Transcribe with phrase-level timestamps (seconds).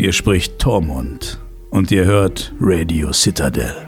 [0.00, 3.86] Hier spricht Tormund und ihr hört Radio Citadel.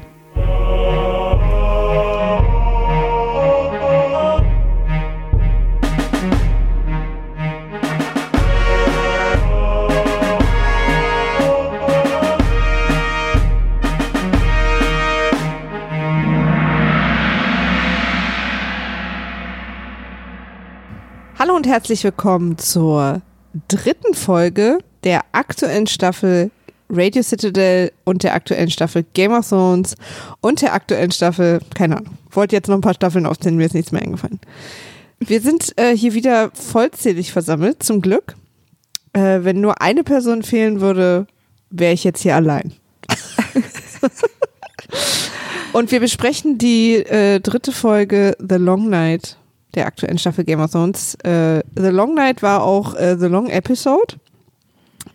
[21.38, 23.22] Hallo und herzlich willkommen zur
[23.68, 26.50] dritten Folge der aktuellen Staffel
[26.88, 29.94] Radio Citadel und der aktuellen Staffel Game of Thrones
[30.40, 33.75] und der aktuellen Staffel, keine Ahnung, wollte jetzt noch ein paar Staffeln aufzählen, mir ist
[33.75, 34.41] nichts mehr eingefallen.
[35.19, 38.34] Wir sind äh, hier wieder vollzählig versammelt, zum Glück.
[39.12, 41.27] Äh, wenn nur eine Person fehlen würde,
[41.70, 42.72] wäre ich jetzt hier allein.
[45.72, 49.39] und wir besprechen die äh, dritte Folge The Long Night
[49.75, 51.14] der aktuellen Staffel Game of Thrones.
[51.25, 54.16] Äh, The Long Night war auch äh, The Long Episode,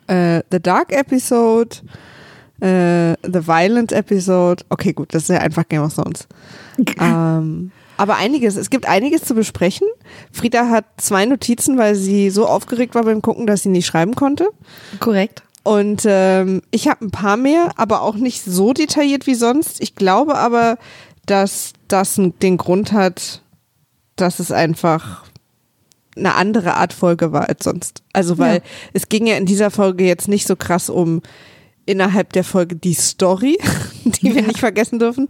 [0.07, 1.77] äh, The Dark Episode,
[2.61, 4.63] äh, The Violent Episode.
[4.69, 6.27] Okay, gut, das ist ja einfach Game of Thrones.
[6.99, 9.87] ähm, aber einiges, es gibt einiges zu besprechen.
[10.31, 14.15] Frieda hat zwei Notizen, weil sie so aufgeregt war beim Gucken, dass sie nicht schreiben
[14.15, 14.49] konnte.
[14.99, 15.43] Korrekt.
[15.63, 19.81] Und ähm, ich habe ein paar mehr, aber auch nicht so detailliert wie sonst.
[19.81, 20.77] Ich glaube aber,
[21.25, 23.41] dass das den Grund hat,
[24.15, 25.25] dass es einfach
[26.17, 28.03] eine andere Art Folge war als sonst.
[28.13, 28.61] Also weil ja.
[28.93, 31.21] es ging ja in dieser Folge jetzt nicht so krass um
[31.85, 33.57] innerhalb der Folge die Story,
[34.03, 35.27] die wir nicht vergessen dürfen,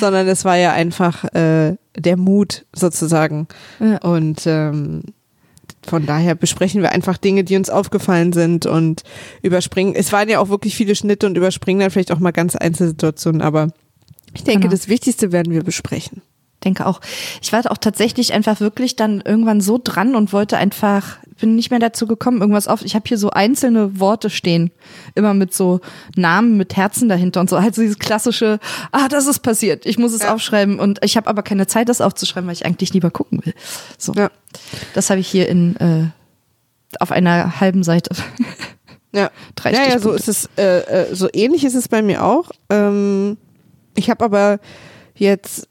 [0.00, 3.46] sondern es war ja einfach äh, der Mut sozusagen.
[3.78, 3.98] Ja.
[3.98, 5.02] Und ähm,
[5.86, 9.02] von daher besprechen wir einfach Dinge, die uns aufgefallen sind und
[9.42, 9.94] überspringen.
[9.94, 13.40] Es waren ja auch wirklich viele Schnitte und überspringen dann vielleicht auch mal ganz Einzelsituationen,
[13.40, 13.68] aber
[14.34, 14.72] ich denke, genau.
[14.72, 16.22] das Wichtigste werden wir besprechen
[16.64, 17.00] denke auch.
[17.42, 21.70] Ich war auch tatsächlich einfach wirklich dann irgendwann so dran und wollte einfach, bin nicht
[21.70, 22.82] mehr dazu gekommen, irgendwas auf.
[22.84, 24.70] Ich habe hier so einzelne Worte stehen,
[25.14, 25.80] immer mit so
[26.16, 27.60] Namen, mit Herzen dahinter und so.
[27.60, 28.58] Halt so dieses klassische,
[28.92, 30.34] ah, das ist passiert, ich muss es ja.
[30.34, 30.78] aufschreiben.
[30.78, 33.54] Und ich habe aber keine Zeit, das aufzuschreiben, weil ich eigentlich lieber gucken will.
[33.98, 34.12] So.
[34.14, 34.30] Ja.
[34.94, 36.06] Das habe ich hier in äh,
[37.00, 38.14] auf einer halben Seite.
[39.14, 40.80] Ja, Drei ja, ja, so ist es, äh,
[41.10, 42.50] äh, so ähnlich ist es bei mir auch.
[42.70, 43.36] Ähm,
[43.94, 44.58] ich habe aber
[45.14, 45.68] jetzt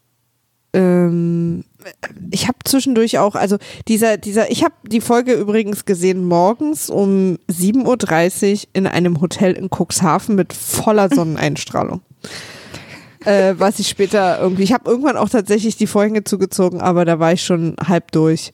[0.74, 1.64] ähm,
[2.30, 7.38] ich habe zwischendurch auch, also dieser, dieser, ich habe die Folge übrigens gesehen morgens um
[7.50, 12.00] 7.30 Uhr in einem Hotel in Cuxhaven mit voller Sonneneinstrahlung.
[13.24, 17.18] äh, was ich später irgendwie, ich habe irgendwann auch tatsächlich die Vorhänge zugezogen, aber da
[17.18, 18.52] war ich schon halb durch.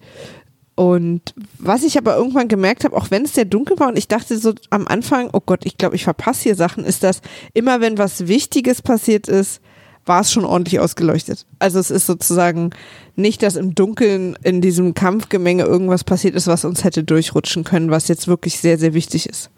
[0.75, 4.07] Und was ich aber irgendwann gemerkt habe, auch wenn es sehr dunkel war und ich
[4.07, 7.21] dachte so am Anfang, oh Gott, ich glaube, ich verpasse hier Sachen, ist, dass
[7.53, 9.61] immer wenn was Wichtiges passiert ist,
[10.09, 11.47] war es schon ordentlich ausgeleuchtet.
[11.59, 12.71] Also es ist sozusagen
[13.17, 17.91] nicht, dass im Dunkeln in diesem Kampfgemenge irgendwas passiert ist, was uns hätte durchrutschen können,
[17.91, 19.51] was jetzt wirklich sehr, sehr wichtig ist.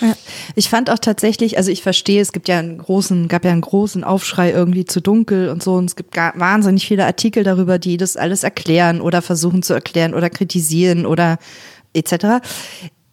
[0.00, 0.14] Ja.
[0.54, 3.62] Ich fand auch tatsächlich, also ich verstehe, es gibt ja einen großen, gab ja einen
[3.62, 7.78] großen Aufschrei irgendwie zu dunkel und so und es gibt gar, wahnsinnig viele Artikel darüber,
[7.78, 11.38] die das alles erklären oder versuchen zu erklären oder kritisieren oder
[11.94, 12.46] etc.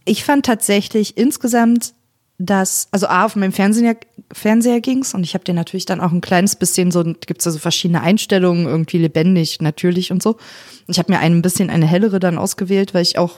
[0.06, 1.94] Ich fand tatsächlich insgesamt
[2.46, 3.96] dass, also A, auf meinem Fernseher,
[4.32, 7.52] Fernseher ging's und ich habe den natürlich dann auch ein kleines bisschen so, gibt's da
[7.52, 10.38] so verschiedene Einstellungen, irgendwie lebendig, natürlich und so.
[10.88, 13.38] Ich habe mir ein bisschen eine hellere dann ausgewählt, weil ich auch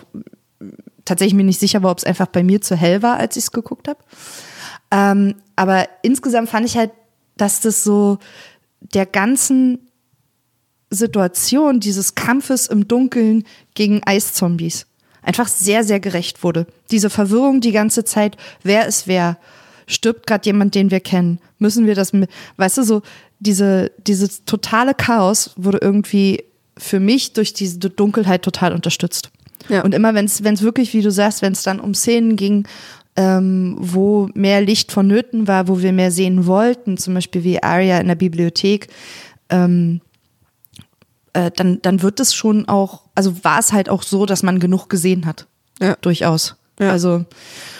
[1.03, 3.43] tatsächlich mir nicht sicher war, ob es einfach bei mir zu hell war, als ich
[3.43, 3.99] es geguckt habe.
[4.91, 6.91] Ähm, aber insgesamt fand ich halt,
[7.37, 8.17] dass das so
[8.79, 9.79] der ganzen
[10.89, 14.87] Situation dieses Kampfes im Dunkeln gegen Eiszombies
[15.25, 16.67] einfach sehr, sehr gerecht wurde.
[16.91, 19.37] Diese Verwirrung die ganze Zeit, wer ist wer?
[19.87, 21.39] Stirbt gerade jemand, den wir kennen?
[21.59, 23.01] Müssen wir das mit, weißt du, so
[23.39, 26.43] diese, dieses totale Chaos wurde irgendwie
[26.77, 29.31] für mich durch diese Dunkelheit total unterstützt.
[29.69, 29.83] Ja.
[29.83, 32.67] Und immer wenn es wirklich, wie du sagst, wenn es dann um Szenen ging,
[33.15, 37.99] ähm, wo mehr Licht vonnöten war, wo wir mehr sehen wollten, zum Beispiel wie Arya
[37.99, 38.89] in der Bibliothek,
[39.49, 40.01] ähm,
[41.33, 44.59] äh, dann, dann wird es schon auch, also war es halt auch so, dass man
[44.59, 45.47] genug gesehen hat.
[45.81, 45.95] Ja.
[46.01, 46.55] Durchaus.
[46.79, 46.91] Ja.
[46.91, 47.25] Also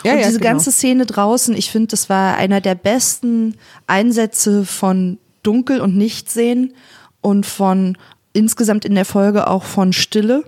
[0.03, 0.51] ja, und ja, diese genau.
[0.51, 3.55] ganze Szene draußen, ich finde, das war einer der besten
[3.87, 6.73] Einsätze von Dunkel und Nichtsehen
[7.21, 7.97] und von
[8.33, 10.43] insgesamt in der Folge auch von Stille.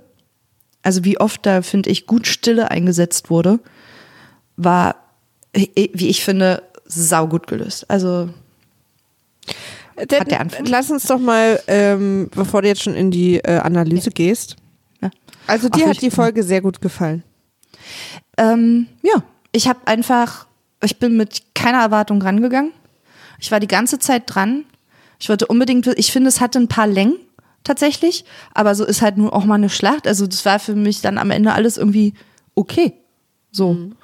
[0.82, 3.60] Also wie oft da, finde ich, gut Stille eingesetzt wurde,
[4.56, 4.96] war,
[5.54, 7.90] wie ich finde, saugut gelöst.
[7.90, 8.30] Also
[9.98, 10.66] hat der Anfang.
[10.66, 14.14] Lass uns doch mal, ähm, bevor du jetzt schon in die äh, Analyse ja.
[14.14, 14.56] gehst.
[15.48, 17.24] Also dir hat die Folge sehr gut gefallen.
[18.38, 20.48] Ähm, ja, ich habe einfach,
[20.84, 22.72] ich bin mit keiner Erwartung rangegangen.
[23.40, 24.66] Ich war die ganze Zeit dran.
[25.20, 27.16] Ich wollte unbedingt, ich finde, es hatte ein paar Längen
[27.64, 30.08] tatsächlich, aber so ist halt nur auch mal eine Schlacht.
[30.08, 32.14] Also das war für mich dann am Ende alles irgendwie
[32.56, 32.94] okay.
[33.52, 33.74] So.
[33.74, 33.96] Mhm.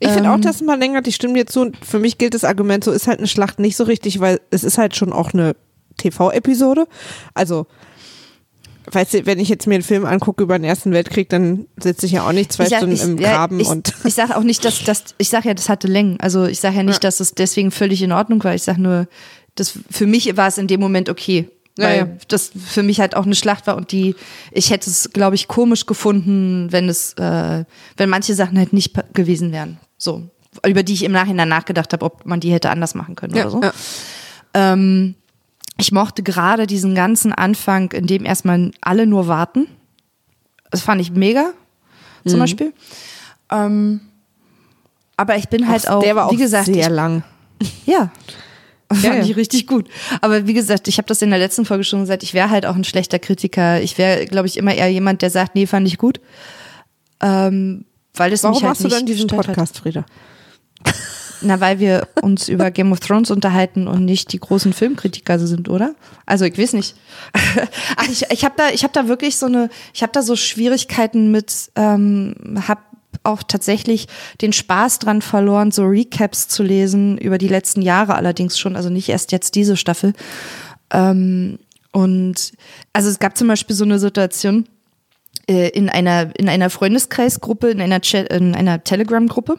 [0.00, 1.72] Ich finde ähm, auch, dass man länger, die stimmen jetzt zu.
[1.82, 4.64] Für mich gilt das Argument, so ist halt eine Schlacht nicht so richtig, weil es
[4.64, 5.56] ist halt schon auch eine
[5.96, 6.86] TV-Episode.
[7.34, 7.66] Also,
[8.92, 12.06] weißt du, wenn ich jetzt mir einen Film angucke über den Ersten Weltkrieg, dann sitze
[12.06, 13.94] ich ja auch nicht zwei sag, Stunden ich, im Graben ja, ich, und.
[14.04, 16.18] Ich sage auch nicht, dass das, ich sage ja, das hatte Längen.
[16.20, 17.08] Also ich sage ja nicht, ja.
[17.08, 18.54] dass es deswegen völlig in Ordnung war.
[18.54, 19.08] Ich sage nur,
[19.54, 21.48] das für mich war es in dem Moment okay.
[21.76, 24.14] Weil ja, das für mich halt auch eine Schlacht war und die,
[24.50, 27.64] ich hätte es, glaube ich, komisch gefunden, wenn es, äh,
[27.96, 29.78] wenn manche Sachen halt nicht gewesen wären.
[29.96, 30.28] So.
[30.66, 33.50] Über die ich im Nachhinein nachgedacht habe, ob man die hätte anders machen können oder
[33.50, 33.60] so.
[34.52, 35.14] Ähm,
[35.80, 39.66] ich mochte gerade diesen ganzen Anfang, in dem erstmal alle nur warten.
[40.70, 41.52] Das fand ich mega,
[42.24, 42.40] zum mhm.
[42.40, 42.72] Beispiel.
[43.50, 44.00] Ähm,
[45.16, 47.22] aber ich bin halt auch, der war auch wie gesagt, sehr ich, lang.
[47.86, 48.10] Ja.
[48.92, 49.22] Fand ja, ja.
[49.22, 49.88] ich richtig gut.
[50.20, 52.66] Aber wie gesagt, ich habe das in der letzten Folge schon gesagt, ich wäre halt
[52.66, 53.80] auch ein schlechter Kritiker.
[53.80, 56.20] Ich wäre, glaube ich, immer eher jemand, der sagt, nee, fand ich gut.
[57.20, 57.84] Ähm,
[58.14, 59.82] weil das Warum mich halt machst du dann diesen Podcast, hat.
[59.82, 60.04] Frieda?
[61.42, 65.68] Na, weil wir uns über Game of Thrones unterhalten und nicht die großen Filmkritiker sind,
[65.68, 65.94] oder?
[66.26, 66.96] Also ich weiß nicht.
[67.96, 70.36] Ach, ich, ich habe da, ich habe da wirklich so eine, ich habe da so
[70.36, 72.34] Schwierigkeiten mit, ähm,
[72.66, 72.90] hab
[73.22, 74.06] auch tatsächlich
[74.40, 78.90] den Spaß dran verloren, so Recaps zu lesen über die letzten Jahre allerdings schon, also
[78.90, 80.12] nicht erst jetzt diese Staffel.
[80.90, 81.58] Ähm,
[81.92, 82.52] und
[82.92, 84.68] also es gab zum Beispiel so eine Situation
[85.48, 89.58] äh, in einer in einer Freundeskreisgruppe, in einer Chat, in einer Telegram-Gruppe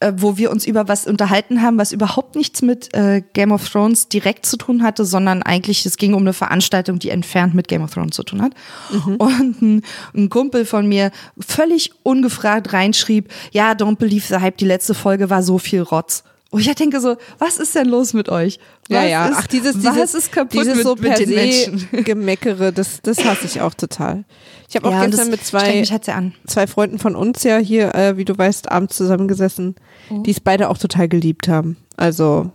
[0.00, 3.68] äh, wo wir uns über was unterhalten haben, was überhaupt nichts mit äh, Game of
[3.68, 7.66] Thrones direkt zu tun hatte, sondern eigentlich es ging um eine Veranstaltung, die entfernt mit
[7.66, 8.52] Game of Thrones zu tun hat.
[8.92, 9.16] Mhm.
[9.16, 9.82] Und ein,
[10.14, 15.30] ein, Kumpel von mir völlig ungefragt reinschrieb, ja, don't believe the hype, die letzte Folge
[15.30, 16.22] war so viel Rotz.
[16.50, 18.58] Und ich denke so, was ist denn los mit euch?
[18.88, 21.18] Was ja, ja, ist, ach, dieses, dieses, was ist kaputt dieses mit, so per mit
[21.18, 22.04] den se Menschen?
[22.04, 24.24] Gemeckere, das, das hasse ich auch total.
[24.68, 26.10] Ich habe auch Ja, gestern mit zwei, halt
[26.46, 29.76] zwei Freunden von uns ja hier, äh, wie du weißt, abends zusammengesessen,
[30.10, 30.22] Mhm.
[30.24, 31.76] die es beide auch total geliebt haben.
[31.96, 32.50] Also,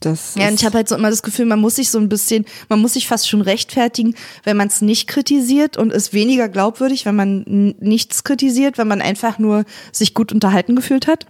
[0.00, 2.08] das Ja, und ich habe halt so immer das Gefühl, man muss sich so ein
[2.08, 4.14] bisschen, man muss sich fast schon rechtfertigen,
[4.44, 9.02] wenn man es nicht kritisiert und ist weniger glaubwürdig, wenn man nichts kritisiert, wenn man
[9.02, 11.26] einfach nur sich gut unterhalten gefühlt hat.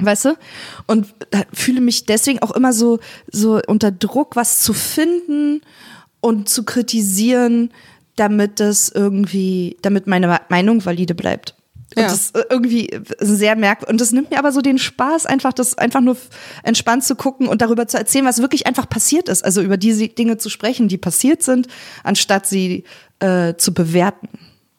[0.00, 0.36] Weißt du?
[0.88, 1.14] Und
[1.52, 2.98] fühle mich deswegen auch immer so,
[3.30, 5.60] so unter Druck, was zu finden
[6.20, 7.70] und zu kritisieren,
[8.16, 11.54] damit das irgendwie, damit meine Meinung valide bleibt.
[11.96, 12.08] Und Ja.
[12.08, 12.90] das ist irgendwie
[13.20, 13.92] sehr merkwürdig.
[13.92, 16.16] Und das nimmt mir aber so den Spaß, einfach das einfach nur
[16.62, 19.44] entspannt zu gucken und darüber zu erzählen, was wirklich einfach passiert ist.
[19.44, 21.68] Also über diese Dinge zu sprechen, die passiert sind,
[22.02, 22.84] anstatt sie
[23.20, 24.28] äh, zu bewerten.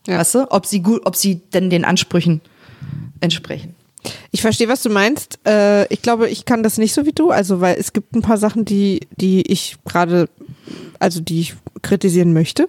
[0.07, 0.19] Ja.
[0.19, 0.51] Weißt du?
[0.51, 2.41] Ob sie gut, ob sie denn den Ansprüchen
[3.21, 3.75] entsprechen.
[4.31, 5.39] Ich verstehe, was du meinst.
[5.47, 7.31] Äh, ich glaube, ich kann das nicht so wie du.
[7.31, 10.29] Also, weil es gibt ein paar Sachen, die, die ich gerade,
[10.99, 12.67] also die ich kritisieren möchte.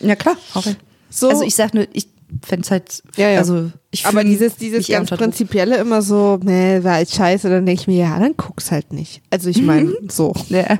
[0.00, 0.36] Ja, klar.
[0.54, 0.76] Okay.
[1.10, 1.28] So.
[1.28, 2.08] Also ich sag nur, ich
[2.42, 3.38] fände halt, Ja, ja.
[3.40, 7.82] also ich aber dieses, dieses ganz prinzipielle immer so, nee, war halt scheiße, dann denke
[7.82, 9.20] ich mir, ja, dann guck's halt nicht.
[9.28, 10.32] Also ich meine, so.
[10.48, 10.78] Ja.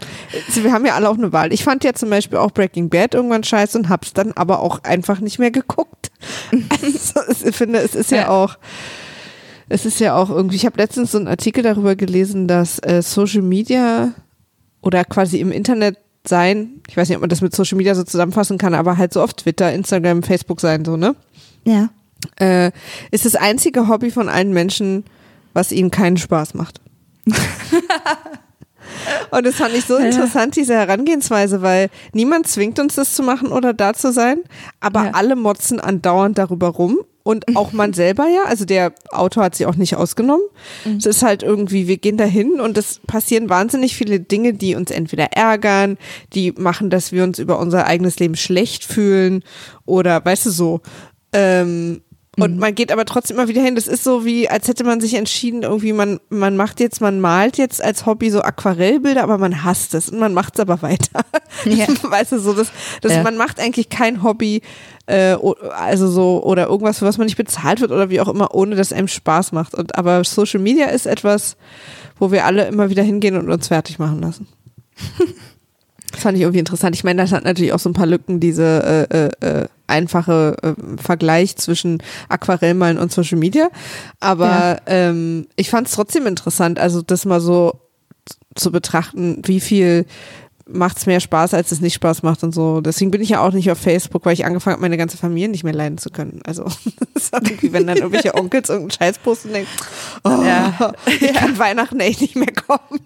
[0.48, 1.52] Also wir haben ja alle auch eine Wahl.
[1.52, 4.82] Ich fand ja zum Beispiel auch Breaking Bad irgendwann scheiße und hab's dann aber auch
[4.84, 6.10] einfach nicht mehr geguckt.
[6.82, 8.28] Also ich finde, es ist ja, Ja.
[8.30, 8.56] auch,
[9.68, 13.02] es ist ja auch irgendwie, ich habe letztens so einen Artikel darüber gelesen, dass äh,
[13.02, 14.12] Social Media
[14.80, 18.02] oder quasi im Internet sein, ich weiß nicht, ob man das mit Social Media so
[18.04, 21.14] zusammenfassen kann, aber halt so auf Twitter, Instagram, Facebook sein, so, ne?
[21.64, 21.88] Ja.
[22.40, 22.70] äh,
[23.10, 25.04] ist das einzige Hobby von allen Menschen,
[25.52, 26.80] was ihnen keinen Spaß macht.
[29.30, 33.48] Und das fand ich so interessant, diese Herangehensweise, weil niemand zwingt uns das zu machen
[33.48, 34.38] oder da zu sein,
[34.80, 35.10] aber Ja.
[35.12, 39.66] alle motzen andauernd darüber rum und auch man selber ja, also der Autor hat sie
[39.66, 40.44] auch nicht ausgenommen.
[40.98, 44.90] Es ist halt irgendwie, wir gehen dahin und es passieren wahnsinnig viele Dinge, die uns
[44.90, 45.98] entweder ärgern,
[46.34, 49.42] die machen, dass wir uns über unser eigenes Leben schlecht fühlen
[49.84, 50.80] oder weißt du so.
[51.32, 52.02] Ähm,
[52.38, 53.74] und man geht aber trotzdem immer wieder hin.
[53.74, 57.20] Das ist so wie, als hätte man sich entschieden, irgendwie, man, man macht jetzt, man
[57.20, 60.80] malt jetzt als Hobby so Aquarellbilder, aber man hasst es und man macht es aber
[60.82, 61.20] weiter.
[61.66, 61.86] Ja.
[62.02, 62.72] weißt du, so, das,
[63.02, 63.22] das, Ja.
[63.22, 64.62] man macht eigentlich kein Hobby,
[65.06, 65.36] äh,
[65.76, 68.74] also so, oder irgendwas, für was man nicht bezahlt wird oder wie auch immer, ohne
[68.74, 69.74] dass einem Spaß macht.
[69.74, 71.56] Und, aber Social Media ist etwas,
[72.18, 74.48] wo wir alle immer wieder hingehen und uns fertig machen lassen.
[76.12, 76.94] Das fand ich irgendwie interessant.
[76.94, 79.16] Ich meine, das hat natürlich auch so ein paar Lücken, diese äh,
[79.46, 83.68] äh, äh, einfache äh, Vergleich zwischen Aquarellmalen und Social Media.
[84.20, 84.80] Aber Ja.
[84.86, 87.80] ähm, ich fand es trotzdem interessant, also das mal so
[88.54, 90.06] zu betrachten, wie viel
[90.68, 92.80] macht es mehr Spaß, als es nicht Spaß macht und so.
[92.80, 95.48] Deswegen bin ich ja auch nicht auf Facebook, weil ich angefangen habe, meine ganze Familie
[95.48, 96.40] nicht mehr leiden zu können.
[96.46, 96.64] Also
[97.62, 99.70] wenn dann irgendwelche Onkels irgendeinen Scheiß posten und denken,
[100.24, 100.92] oh, Ja.
[101.06, 103.00] ich kann Weihnachten echt nicht mehr kommen.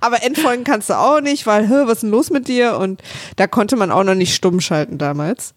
[0.00, 2.78] Aber Endfolgen kannst du auch nicht, weil, was ist denn los mit dir?
[2.78, 3.02] Und
[3.36, 5.54] da konnte man auch noch nicht stumm schalten damals.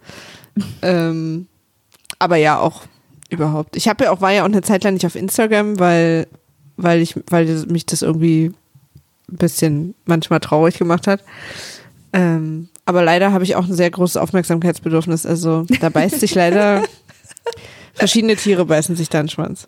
[0.81, 1.47] ähm,
[2.19, 2.83] aber ja, auch
[3.29, 3.75] überhaupt.
[3.75, 6.27] Ich habe ja auch, war ja auch eine Zeit lang nicht auf Instagram, weil,
[6.77, 8.53] weil ich, weil mich das irgendwie
[9.29, 11.23] ein bisschen manchmal traurig gemacht hat.
[12.13, 15.25] Ähm, aber leider habe ich auch ein sehr großes Aufmerksamkeitsbedürfnis.
[15.25, 16.83] Also da beißt sich leider
[17.93, 19.67] verschiedene Tiere beißen sich da einen Schwanz.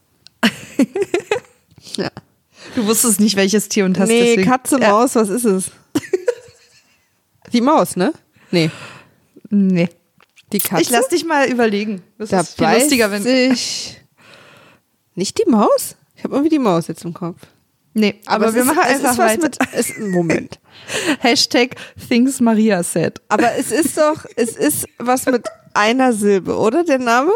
[1.96, 2.10] ja.
[2.76, 4.50] Du wusstest nicht, welches Tier und hast Nee, deswegen.
[4.50, 5.22] Katze, Maus, ja.
[5.22, 5.72] was ist es?
[7.54, 8.14] Die Maus, ne?
[8.52, 8.70] Nee.
[9.50, 9.90] Nee.
[10.52, 10.82] Die Katze?
[10.82, 12.04] Ich lass dich mal überlegen.
[12.18, 13.24] Das da ist viel lustiger, wenn.
[13.24, 14.02] Sich
[15.16, 15.96] nicht die Maus?
[16.16, 17.40] Ich habe irgendwie die Maus jetzt im Kopf.
[17.98, 20.60] Nee, aber, aber wir ist, machen einfach ist was Mit, ist, Moment.
[21.20, 21.75] Hashtag
[22.08, 23.20] Things Maria said.
[23.27, 27.32] Aber es ist doch, es ist was mit einer Silbe, oder der Name?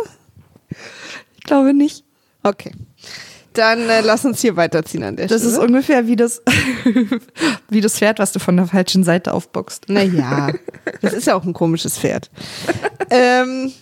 [0.70, 2.04] Ich glaube nicht.
[2.44, 2.72] Okay.
[3.54, 5.52] Dann äh, lass uns hier weiterziehen an der das Stelle.
[5.52, 6.44] Das ist ungefähr wie das,
[7.70, 9.90] wie das Pferd, was du von der falschen Seite aufboxt.
[9.90, 10.54] Naja,
[11.02, 12.30] das ist ja auch ein komisches Pferd.
[13.10, 13.74] ähm,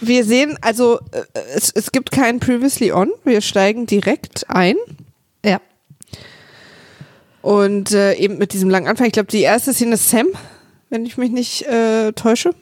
[0.00, 1.22] wir sehen, also äh,
[1.54, 3.10] es, es gibt kein Previously On.
[3.24, 4.76] Wir steigen direkt ein.
[7.44, 9.06] Und äh, eben mit diesem langen Anfang.
[9.06, 10.28] Ich glaube, die erste Szene ist Sam,
[10.88, 12.52] wenn ich mich nicht äh, täusche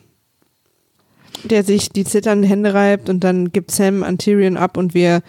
[1.45, 5.23] der sich die zitternden Hände reibt und dann gibt Sam an Tyrion ab und wir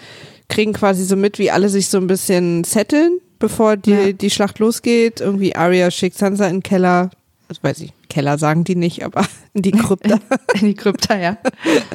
[0.50, 4.12] kriegen quasi so mit, wie alle sich so ein bisschen setteln, bevor die, ja.
[4.12, 5.22] die Schlacht losgeht.
[5.22, 7.10] Irgendwie Arya schickt Sansa in den Keller.
[7.48, 10.20] Das weiß ich, Keller sagen die nicht, aber in die Krypta.
[10.54, 11.38] in die Krypta, ja.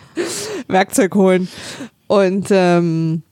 [0.69, 1.49] Werkzeug holen.
[2.07, 3.23] Und, ähm,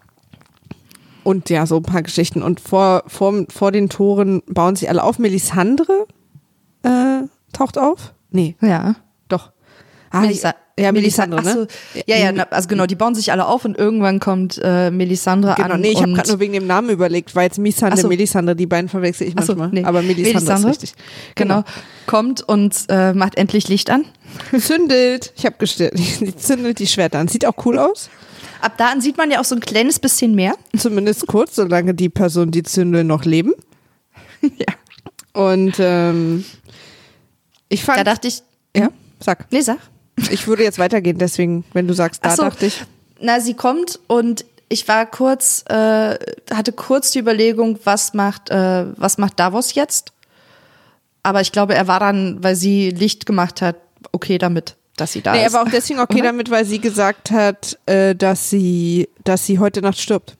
[1.27, 2.41] und ja, so ein paar Geschichten.
[2.41, 5.19] Und vor, vor, vor den Toren bauen sich alle auf.
[5.19, 6.07] Melisandre
[6.85, 8.15] äh, taucht auf.
[8.31, 8.55] Nee.
[8.61, 8.95] Ja.
[9.29, 9.51] Doch.
[10.11, 11.67] Ah, Melisa ja, Melisandre, ne?
[12.07, 15.75] Ja, ja, also genau, die bauen sich alle auf und irgendwann kommt äh, Melisandre genau,
[15.75, 15.81] an.
[15.81, 18.09] Nee, ich habe gerade nur wegen dem Namen überlegt, weil jetzt Misande, so.
[18.09, 19.69] Melisandre, die beiden verwechsel ich manchmal.
[19.69, 19.85] So, nee.
[19.85, 21.05] Aber Melisandre, Melisandre ist richtig.
[21.35, 21.63] Genau.
[21.63, 21.67] genau.
[22.07, 24.05] Kommt und äh, macht endlich Licht an.
[24.59, 25.33] Zündelt.
[25.37, 25.99] Ich habe gestellt.
[26.37, 27.29] Zündelt die Schwerter an.
[27.29, 28.11] Sieht auch cool aus.
[28.67, 30.57] Ab da an sieht man ja auch so ein kleines bisschen mehr.
[30.77, 33.55] Zumindest kurz, solange die Person, die zündeln, noch leben.
[34.43, 34.75] ja.
[35.33, 36.45] Und ähm,
[37.69, 38.01] ich fand.
[38.01, 38.43] Da dachte ich.
[38.77, 38.89] Ja,
[39.21, 39.47] sag.
[39.53, 39.79] Nee, sag.
[40.33, 42.85] Ich würde jetzt weitergehen, deswegen, wenn du sagst, da so, dachte ich.
[43.21, 46.19] Na, sie kommt und ich war kurz, äh,
[46.53, 50.13] hatte kurz die Überlegung, was macht, äh, was macht Davos jetzt?
[51.23, 53.77] Aber ich glaube, er war dann, weil sie Licht gemacht hat,
[54.11, 55.45] okay damit, dass sie da nee, ist.
[55.45, 56.25] Er war auch deswegen okay Oder?
[56.25, 60.37] damit, weil sie gesagt hat, äh, dass sie, dass sie heute Nacht stirbt.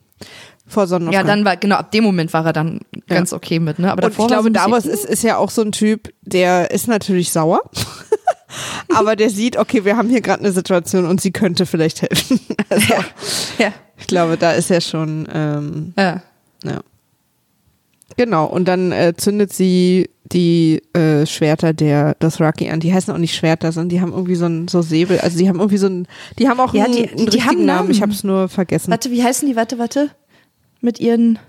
[0.69, 1.25] Vor Sonnenaufgang.
[1.25, 3.15] Ja, dann war, genau, ab dem Moment war er dann ja.
[3.15, 3.89] ganz okay mit, ne?
[3.91, 7.31] Aber und ich glaube, Davos ist, ist ja auch so ein Typ, der ist natürlich
[7.31, 7.61] sauer.
[8.93, 12.39] aber der sieht, okay, wir haben hier gerade eine Situation und sie könnte vielleicht helfen.
[12.69, 12.99] Also, ja.
[13.59, 13.73] ja.
[13.97, 15.25] Ich glaube, da ist er schon.
[15.33, 16.21] Ähm, ja.
[16.65, 16.81] ja.
[18.17, 22.79] Genau, und dann äh, zündet sie die äh, Schwerter der Dothraki an.
[22.79, 25.19] Die heißen auch nicht Schwerter, sondern die haben irgendwie so ein so Säbel.
[25.19, 26.07] Also die haben irgendwie so ein,
[26.39, 27.65] die haben auch ja, einen, die, einen die haben Namen.
[27.65, 27.91] Namen.
[27.91, 28.91] Ich habe es nur vergessen.
[28.91, 29.55] Warte, wie heißen die?
[29.55, 30.11] Warte, warte.
[30.81, 31.39] Mit ihren,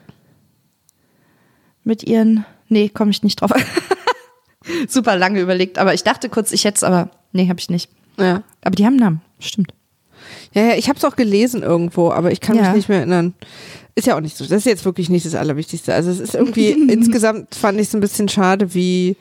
[1.85, 3.50] mit ihren, nee, komme ich nicht drauf.
[4.88, 7.90] super lange überlegt, aber ich dachte kurz, ich hätte es, aber nee, habe ich nicht.
[8.18, 8.42] Ja.
[8.62, 9.73] Aber die haben einen Namen, stimmt.
[10.52, 12.62] Ja, ja, ich habe es auch gelesen irgendwo, aber ich kann ja.
[12.62, 13.35] mich nicht mehr erinnern.
[13.99, 14.45] Ist ja auch nicht so.
[14.45, 15.93] Das ist jetzt wirklich nicht das Allerwichtigste.
[15.93, 19.17] Also es ist irgendwie, insgesamt fand ich es ein bisschen schade, wie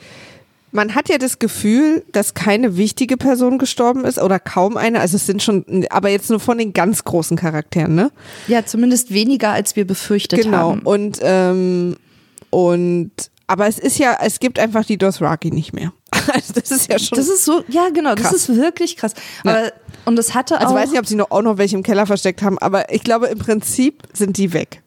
[0.72, 5.00] man hat ja das Gefühl, dass keine wichtige Person gestorben ist oder kaum eine.
[5.00, 8.12] Also es sind schon, aber jetzt nur von den ganz großen Charakteren, ne?
[8.48, 10.58] Ja, zumindest weniger, als wir befürchtet genau.
[10.58, 10.80] haben.
[10.80, 10.92] Genau.
[10.92, 11.96] Und ähm,
[12.52, 13.12] und
[13.48, 15.92] aber es ist ja, es gibt einfach die Dothraki nicht mehr.
[16.34, 17.18] Also das ist ja schon.
[17.18, 18.32] Das ist so, ja genau, krass.
[18.32, 19.14] das ist wirklich krass.
[19.44, 19.72] Aber, ja.
[20.08, 20.72] Und das hatte also auch.
[20.72, 23.04] Also weiß nicht, ob sie noch, auch noch welche im Keller versteckt haben, aber ich
[23.04, 24.82] glaube im Prinzip sind die weg.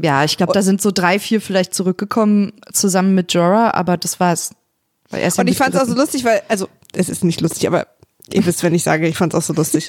[0.00, 4.20] Ja, ich glaube, da sind so drei, vier vielleicht zurückgekommen zusammen mit Jorah, aber das
[4.20, 4.50] war's.
[5.10, 7.66] Weil er und ich fand es auch so lustig, weil, also es ist nicht lustig,
[7.66, 7.88] aber
[8.32, 9.88] ihr wisst, wenn ich sage, ich fand es auch so lustig.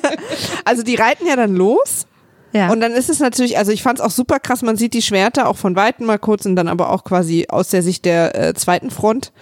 [0.64, 2.06] also die reiten ja dann los
[2.54, 2.70] ja.
[2.70, 5.02] Und dann ist es natürlich, also ich fand es auch super krass, man sieht die
[5.02, 8.34] Schwerter auch von Weitem mal kurz und dann aber auch quasi aus der Sicht der
[8.36, 9.32] äh, zweiten Front.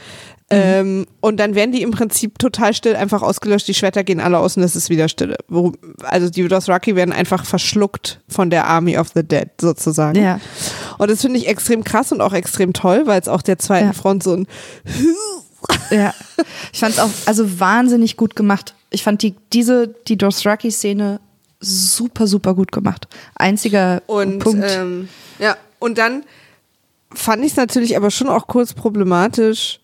[0.52, 0.58] Mhm.
[0.58, 4.38] Ähm, und dann werden die im Prinzip total still einfach ausgelöscht, die Schwerter gehen alle
[4.38, 5.36] aus und es ist wieder Stille.
[5.48, 10.22] Wo, also die Dothraki werden einfach verschluckt von der Army of the Dead sozusagen.
[10.22, 10.40] Ja.
[10.98, 13.88] Und das finde ich extrem krass und auch extrem toll, weil es auch der zweiten
[13.88, 13.92] ja.
[13.92, 14.46] Front so ein
[15.90, 16.12] ja,
[16.72, 18.74] ich fand es auch also wahnsinnig gut gemacht.
[18.90, 21.20] Ich fand die diese die Dothraki-Szene
[21.60, 23.08] super, super gut gemacht.
[23.36, 24.64] Einziger und, Punkt.
[24.68, 26.24] Ähm, ja, und dann
[27.14, 29.80] fand ich es natürlich aber schon auch kurz problematisch,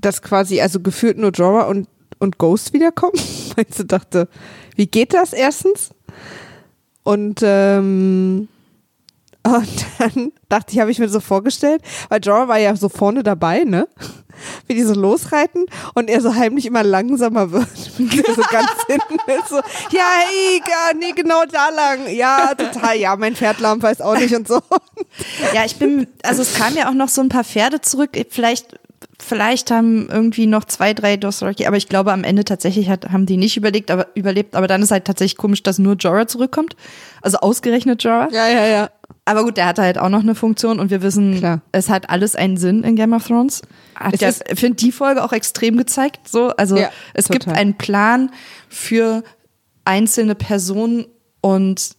[0.00, 1.88] dass quasi also gefühlt nur Jorah und,
[2.18, 3.14] und Ghost wiederkommen.
[3.56, 4.28] Weil ich so dachte,
[4.76, 5.90] wie geht das erstens?
[7.02, 8.48] Und, ähm,
[9.42, 13.22] und dann dachte ich, habe ich mir so vorgestellt, weil Jorah war ja so vorne
[13.22, 13.88] dabei, ne?
[14.66, 17.68] wie die so losreiten und er so heimlich immer langsamer wird.
[17.76, 22.08] so ganz hinten ist so, ja, hey, gar, nee, genau da lang.
[22.10, 24.60] Ja, total, ja, mein Pferd lahm weiß auch nicht und so.
[25.54, 28.10] Ja, ich bin, also es kamen ja auch noch so ein paar Pferde zurück.
[28.30, 28.79] Vielleicht
[29.20, 33.26] vielleicht haben irgendwie noch zwei, drei Dothraki, aber ich glaube am Ende tatsächlich hat, haben
[33.26, 34.56] die nicht überlegt, aber, überlebt.
[34.56, 36.74] Aber dann ist halt tatsächlich komisch, dass nur Jorah zurückkommt.
[37.22, 38.28] Also ausgerechnet Jorah.
[38.32, 38.90] Ja, ja, ja.
[39.26, 41.60] Aber gut, der hatte halt auch noch eine Funktion und wir wissen, Klar.
[41.72, 43.62] es hat alles einen Sinn in Game of Thrones.
[43.94, 46.28] Hat ist- finde die Folge auch extrem gezeigt.
[46.28, 47.38] So, also Ja, es total.
[47.38, 48.30] gibt einen Plan
[48.68, 49.22] für
[49.84, 51.06] einzelne Personen
[51.42, 51.90] und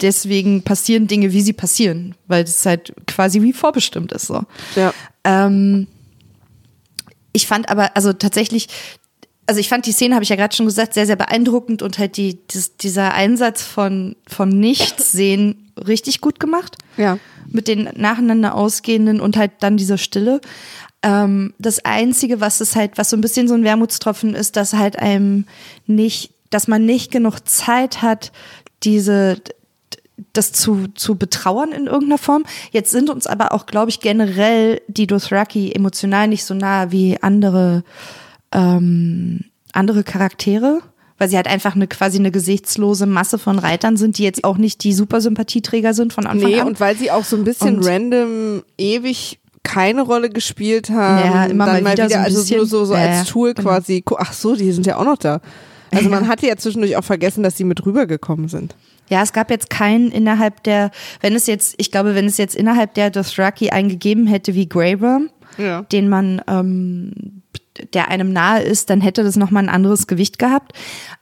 [0.00, 4.26] deswegen passieren Dinge, wie sie passieren, weil es halt quasi wie vorbestimmt ist.
[4.26, 4.42] So.
[4.74, 4.92] Ja.
[5.24, 5.86] Ähm,
[7.32, 8.68] ich fand aber, also tatsächlich,
[9.46, 11.98] also ich fand die Szene, habe ich ja gerade schon gesagt, sehr, sehr beeindruckend und
[11.98, 16.76] halt die, dies, dieser Einsatz von, vom Nichtsehen richtig gut gemacht.
[16.96, 17.18] Ja.
[17.48, 20.40] Mit den nacheinander ausgehenden und halt dann dieser Stille.
[21.02, 24.74] Ähm, das Einzige, was es halt, was so ein bisschen so ein Wermutstropfen ist, dass
[24.74, 25.46] halt einem
[25.86, 28.32] nicht, dass man nicht genug Zeit hat,
[28.84, 29.40] diese,
[30.32, 32.44] das zu, zu betrauern in irgendeiner Form.
[32.70, 37.18] Jetzt sind uns aber auch, glaube ich, generell die Dothraki emotional nicht so nah wie
[37.22, 37.84] andere,
[38.52, 39.40] ähm,
[39.72, 40.80] andere Charaktere,
[41.18, 44.56] weil sie halt einfach eine quasi eine gesichtslose Masse von Reitern sind, die jetzt auch
[44.58, 46.66] nicht die super Sympathieträger sind von Anfang Nee, an.
[46.66, 51.24] und weil sie auch so ein bisschen Und- random ewig keine Rolle gespielt haben.
[51.32, 52.56] Ja, immer dann mal wieder so ein also bisschen.
[52.56, 53.68] nur so, so Ja, als Tool genau.
[53.70, 54.04] quasi.
[54.18, 55.40] Ach so, die sind ja auch noch da.
[55.92, 58.74] Also man hatte ja zwischendurch auch vergessen, dass sie mit rübergekommen sind.
[59.12, 60.90] Ja, es gab jetzt keinen innerhalb der,
[61.20, 64.66] wenn es jetzt, ich glaube, wenn es jetzt innerhalb der Dothraki einen gegeben hätte wie
[64.66, 65.28] Grey Worm,
[65.58, 65.82] Ja.
[65.82, 67.42] den man, ähm,
[67.92, 70.72] der einem nahe ist, dann hätte das nochmal ein anderes Gewicht gehabt.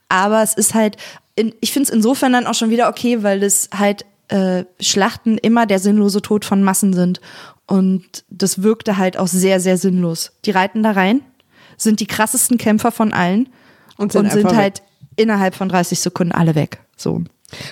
[0.07, 0.95] Aber es ist halt,
[1.35, 5.37] in, ich finde es insofern dann auch schon wieder okay, weil es halt äh, Schlachten
[5.37, 7.19] immer der sinnlose Tod von Massen sind.
[7.67, 10.31] Und das wirkte halt auch sehr, sehr sinnlos.
[10.45, 11.19] Die reiten da rein,
[11.75, 13.49] sind die krassesten Kämpfer von allen
[13.97, 14.81] Und sind und sind halt
[15.17, 16.79] innerhalb von 30 Sekunden alle weg.
[16.95, 17.23] So.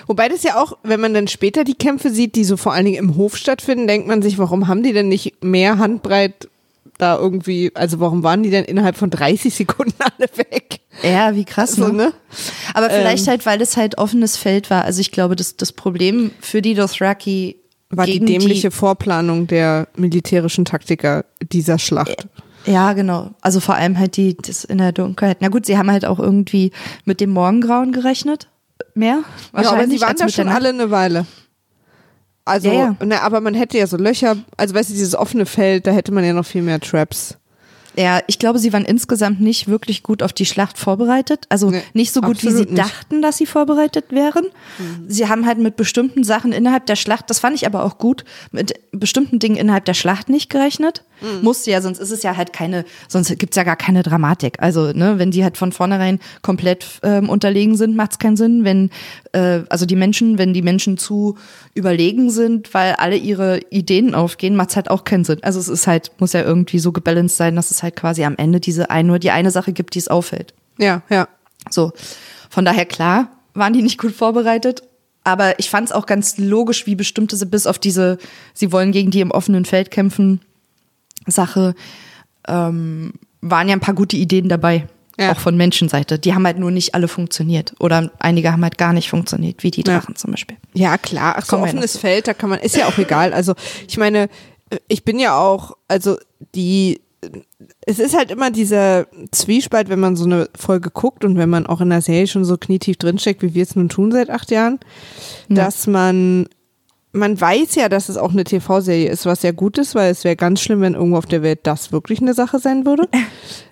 [0.06, 2.84] Wobei das ja auch, wenn man dann später die Kämpfe sieht, die so vor allen
[2.84, 6.48] Dingen im Hof stattfinden, denkt man sich, warum haben die denn nicht mehr Handbreit
[6.98, 10.80] da irgendwie, also warum waren die denn innerhalb von 30 Sekunden alle weg?
[11.02, 11.92] Ja, wie krass, So, ne?
[11.94, 12.12] ne?
[12.74, 13.30] Aber vielleicht Ähm.
[13.30, 14.84] halt, weil es halt offenes Feld war.
[14.84, 17.56] Also ich glaube, das, das Problem für die Dothraki
[17.88, 22.28] War die dämliche Vorplanung der militärischen Taktiker dieser Schlacht.
[22.66, 23.30] ja, genau.
[23.40, 25.38] Also vor allem halt die, das in der Dunkelheit.
[25.40, 26.70] Na gut, sie haben halt auch irgendwie
[27.06, 28.48] mit dem Morgengrauen gerechnet.
[28.94, 29.18] Mehr?
[29.18, 31.26] Ja, aber Wahrscheinlich sie waren da schon alle eine Weile.
[32.44, 32.96] Also, Ja, ja.
[33.04, 36.12] Na, aber man hätte ja so Löcher, also weißt du, dieses offene Feld, da hätte
[36.12, 37.36] man ja noch viel mehr Traps.
[37.96, 41.46] Ja, ich glaube, sie waren insgesamt nicht wirklich gut auf die Schlacht vorbereitet.
[41.48, 42.78] Also Nee, nicht so gut, wie sie nicht.
[42.78, 44.44] dachten, dass sie vorbereitet wären.
[45.08, 48.24] Sie haben halt mit bestimmten Sachen innerhalb der Schlacht, das fand ich aber auch gut,
[48.52, 51.04] mit bestimmten Dingen innerhalb der Schlacht nicht gerechnet.
[51.42, 54.56] Musste ja, sonst ist es ja halt keine, sonst gibt's ja gar keine Dramatik.
[54.58, 58.64] Also, ne, wenn die halt von vornherein komplett ähm, unterlegen sind, macht's keinen Sinn.
[58.64, 58.88] Wenn,
[59.32, 61.36] äh, also die Menschen, wenn die Menschen zu
[61.80, 65.42] überlegen sind, weil alle ihre Ideen aufgehen, macht's halt auch keinen Sinn.
[65.42, 68.36] Also es ist halt, muss ja irgendwie so gebalanced sein, dass es halt quasi am
[68.36, 70.54] Ende diese ein, nur die eine Sache gibt, die es auffällt.
[70.78, 71.28] Ja, ja.
[71.68, 71.92] So.
[72.48, 74.82] Von daher klar, waren die nicht gut vorbereitet.
[75.24, 78.18] Aber ich fand es auch ganz logisch, wie bestimmte sie bis auf diese,
[78.54, 80.40] sie wollen gegen die im offenen Feld kämpfen,
[81.26, 81.74] Sache,
[82.48, 83.12] ähm,
[83.42, 84.88] waren ja ein paar gute Ideen dabei.
[85.20, 85.32] Ja.
[85.32, 86.18] Auch von Menschenseite.
[86.18, 87.74] Die haben halt nur nicht alle funktioniert.
[87.78, 89.98] Oder einige haben halt gar nicht funktioniert, wie die Ja.
[89.98, 90.56] Drachen zum Beispiel.
[90.72, 91.34] Ja, klar.
[91.38, 91.96] Ach so, offenes.
[91.98, 93.32] Feld, da kann man, ist ja auch egal.
[93.32, 93.54] Also,
[93.86, 94.28] ich meine,
[94.88, 96.16] ich bin ja auch, also
[96.54, 97.00] die,
[97.86, 101.66] es ist halt immer dieser Zwiespalt, wenn man so eine Folge guckt und wenn man
[101.66, 104.50] auch in der Serie schon so knietief drinsteckt, wie wir es nun tun seit acht
[104.50, 104.78] Jahren,
[105.48, 106.46] dass man,
[107.12, 110.22] man weiß ja, dass es auch eine TV-Serie ist, was ja gut ist, weil es
[110.22, 113.08] wäre ganz schlimm, wenn irgendwo auf der Welt das wirklich eine Sache sein würde.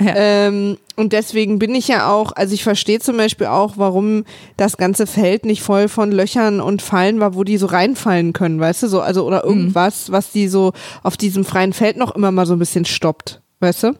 [0.00, 0.14] Ja.
[0.16, 4.24] Ähm, und deswegen bin ich ja auch, also ich verstehe zum Beispiel auch, warum
[4.56, 8.60] das ganze Feld nicht voll von Löchern und Fallen war, wo die so reinfallen können,
[8.60, 10.72] weißt du, so, also oder irgendwas, was die so
[11.02, 13.92] auf diesem freien Feld noch immer mal so ein bisschen stoppt, weißt du?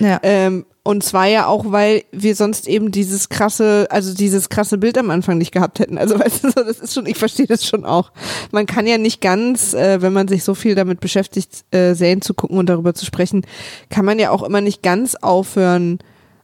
[0.00, 0.20] Ja.
[0.22, 4.98] Ähm, und zwar ja auch, weil wir sonst eben dieses krasse, also dieses krasse Bild
[4.98, 5.96] am Anfang nicht gehabt hätten.
[5.96, 8.10] Also weißt du, das ist schon, ich verstehe das schon auch.
[8.50, 12.20] Man kann ja nicht ganz, äh, wenn man sich so viel damit beschäftigt, äh, Serien
[12.20, 13.46] zu gucken und darüber zu sprechen,
[13.90, 15.98] kann man ja auch immer nicht ganz aufhören.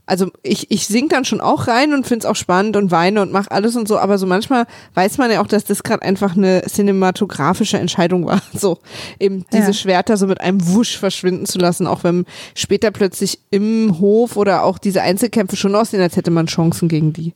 [0.08, 3.30] Also ich, ich sing dann schon auch rein und find's auch spannend und weine und
[3.30, 6.34] mach alles und so, aber so manchmal weiß man ja auch, dass das gerade einfach
[6.34, 8.40] eine cinematografische Entscheidung war.
[8.58, 8.78] So
[9.20, 9.72] eben diese Ja.
[9.74, 14.62] Schwerter so mit einem Wusch verschwinden zu lassen, auch wenn später plötzlich im Hof oder
[14.64, 17.34] auch diese Einzelkämpfe schon aussehen, als hätte man Chancen gegen die,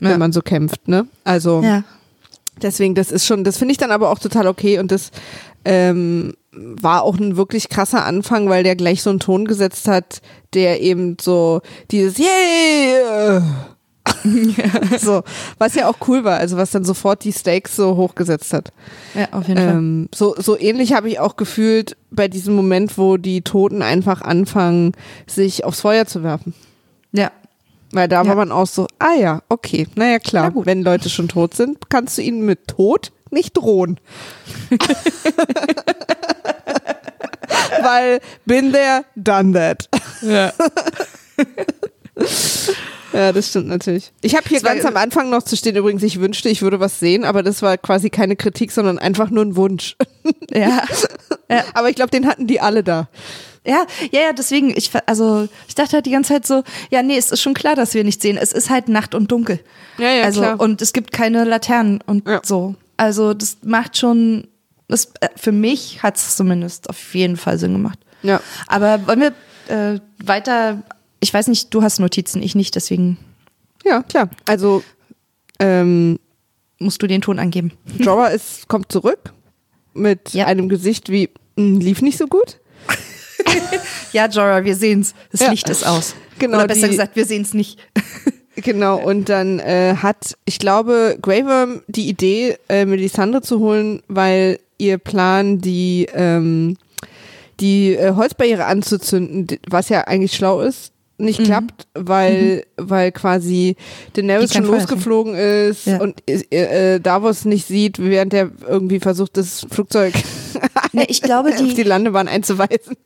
[0.00, 0.10] Ja.
[0.10, 1.06] wenn man so kämpft, ne?
[1.22, 1.84] Also ja.
[2.60, 5.12] deswegen, das ist schon, das finde ich dann aber auch total okay und das
[5.64, 10.20] ähm, war auch ein wirklich krasser Anfang, weil der gleich so einen Ton gesetzt hat,
[10.54, 13.40] der eben so dieses Yay!
[14.98, 15.22] so,
[15.58, 18.72] was ja auch cool war, also was dann sofort die Stakes so hochgesetzt hat.
[19.14, 20.18] Ja, auf jeden ähm, Fall.
[20.18, 24.92] So, so ähnlich habe ich auch gefühlt bei diesem Moment, wo die Toten einfach anfangen,
[25.26, 26.54] sich aufs Feuer zu werfen.
[27.92, 27.98] Ja.
[28.00, 28.28] Weil da Ja.
[28.28, 32.18] war man auch so, ah ja, okay, naja klar, wenn Leute schon tot sind, kannst
[32.18, 33.98] du ihnen mit Tod nicht drohen.
[37.82, 39.88] Weil bin there, done that.
[40.22, 40.52] Ja.
[43.12, 44.12] Ja, das stimmt natürlich.
[44.20, 46.78] Ich habe hier war- ganz am Anfang noch zu stehen, übrigens, ich wünschte, ich würde
[46.78, 49.96] was sehen, aber das war quasi keine Kritik, sondern einfach nur ein Wunsch.
[50.52, 50.82] Ja.
[51.74, 53.08] aber ich glaube, den hatten die alle da.
[53.66, 57.16] Ja, ja, ja, deswegen, ich, also, ich dachte halt die ganze Zeit so, ja, nee,
[57.16, 58.36] es ist schon klar, dass wir nicht sehen.
[58.36, 59.60] Es ist halt Nacht und dunkel.
[59.98, 60.60] Ja, ja, also, klar.
[60.60, 62.40] und es gibt keine Laternen und Ja.
[62.44, 62.74] so.
[62.96, 64.48] Also, das macht schon,
[64.88, 67.98] das, äh, für mich hat es zumindest auf jeden Fall Sinn gemacht.
[68.22, 68.40] Ja.
[68.66, 69.32] Aber wollen wir
[69.68, 70.82] äh, weiter,
[71.20, 73.18] ich weiß nicht, du hast Notizen, ich nicht, deswegen
[73.84, 74.30] Ja, klar.
[74.46, 74.82] Also,
[75.60, 76.18] ähm,
[76.78, 77.72] musst du den Ton angeben.
[77.98, 79.32] Jorah ist, kommt zurück
[79.94, 80.46] mit Ja.
[80.46, 82.58] einem Gesicht wie, "Hm, lief nicht so gut.
[84.12, 85.14] Ja, Jorah, wir sehen's.
[85.32, 85.50] Das Ja.
[85.50, 86.14] Licht ist aus.
[86.38, 87.78] Genau, Oder besser gesagt, wir sehen's nicht.
[88.64, 94.58] Genau, und dann äh, hat, ich glaube, Worm die Idee, äh, Melisandre zu holen, weil
[94.78, 96.76] ihr Plan, die, ähm,
[97.60, 103.76] die äh, Holzbarriere anzuzünden, was ja eigentlich schlau ist, nicht klappt, weil, weil quasi
[104.14, 104.54] Daenerys Mhm.
[104.54, 106.00] Schon losgeflogen ist Ja.
[106.00, 110.14] und äh, äh, Davos nicht sieht, während er irgendwie versucht, das Flugzeug
[110.92, 112.96] Nee, ich glaube, auf die die, Landebahn einzuweisen.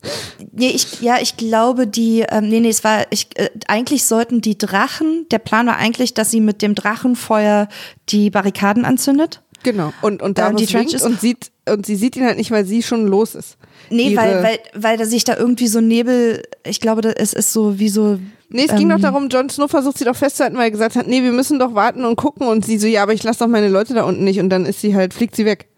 [0.53, 4.41] nee, ich, ja, ich glaube, die, ähm, nee, nee, es war, ich, äh, eigentlich sollten
[4.41, 7.69] die Drachen, der Plan war eigentlich, dass sie mit dem Drachenfeuer
[8.11, 9.43] die Barrikaden anzündet.
[9.63, 9.93] Genau.
[10.03, 12.65] Und, und Ähm, Davos die winkt und sieht, und sie sieht ihn halt nicht, weil
[12.65, 13.57] sie schon los ist.
[13.91, 17.33] Nee, Ihre- weil, weil, weil da sich da irgendwie so Nebel, ich glaube, da- es
[17.33, 18.19] ist so wie so.
[18.49, 20.97] Nee, es ging ähm, doch darum, Jon Snow versucht sie doch festzuhalten, weil er gesagt
[20.97, 23.39] hat, nee, wir müssen doch warten und gucken und sie so, ja, aber ich lasse
[23.39, 25.69] doch meine Leute da unten nicht und dann ist sie halt, fliegt sie weg.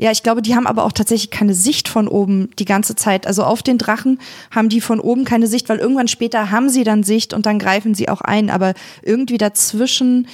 [0.00, 3.26] Ja, ich glaube, die haben aber auch tatsächlich keine Sicht von oben die ganze Zeit.
[3.26, 4.20] Also auf den Drachen
[4.52, 7.58] haben die von oben keine Sicht, weil irgendwann später haben sie dann Sicht und dann
[7.58, 8.48] greifen sie auch ein.
[8.48, 10.28] Aber irgendwie dazwischen.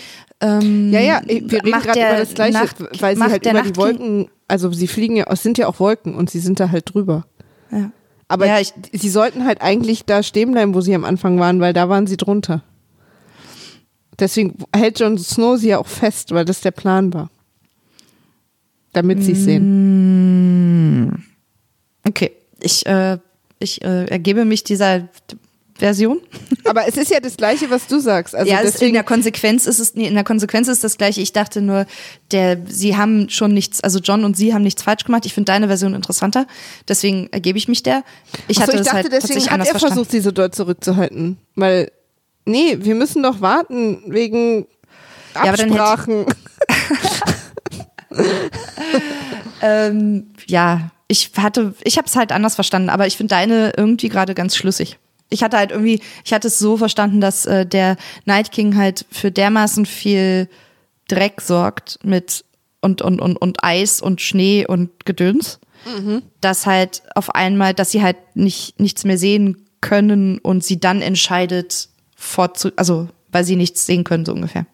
[0.46, 3.56] Ähm, Ja, ja, wir reden gerade über das Gleiche, Nacht- weil sie halt über die
[3.56, 6.70] Nachtking- Wolken, also sie fliegen ja, es sind ja auch Wolken und sie sind da
[6.70, 7.24] halt drüber.
[7.70, 7.90] Ja.
[8.28, 11.60] Aber Ja, ich- sie sollten halt eigentlich da stehen bleiben, wo sie am Anfang waren,
[11.60, 12.62] weil da waren sie drunter.
[14.18, 17.30] Deswegen hält Jon Snow sie ja auch fest, weil das der Plan war.
[18.92, 19.44] Damit sie es Mm.
[19.44, 21.24] sehen.
[22.06, 23.18] Okay, ich, äh,
[23.58, 25.08] ich äh, ergebe mich dieser
[25.76, 26.20] Version.
[26.64, 28.34] Aber es ist ja das Gleiche, was du sagst.
[28.34, 30.98] Also ja, es, in deswegen, der Konsequenz ist es, nee, in der Konsequenz ist das
[30.98, 31.20] gleiche.
[31.20, 31.86] Ich dachte nur,
[32.30, 35.26] der, sie haben schon nichts, also John und sie haben nichts falsch gemacht.
[35.26, 36.46] Ich finde deine Version interessanter,
[36.88, 38.04] deswegen ergebe ich mich der.
[38.46, 39.94] Ich Ach hatte ich dachte, halt deswegen hat er verstanden.
[39.94, 41.38] versucht, sie so dort zurückzuhalten.
[41.56, 41.90] Weil,
[42.44, 44.66] nee, wir müssen doch warten wegen
[45.34, 46.26] Absprachen.
[49.64, 54.08] Ähm, ja, ich hatte, ich habe es halt anders verstanden, aber ich finde deine irgendwie
[54.08, 54.98] gerade ganz schlüssig.
[55.30, 59.06] Ich hatte halt irgendwie, ich hatte es so verstanden, dass äh, der Night King halt
[59.10, 60.48] für dermaßen viel
[61.08, 62.44] Dreck sorgt mit
[62.80, 65.58] und und und und Eis und Schnee und Gedöns,
[66.40, 71.02] dass halt auf einmal, dass sie halt nicht nichts mehr sehen können und sie dann
[71.02, 74.66] entscheidet fortzu, also weil sie nichts sehen können so ungefähr.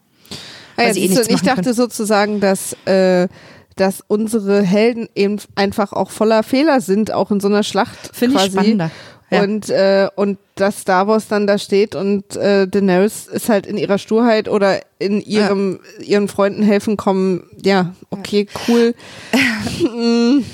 [0.79, 3.29] Ja, eh und ich dachte sozusagen, dass, äh,
[3.77, 8.11] dass unsere Helden eben einfach auch voller Fehler sind, auch in so einer Schlacht.
[8.13, 8.91] Finde ich spannender.
[9.31, 9.43] Ja.
[9.45, 13.99] Und, äh, und dass Davos dann da steht und äh, Daenerys ist halt in ihrer
[13.99, 17.45] Sturheit oder in ihrem ihren Freunden helfen kommen.
[17.63, 18.95] Ja, okay, cool.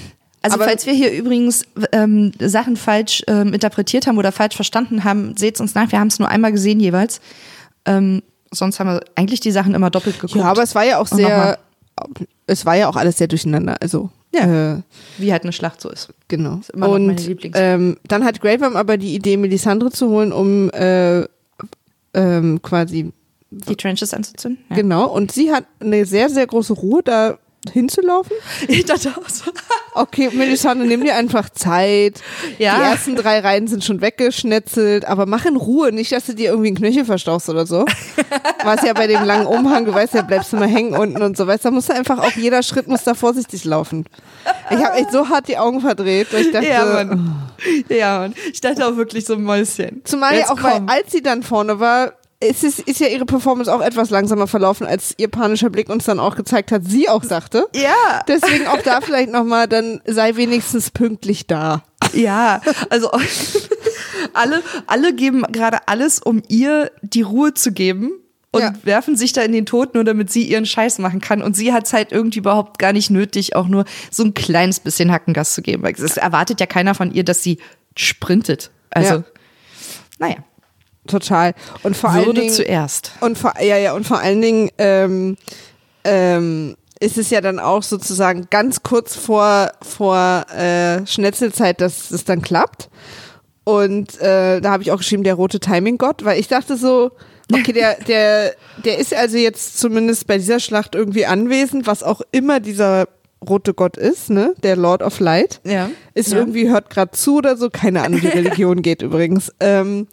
[0.43, 5.03] Also Aber- falls wir hier übrigens ähm, Sachen falsch ähm, interpretiert haben oder falsch verstanden
[5.03, 5.91] haben, seht's uns nach.
[5.91, 7.21] Wir haben es nur einmal gesehen jeweils.
[7.85, 10.37] Ähm, sonst haben wir eigentlich die Sachen immer doppelt geguckt.
[10.37, 11.59] Ja, aber es war ja auch sehr,
[12.47, 13.77] es war ja auch alles sehr durcheinander.
[13.81, 14.75] Also Ja.
[14.77, 14.83] äh,
[15.19, 16.09] wie halt eine Schlacht so ist.
[16.29, 16.59] Genau.
[16.59, 20.09] Ist immer noch und meine Lieblings- ähm, dann hat Worm aber die Idee, Melisandre zu
[20.09, 21.25] holen, um äh,
[22.15, 23.13] ähm, quasi
[23.51, 24.65] Die Trenches anzuzünden.
[24.71, 24.77] Ja.
[24.77, 25.07] genau.
[25.09, 27.39] Und sie hat eine sehr sehr große Ruhe, da
[27.71, 28.33] hinzulaufen.
[28.69, 29.51] Ich dachte auch so.
[29.95, 32.21] Okay, Melisandre, nimm dir einfach Zeit.
[32.59, 32.77] Ja.
[32.77, 36.51] Die ersten drei Reihen sind schon weggeschnetzelt, aber mach in Ruhe, nicht, dass du dir
[36.51, 37.85] irgendwie einen Knöchel verstauchst oder so.
[38.65, 41.37] Was ja bei dem langen Umhang, du weißt ja, bleibst du mal hängen unten und
[41.37, 44.05] so, weißt du, da musst du einfach auch jeder Schritt muss da vorsichtig laufen.
[44.71, 47.37] Ich habe echt so hart die Augen verdreht, weil ich dachte, Ja, Mann.
[47.89, 48.35] Ja, Mann.
[48.53, 50.03] Ich dachte auch wirklich so ein Mäuschen.
[50.05, 50.89] Zumal ja Jetzt auch, weil komm.
[50.89, 54.87] als sie dann vorne war, es ist, ist ja ihre Performance auch etwas langsamer verlaufen,
[54.87, 57.67] als ihr panischer Blick uns dann auch gezeigt hat, sie auch sagte.
[57.75, 58.23] Ja.
[58.29, 61.83] Deswegen auch da vielleicht nochmal, dann sei wenigstens pünktlich da.
[62.13, 63.11] Ja, also
[64.35, 68.13] alle, alle geben gerade alles, um ihr die Ruhe zu geben
[68.51, 68.73] und ja.
[68.85, 71.43] werfen sich da in den Tod, nur damit sie ihren Scheiß machen kann.
[71.43, 74.81] Und sie hat es halt irgendwie überhaupt gar nicht nötig, auch nur so ein kleines
[74.81, 75.83] bisschen Hackengas zu geben.
[75.83, 77.59] Weil es erwartet ja keiner von ihr, dass sie
[77.97, 78.71] sprintet.
[78.91, 79.25] Also, ja.
[80.19, 80.37] naja.
[81.07, 81.55] Total.
[81.83, 82.55] Und vor Würde allen Dingen.
[82.55, 83.13] zuerst.
[83.21, 85.37] Und vor, ja, ja, und vor allen Dingen, ähm,
[86.05, 92.25] ähm, ist es ja dann auch sozusagen ganz kurz vor, vor äh, Schnetzelzeit, dass es
[92.25, 92.89] dann klappt.
[93.65, 97.11] Und äh, da habe ich auch geschrieben, der rote Timing-Gott, weil ich dachte so,
[97.53, 102.23] okay, der, der, der ist also jetzt zumindest bei dieser Schlacht irgendwie anwesend, was auch
[102.33, 103.09] immer dieser
[103.47, 104.55] rote Gott ist, ne?
[104.63, 105.61] Der Lord of Light.
[105.65, 105.91] Ja.
[106.15, 106.39] Ist ja.
[106.39, 107.69] irgendwie, hört gerade zu oder so.
[107.69, 109.53] Keine Ahnung, wie Religion geht übrigens.
[109.61, 110.07] Ähm,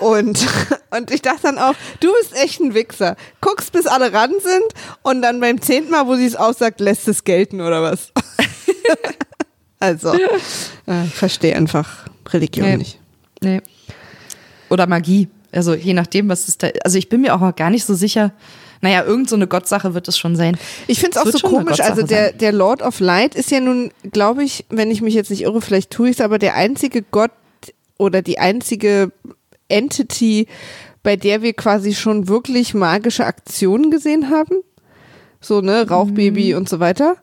[0.00, 0.46] und,
[0.90, 3.16] und ich dachte dann auch, du bist echt ein Wichser.
[3.40, 4.64] Guckst, bis alle ran sind
[5.02, 8.12] und dann beim zehnten Mal, wo sie es aussagt, lässt es gelten oder was?
[9.80, 12.76] also, äh, ich verstehe einfach Religion nee.
[12.76, 13.00] nicht.
[13.40, 13.60] Nee.
[14.68, 15.28] Oder Magie.
[15.52, 16.68] Also je nachdem, was es da.
[16.84, 18.32] Also ich bin mir auch gar nicht so sicher.
[18.82, 20.58] Naja, irgend so eine Gottsache wird es schon sein.
[20.86, 21.80] Ich finde es auch so komisch.
[21.80, 25.30] Also der, der Lord of Light ist ja nun, glaube ich, wenn ich mich jetzt
[25.30, 27.30] nicht irre, vielleicht tue ich es, aber der einzige Gott
[27.96, 29.12] oder die einzige
[29.68, 30.46] Entity,
[31.02, 34.56] bei der wir quasi schon wirklich magische Aktionen gesehen haben.
[35.40, 36.58] So, ne, Rauchbaby mhm.
[36.58, 37.16] und so weiter.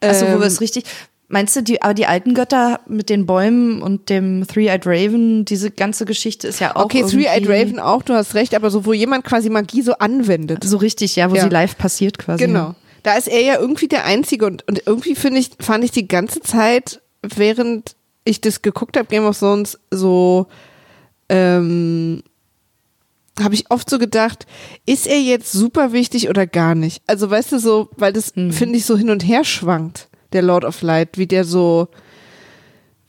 [0.00, 0.84] Also, wo wir es ähm, richtig.
[1.28, 5.72] Meinst du, die, aber die alten Götter mit den Bäumen und dem Three-Eyed Raven, diese
[5.72, 6.84] ganze Geschichte ist ja auch.
[6.84, 10.62] Okay, Three-Eyed Raven auch, du hast recht, aber so, wo jemand quasi Magie so anwendet.
[10.62, 11.42] So richtig, ja, wo ja.
[11.42, 12.46] sie live passiert quasi.
[12.46, 12.76] Genau.
[13.02, 16.06] Da ist er ja irgendwie der Einzige und, und irgendwie finde ich, fand ich die
[16.06, 20.46] ganze Zeit, während ich das geguckt habe, Game of Thrones, so,
[21.28, 22.22] ähm,
[23.40, 24.46] habe ich oft so gedacht,
[24.86, 27.02] ist er jetzt super wichtig oder gar nicht?
[27.06, 28.52] Also weißt du so, weil das hm.
[28.52, 31.88] finde ich so hin und her schwankt der Lord of Light, wie der so,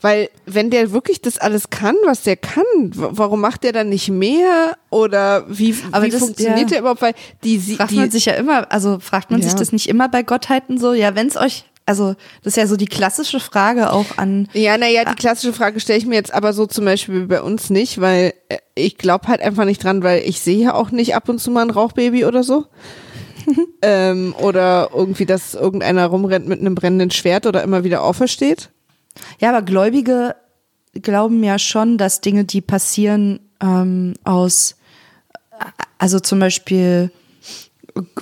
[0.00, 4.08] weil wenn der wirklich das alles kann, was der kann, warum macht der dann nicht
[4.08, 6.66] mehr oder wie, Aber wie das, funktioniert ja.
[6.66, 7.02] der überhaupt?
[7.02, 9.48] Weil die, fragt die, man sich ja immer, also fragt man ja.
[9.48, 12.66] sich das nicht immer bei Gottheiten so, ja, wenn es euch also das ist ja
[12.66, 14.46] so die klassische Frage auch an.
[14.52, 17.70] Ja, naja, die klassische Frage stelle ich mir jetzt aber so zum Beispiel bei uns
[17.70, 21.14] nicht, weil äh, ich glaube halt einfach nicht dran, weil ich sehe ja auch nicht
[21.14, 22.66] ab und zu mal ein Rauchbaby oder so.
[23.82, 28.68] ähm, oder irgendwie, dass irgendeiner rumrennt mit einem brennenden Schwert oder immer wieder aufersteht.
[29.40, 30.36] Ja, aber Gläubige
[30.92, 34.76] glauben ja schon, dass Dinge, die passieren, ähm, aus,
[35.96, 37.10] also zum Beispiel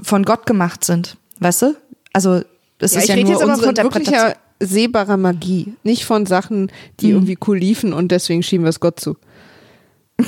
[0.01, 1.17] von Gott gemacht sind.
[1.41, 1.77] Weißt du?
[2.13, 2.43] Also,
[2.79, 7.09] das ja, ist ja nur jetzt aber von wirklicher sehbarer Magie, nicht von Sachen, die
[7.09, 7.13] mhm.
[7.13, 9.17] irgendwie cool liefen und deswegen schieben wir es Gott zu.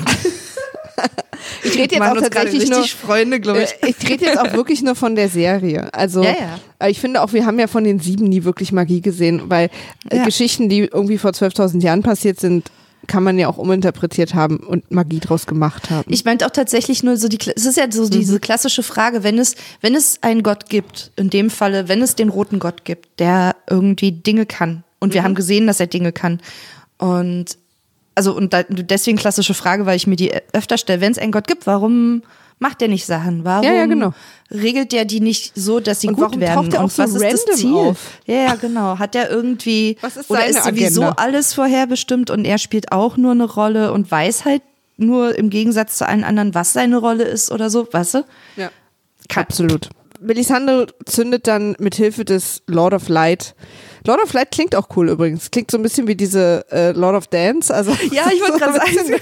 [1.63, 3.71] Ich rede jetzt auch tatsächlich nur Freunde, glaube ich.
[3.81, 5.93] Äh, ich rede jetzt auch wirklich nur von der Serie.
[5.93, 6.59] Also ja, ja.
[6.79, 9.69] Äh, ich finde auch, wir haben ja von den sieben nie wirklich Magie gesehen, weil
[10.09, 10.25] äh, ja.
[10.25, 12.71] Geschichten, die irgendwie vor 12.000 Jahren passiert sind,
[13.09, 16.11] kann man ja auch uminterpretiert haben und Magie draus gemacht haben.
[16.13, 18.11] Ich meinte auch tatsächlich nur so die, es ist ja so mhm.
[18.11, 22.15] diese klassische Frage, wenn es, wenn es einen Gott gibt, in dem Falle, wenn es
[22.15, 25.25] den roten Gott gibt, der irgendwie Dinge kann und wir mhm.
[25.25, 26.39] haben gesehen, dass er Dinge kann
[26.97, 27.57] und
[28.15, 31.31] also und da, deswegen klassische Frage, weil ich mir die öfter stelle, wenn es einen
[31.31, 32.21] Gott gibt, warum
[32.59, 33.43] macht der nicht Sachen?
[33.45, 34.13] Warum ja, ja, genau.
[34.51, 36.55] Regelt der die nicht so, dass sie und gut warum werden?
[36.55, 37.73] Taucht der auch und so was ist das Ziel?
[37.73, 37.97] Auf?
[38.25, 38.99] Ja, ja, genau.
[38.99, 41.21] Hat der irgendwie was ist oder ist sowieso Agenda?
[41.21, 44.61] alles vorherbestimmt und er spielt auch nur eine Rolle und weiß halt
[44.97, 48.25] nur im Gegensatz zu allen anderen, was seine Rolle ist oder so, weißt du?
[48.57, 48.69] Ja.
[49.35, 49.89] Absolut.
[50.19, 53.55] Melisande zündet dann mit Hilfe des Lord of Light
[54.05, 55.51] Lord of Light klingt auch cool übrigens.
[55.51, 57.73] Klingt so ein bisschen wie diese äh, Lord of Dance.
[57.73, 59.21] Also ja, ich wollte so gerade sagen.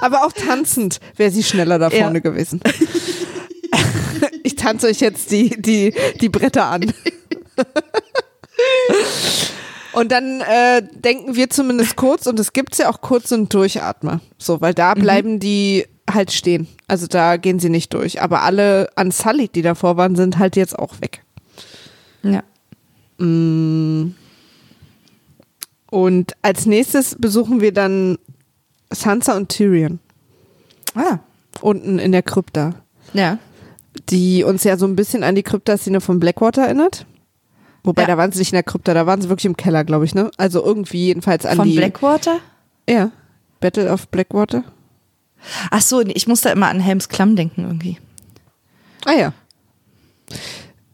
[0.00, 2.20] Aber auch tanzend wäre sie schneller da vorne ja.
[2.20, 2.60] gewesen.
[4.42, 6.92] ich tanze euch jetzt die, die, die Bretter an.
[9.92, 14.20] Und dann äh, denken wir zumindest kurz, und es gibt ja auch kurz einen Durchatmer.
[14.38, 15.00] So, weil da mhm.
[15.00, 15.40] bleiben mhm.
[15.40, 16.66] die halt stehen.
[16.88, 18.22] Also da gehen sie nicht durch.
[18.22, 21.22] Aber alle Unsullied, die davor waren, sind halt jetzt auch weg.
[22.22, 22.42] Ja.
[23.18, 24.14] Mm.
[25.90, 28.18] Und als nächstes besuchen wir dann
[28.94, 29.98] Sansa und Tyrion.
[30.94, 31.18] Ah.
[31.60, 32.74] Unten in der Krypta.
[33.12, 33.38] Ja.
[34.08, 37.06] Die uns ja so ein bisschen an die Krypta-Szene von Blackwater erinnert.
[37.84, 38.08] Wobei, ja.
[38.08, 40.14] da waren sie nicht in der Krypta, da waren sie wirklich im Keller, glaube ich,
[40.14, 40.30] ne?
[40.36, 41.74] Also irgendwie jedenfalls an von die.
[41.74, 42.38] Von Blackwater?
[42.88, 43.10] Ja.
[43.60, 44.64] Battle of Blackwater.
[45.70, 47.98] Ach so, ich muss da immer an Helms Klamm denken irgendwie.
[49.04, 49.32] Ah ja.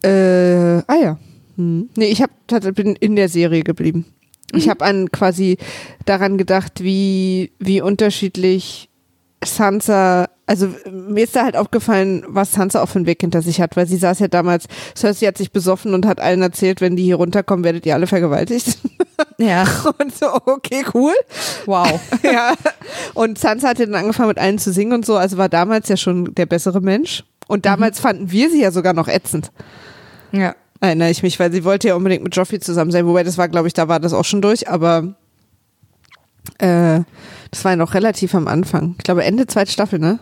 [0.01, 1.17] Äh, ah ja.
[1.57, 1.89] Hm.
[1.95, 2.31] Nee, ich hab,
[2.73, 4.05] bin in der Serie geblieben.
[4.53, 4.69] Ich mhm.
[4.71, 5.57] habe an quasi
[6.05, 8.89] daran gedacht, wie, wie unterschiedlich
[9.43, 13.61] Sansa, also mir ist da halt aufgefallen, was Sansa auch für einen Weg hinter sich
[13.61, 16.97] hat, weil sie saß ja damals, Cersei hat sich besoffen und hat allen erzählt, wenn
[16.97, 18.77] die hier runterkommen, werdet ihr alle vergewaltigt.
[19.37, 19.65] Ja.
[19.99, 21.13] Und so, okay, cool.
[21.65, 21.99] Wow.
[22.23, 22.53] ja.
[23.13, 25.87] Und Sansa hat ja dann angefangen mit allen zu singen und so, also war damals
[25.87, 27.23] ja schon der bessere Mensch.
[27.47, 28.03] Und damals mhm.
[28.03, 29.51] fanden wir sie ja sogar noch ätzend.
[30.31, 30.55] Ja.
[30.81, 33.49] Erinnere ich mich, weil sie wollte ja unbedingt mit Joffrey zusammen sein, wobei das war,
[33.49, 35.15] glaube ich, da war das auch schon durch, aber
[36.57, 37.01] äh,
[37.51, 38.95] das war ja noch relativ am Anfang.
[38.97, 40.19] Ich glaube, Ende zweite Staffel, ne?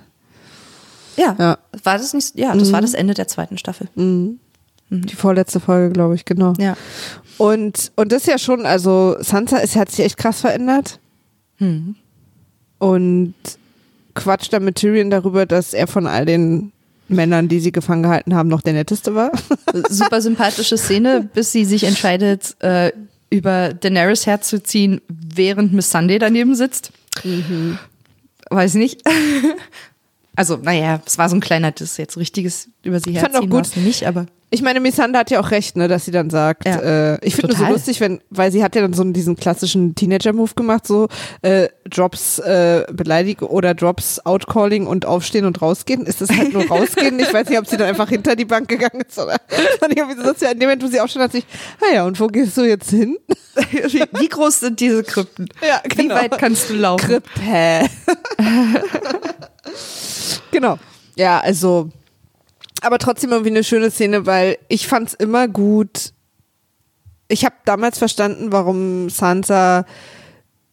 [1.15, 1.35] Ja.
[1.37, 1.57] ja.
[1.83, 2.37] War das nicht?
[2.37, 2.73] Ja, das mhm.
[2.73, 3.87] war das Ende der zweiten Staffel.
[3.95, 4.39] Mhm.
[4.89, 5.05] mhm.
[5.05, 6.53] Die vorletzte Folge, glaube ich, genau.
[6.57, 6.75] Ja.
[7.37, 10.99] Und, und das ist ja schon, also Sansa ist, hat sich echt krass verändert.
[11.59, 11.95] Mhm.
[12.79, 13.35] Und
[14.15, 16.71] quatscht dann mit Tyrion darüber, dass er von all den
[17.09, 19.31] Männern, die sie gefangen gehalten haben, noch der netteste war.
[19.89, 22.91] Super sympathische Szene, bis sie sich entscheidet, äh,
[23.29, 26.91] über Daenerys herzuziehen, während Miss Sunday daneben sitzt.
[27.23, 27.77] Mhm.
[28.49, 29.01] Weiß nicht.
[30.37, 33.31] Also, naja, es war so ein kleiner Diss, jetzt richtiges über sie herziehen.
[33.33, 33.75] Ich fand auch gut.
[33.75, 37.15] Nicht, aber ich meine, Missandra hat ja auch recht, ne, dass sie dann sagt, ja,
[37.15, 39.95] äh, ich finde es so lustig, wenn, weil sie hat ja dann so diesen klassischen
[39.95, 41.07] Teenager-Move gemacht, so
[41.41, 46.05] äh, Drops äh, beleidigen oder Drops Outcalling und aufstehen und rausgehen.
[46.05, 47.19] Ist das halt nur rausgehen?
[47.19, 49.37] ich weiß nicht, ob sie dann einfach hinter die Bank gegangen ist oder
[49.89, 50.51] ich irgendwie so lustig.
[50.51, 51.45] In dem Moment, wo sie auch schon hat, sich,
[51.81, 53.17] naja, und wo gehst du jetzt hin?
[53.71, 55.49] wie, wie groß sind diese Krypten?
[55.67, 56.15] Ja, genau.
[56.15, 57.21] Wie weit kannst du laufen?
[57.21, 57.89] Krippe.
[60.51, 60.77] Genau.
[61.15, 61.89] Ja, also
[62.81, 66.13] aber trotzdem irgendwie eine schöne Szene, weil ich fand es immer gut.
[67.27, 69.85] Ich habe damals verstanden, warum Sansa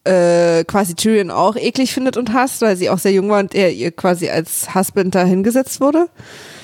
[0.04, 3.54] äh, quasi Tyrion auch eklig findet und hasst, weil sie auch sehr jung war und
[3.54, 6.08] er ihr quasi als Husband da hingesetzt wurde.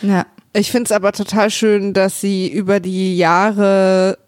[0.02, 0.26] Ja.
[0.52, 4.18] Ich finde es aber total schön, dass sie über die Jahre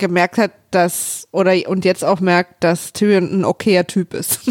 [0.00, 4.40] gemerkt hat, dass, oder und jetzt auch merkt, dass Tyrion ein okayer Typ ist.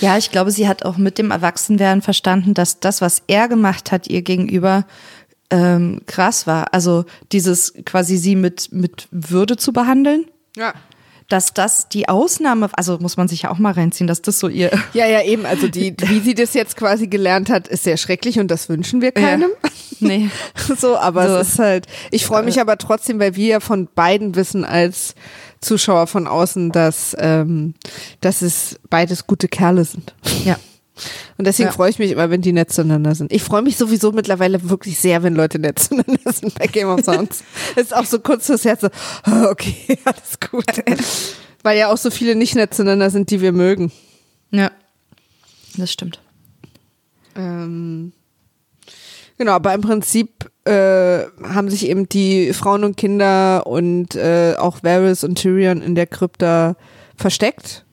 [0.00, 3.92] Ja, ich glaube, sie hat auch mit dem Erwachsenwerden verstanden, dass das, was er gemacht
[3.92, 4.84] hat, ihr gegenüber
[5.50, 6.74] ähm, krass war.
[6.74, 10.26] Also dieses quasi sie mit, mit Würde zu behandeln.
[10.56, 10.74] Ja.
[11.30, 14.48] Dass das die Ausnahme, also muss man sich ja auch mal reinziehen, dass das so
[14.48, 14.70] ihr.
[14.92, 15.46] Ja, ja, eben.
[15.46, 19.00] Also die, wie sie das jetzt quasi gelernt hat, ist sehr schrecklich und das wünschen
[19.00, 19.50] wir keinem.
[19.62, 19.70] Ja.
[20.02, 20.30] Nee.
[20.78, 21.34] so, aber so.
[21.36, 25.14] es ist halt, ich freue mich aber trotzdem, weil wir ja von beiden wissen als
[25.60, 27.74] Zuschauer von außen, dass, ähm,
[28.22, 30.14] dass es beides gute Kerle sind.
[30.42, 30.56] Ja.
[31.38, 31.72] Und deswegen ja.
[31.72, 33.32] freue ich mich immer, wenn die nett zueinander sind.
[33.32, 37.02] Ich freue mich sowieso mittlerweile wirklich sehr, wenn Leute nett zueinander sind bei Game of
[37.02, 37.44] Thrones.
[37.76, 38.88] ist auch so kurz fürs Herz so,
[39.26, 40.64] oh, okay, alles gut.
[41.62, 43.92] Weil ja auch so viele nicht nett zueinander sind, die wir mögen.
[44.50, 44.70] Ja,
[45.76, 46.20] das stimmt.
[47.36, 48.12] Ähm,
[49.38, 54.82] genau, aber im Prinzip äh, haben sich eben die Frauen und Kinder und äh, auch
[54.82, 56.76] Varys und Tyrion in der Krypta
[57.16, 57.84] versteckt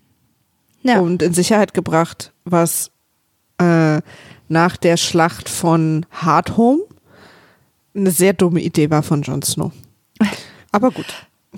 [0.83, 0.99] ja.
[0.99, 2.91] und in Sicherheit gebracht, was
[3.59, 4.01] äh,
[4.49, 6.81] nach der Schlacht von Hardhome
[7.95, 9.71] eine sehr dumme Idee war von Jon Snow.
[10.71, 11.05] Aber gut.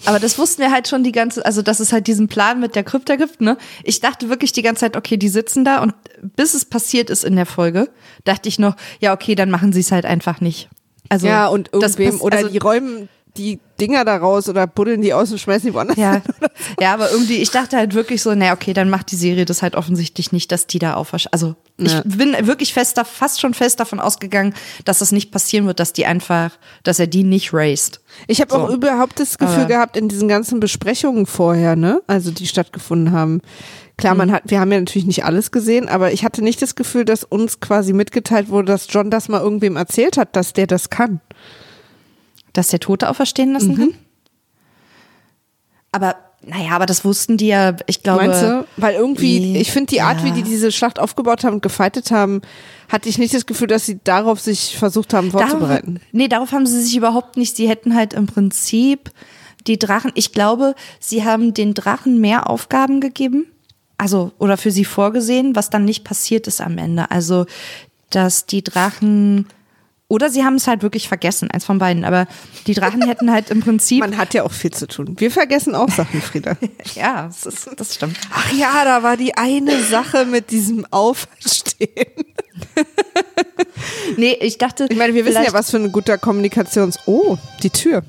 [0.05, 2.75] Aber das wussten wir halt schon die ganze, also dass es halt diesen Plan mit
[2.75, 3.57] der Krypta gibt, ne?
[3.83, 7.25] Ich dachte wirklich die ganze Zeit, okay, die sitzen da und bis es passiert ist
[7.25, 7.89] in der Folge,
[8.23, 10.69] dachte ich noch, ja, okay, dann machen sie es halt einfach nicht.
[11.09, 13.09] Also ja, und irgendwem, oder also, die räumen
[13.39, 16.21] die Dinger da raus oder buddeln die aus und schmeißen die woanders ja.
[16.79, 19.61] ja, aber irgendwie, ich dachte halt wirklich so, naja, okay, dann macht die Serie das
[19.61, 21.31] halt offensichtlich nicht, dass die da aufwaschen.
[21.31, 22.01] Also ich ja.
[22.03, 26.05] bin wirklich fest, fast schon fest davon ausgegangen, dass das nicht passieren wird, dass die
[26.05, 26.51] einfach,
[26.83, 28.01] dass er die nicht raced.
[28.27, 28.59] Ich habe so.
[28.59, 33.13] auch überhaupt das Gefühl aber gehabt in diesen ganzen Besprechungen vorher, ne, also die stattgefunden
[33.13, 33.41] haben.
[33.97, 34.33] Klar, man mhm.
[34.33, 37.23] hat, wir haben ja natürlich nicht alles gesehen, aber ich hatte nicht das Gefühl, dass
[37.23, 41.21] uns quasi mitgeteilt wurde, dass John das mal irgendwem erzählt hat, dass der das kann.
[42.53, 43.77] Dass der Tote auferstehen lassen mhm.
[43.77, 43.93] kann?
[45.91, 48.25] Aber naja, aber das wussten die ja, ich glaube.
[48.25, 48.65] Meinst du?
[48.77, 50.25] Weil irgendwie, ich finde die Art, ja.
[50.25, 52.41] wie die diese Schlacht aufgebaut haben und gefeitet haben,
[52.87, 55.95] hatte ich nicht das Gefühl, dass sie darauf sich versucht haben vorzubereiten.
[55.95, 57.57] Darauf, nee, darauf haben sie sich überhaupt nicht.
[57.57, 59.11] Sie hätten halt im Prinzip
[59.67, 63.47] die Drachen, ich glaube, sie haben den Drachen mehr Aufgaben gegeben.
[63.97, 67.11] Also, oder für sie vorgesehen, was dann nicht passiert ist am Ende.
[67.11, 67.47] Also,
[68.11, 69.45] dass die Drachen
[70.09, 72.03] oder sie haben es halt wirklich vergessen, eins von beiden.
[72.03, 72.27] Aber
[72.67, 73.99] die Drachen hätten halt im Prinzip.
[74.01, 75.15] Man hat ja auch viel zu tun.
[75.17, 76.57] Wir vergessen auch Sachen, Frieda.
[76.95, 78.17] ja, das, ist, das stimmt.
[78.33, 82.25] Ach ja, da war die eine Sache mit diesem Auferstehen.
[84.17, 84.87] nee, ich dachte.
[84.89, 86.97] Ich meine, wir wissen ja, was für ein guter Kommunikations.
[87.05, 88.03] Oh, die Tür.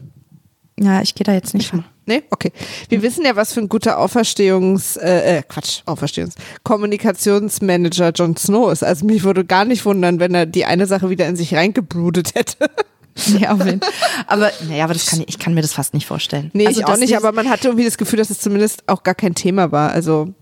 [0.80, 1.84] Ja, ich gehe da jetzt nicht hin.
[2.10, 2.24] Nee?
[2.30, 2.50] Okay.
[2.88, 3.02] Wir mhm.
[3.02, 6.34] wissen ja, was für ein guter Auferstehungs, äh, äh, Quatsch, Auferstehungs,
[6.64, 8.82] Kommunikationsmanager Jon Snow ist.
[8.82, 12.34] Also mich würde gar nicht wundern, wenn er die eine Sache wieder in sich reingebrudet
[12.34, 12.68] hätte.
[13.38, 13.80] Ja, auf jeden
[14.26, 16.50] Aber, naja, aber das kann, ich kann mir das fast nicht vorstellen.
[16.52, 19.04] Nee, also, ich auch nicht, aber man hatte irgendwie das Gefühl, dass es zumindest auch
[19.04, 19.92] gar kein Thema war.
[19.92, 20.32] Also.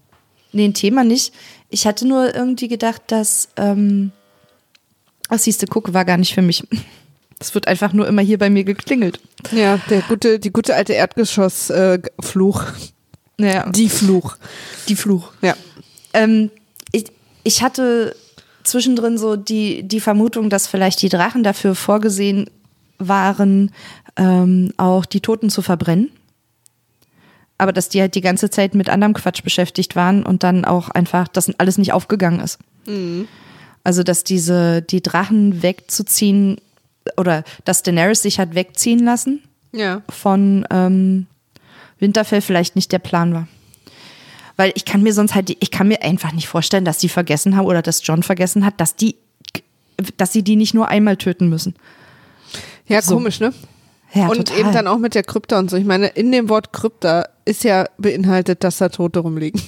[0.52, 1.34] Nee, ein Thema nicht.
[1.68, 4.12] Ich hatte nur irgendwie gedacht, dass, ähm,
[5.28, 6.62] ach siehste, guck, war gar nicht für mich.
[7.38, 9.20] Das wird einfach nur immer hier bei mir geklingelt.
[9.52, 12.62] Ja, der gute, die gute alte Erdgeschoss-Fluch.
[13.38, 13.68] Äh, ja.
[13.70, 14.36] Die Fluch.
[14.88, 15.32] Die Fluch.
[15.40, 15.54] Ja.
[16.12, 16.50] Ähm,
[16.90, 17.04] ich,
[17.44, 18.16] ich hatte
[18.64, 22.50] zwischendrin so die, die Vermutung, dass vielleicht die Drachen dafür vorgesehen
[22.98, 23.72] waren,
[24.16, 26.10] ähm, auch die Toten zu verbrennen.
[27.56, 30.90] Aber dass die halt die ganze Zeit mit anderem Quatsch beschäftigt waren und dann auch
[30.90, 32.58] einfach, dass alles nicht aufgegangen ist.
[32.86, 33.26] Mhm.
[33.84, 36.60] Also, dass diese, die Drachen wegzuziehen
[37.16, 39.42] oder dass Daenerys sich hat wegziehen lassen
[39.72, 40.02] Ja.
[40.08, 41.26] von ähm,
[41.98, 43.48] Winterfell vielleicht nicht der Plan war.
[44.56, 47.56] Weil ich kann mir sonst halt, ich kann mir einfach nicht vorstellen, dass die vergessen
[47.56, 49.16] haben oder dass John vergessen hat, dass die,
[50.16, 51.74] dass sie die nicht nur einmal töten müssen.
[52.88, 53.14] Ja, So.
[53.14, 53.52] komisch, ne?
[54.14, 54.58] Ja, und total.
[54.60, 55.76] eben dann auch mit der Krypta und so.
[55.76, 59.60] Ich meine, in dem Wort Krypta ist ja beinhaltet, dass da Tote rumliegen.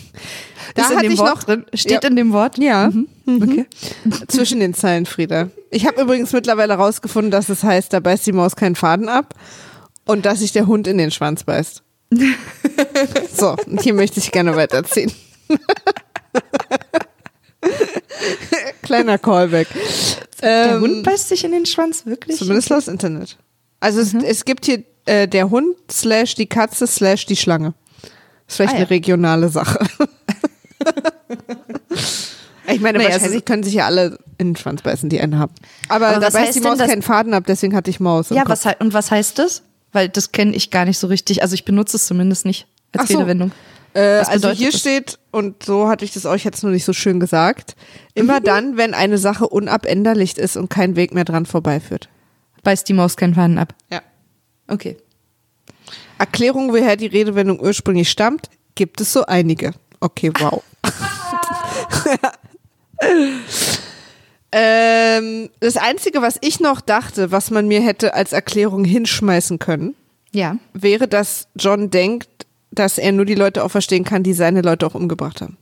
[0.74, 1.66] Da Ist in dem ich Wort noch drin?
[1.74, 2.56] Steht ja, in dem Wort?
[2.58, 2.90] Ja,
[3.26, 3.66] Okay.
[4.28, 5.50] zwischen den Zeilen, Frieda.
[5.70, 9.34] Ich habe übrigens mittlerweile rausgefunden, dass es heißt, da beißt die Maus keinen Faden ab
[10.04, 11.82] und dass sich der Hund in den Schwanz beißt.
[13.32, 15.12] so, und hier möchte ich gerne weiterziehen.
[18.82, 19.68] Kleiner Callback.
[20.42, 22.36] Der Ähm, Hund beißt sich in den Schwanz, wirklich?
[22.38, 23.36] Zumindest laut Internet.
[23.80, 24.22] Also Mhm.
[24.24, 27.74] es, es gibt hier äh, der Hund slash die Katze slash die Schlange.
[28.46, 28.80] ist vielleicht Ah, ja.
[28.82, 29.78] eine regionale Sache.
[32.68, 35.38] ich meine, Naja, wahrscheinlich also- können sich ja alle in den Schwanz beißen, die einen
[35.38, 35.52] haben.
[35.88, 37.90] Aber, Aber da was beißt heißt die denn Maus das- keinen Faden ab, deswegen hatte
[37.90, 38.30] ich Maus.
[38.30, 39.62] Ja, was, und was heißt das?
[39.92, 41.42] Weil das kenne ich gar nicht so richtig.
[41.42, 42.66] Also ich benutze es zumindest nicht
[42.96, 43.16] als so.
[43.18, 43.50] Redewendung.
[43.92, 44.78] Äh, also hier das?
[44.80, 47.74] steht, und so hatte ich das euch jetzt nur nicht so schön gesagt,
[48.14, 52.08] immer dann, wenn eine Sache unabänderlich ist und kein Weg mehr dran vorbeiführt.
[52.62, 53.74] Beißt die Maus keinen Faden ab.
[53.90, 54.02] Ja.
[54.68, 54.96] Okay.
[56.18, 59.72] Erklärung, woher die Redewendung ursprünglich stammt, gibt es so einige.
[60.00, 60.62] Okay, wow.
[64.52, 69.94] ähm, das Einzige, was ich noch dachte, was man mir hätte als Erklärung hinschmeißen können,
[70.32, 70.56] Ja.
[70.72, 72.28] wäre, dass John denkt,
[72.70, 75.56] dass er nur die Leute auch verstehen kann, die seine Leute auch umgebracht haben.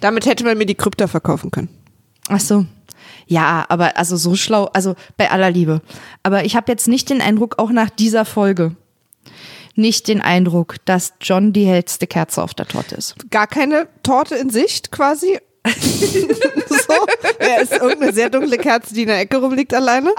[0.00, 1.68] Damit hätte man mir die Krypta verkaufen können.
[2.28, 2.66] Ach so.
[3.26, 5.82] Ja, aber also so schlau, also bei aller Liebe.
[6.22, 8.74] Aber ich habe jetzt nicht den Eindruck, auch nach dieser Folge,
[9.74, 13.14] nicht den Eindruck, dass John die hellste Kerze auf der Torte ist.
[13.30, 15.38] Gar keine Torte in Sicht quasi.
[15.66, 17.06] so.
[17.38, 20.10] Er ist irgendeine sehr dunkle Kerze, die in der Ecke rumliegt alleine.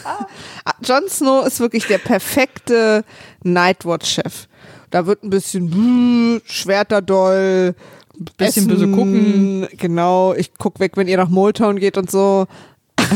[0.82, 3.04] Jon Snow ist wirklich der perfekte
[3.42, 4.48] Nightwatch-Chef.
[4.90, 7.74] Da wird ein bisschen hm, Schwerter doll,
[8.36, 9.68] Bisschen essen, böse gucken.
[9.78, 12.46] Genau, ich guck weg, wenn ihr nach Motown geht und so.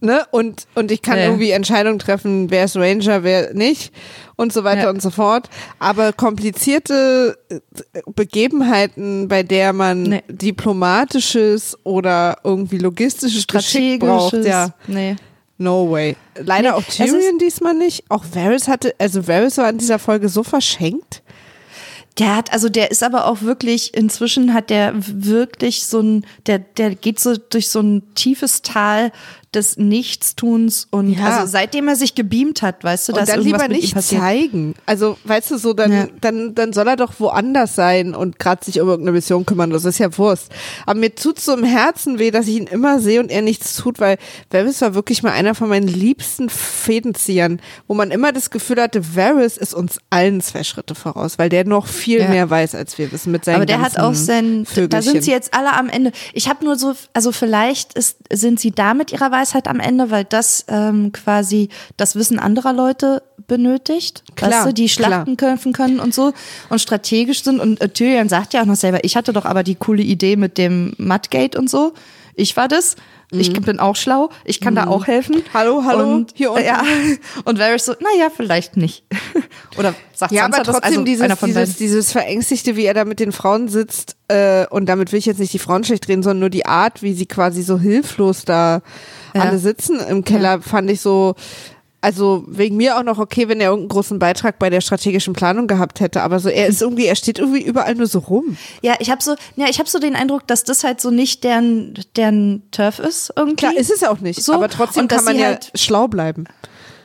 [0.00, 0.24] ne?
[0.30, 1.24] Und, und ich kann Ja.
[1.24, 3.92] irgendwie Entscheidungen treffen, wer ist Ranger, wer nicht
[4.36, 4.90] und so weiter Ja.
[4.90, 5.48] und so fort.
[5.78, 7.60] Aber komplizierte äh,
[8.14, 10.22] Begebenheiten, bei der man Nee.
[10.28, 15.16] diplomatisches oder irgendwie logistisches Geschick braucht, ja, Nee.
[15.58, 16.16] no way.
[16.36, 18.04] Leider Nee, auch Tyrion diesmal nicht.
[18.08, 21.22] Auch Varys hatte, also Varys war in dieser Folge so verschenkt.
[22.20, 26.58] Der hat, also der ist aber auch wirklich, inzwischen hat der wirklich so ein, der,
[26.58, 29.10] der geht so durch so ein tiefes Tal
[29.54, 31.24] des Nichtstuns und Ja.
[31.38, 34.74] also seitdem er sich gebeamt hat, weißt du, Und dass dann irgendwas lieber nicht zeigen.
[34.86, 36.06] Also, weißt du, so, dann, Ja.
[36.20, 39.70] dann, dann soll er doch woanders sein und gerade sich um irgendeine Mission kümmern.
[39.70, 40.50] Das ist ja Wurst.
[40.86, 43.74] Aber mir tut so im Herzen weh, dass ich ihn immer sehe und er nichts
[43.76, 44.18] tut, weil
[44.50, 49.16] Varys war wirklich mal einer von meinen liebsten Fädenziehern, wo man immer das Gefühl hatte,
[49.16, 52.28] Varys ist uns allen zwei Schritte voraus, weil der noch viel Ja.
[52.28, 55.12] mehr weiß, als wir wissen mit seinen Aber der hat auch sein, da Vögelchen.
[55.12, 56.12] sind sie jetzt alle am Ende.
[56.32, 60.10] Ich habe nur so, also vielleicht ist, sind sie da mit ihrer Weisheit am Ende,
[60.10, 65.72] weil das ähm, quasi das Wissen anderer Leute benötigt, Klar, weißt du, die Schlachten kämpfen
[65.72, 66.32] können und so
[66.68, 67.60] und strategisch sind.
[67.60, 70.36] Und äh, Tyrion sagt ja auch noch selber, ich hatte doch aber die coole Idee
[70.36, 71.92] mit dem Mudgate und so.
[72.34, 72.96] Ich war das.
[73.32, 74.30] Ich bin auch schlau.
[74.44, 75.36] Ich kann da auch helfen.
[75.36, 75.42] Mhm.
[75.54, 76.64] Hallo, hallo, Und, hier unten.
[76.64, 76.82] Ja.
[77.44, 79.04] Und Varys so, naja, vielleicht nicht.
[79.78, 80.74] Oder sagt Ja, Sansa aber das?
[80.74, 84.16] trotzdem Also dieses, einer von dieses, dieses Verängstigte, wie er da mit den Frauen sitzt,
[84.26, 87.02] äh, und damit will ich jetzt nicht die Frauen schlecht reden, sondern nur die Art,
[87.02, 88.82] wie sie quasi so hilflos da
[89.34, 89.42] Ja.
[89.42, 91.34] alle sitzen im Keller, fand ich so,
[92.02, 95.66] also wegen mir auch noch okay, wenn er irgendeinen großen Beitrag bei der strategischen Planung
[95.66, 98.56] gehabt hätte, aber so, er ist irgendwie, er steht irgendwie überall nur so rum.
[98.82, 101.44] Ja, ich habe so, ja, ich habe so den Eindruck, dass das halt so nicht
[101.44, 103.56] deren, deren Turf ist irgendwie.
[103.56, 106.44] Klar, ist es auch nicht, So, aber trotzdem kann man sie ja halt- schlau bleiben.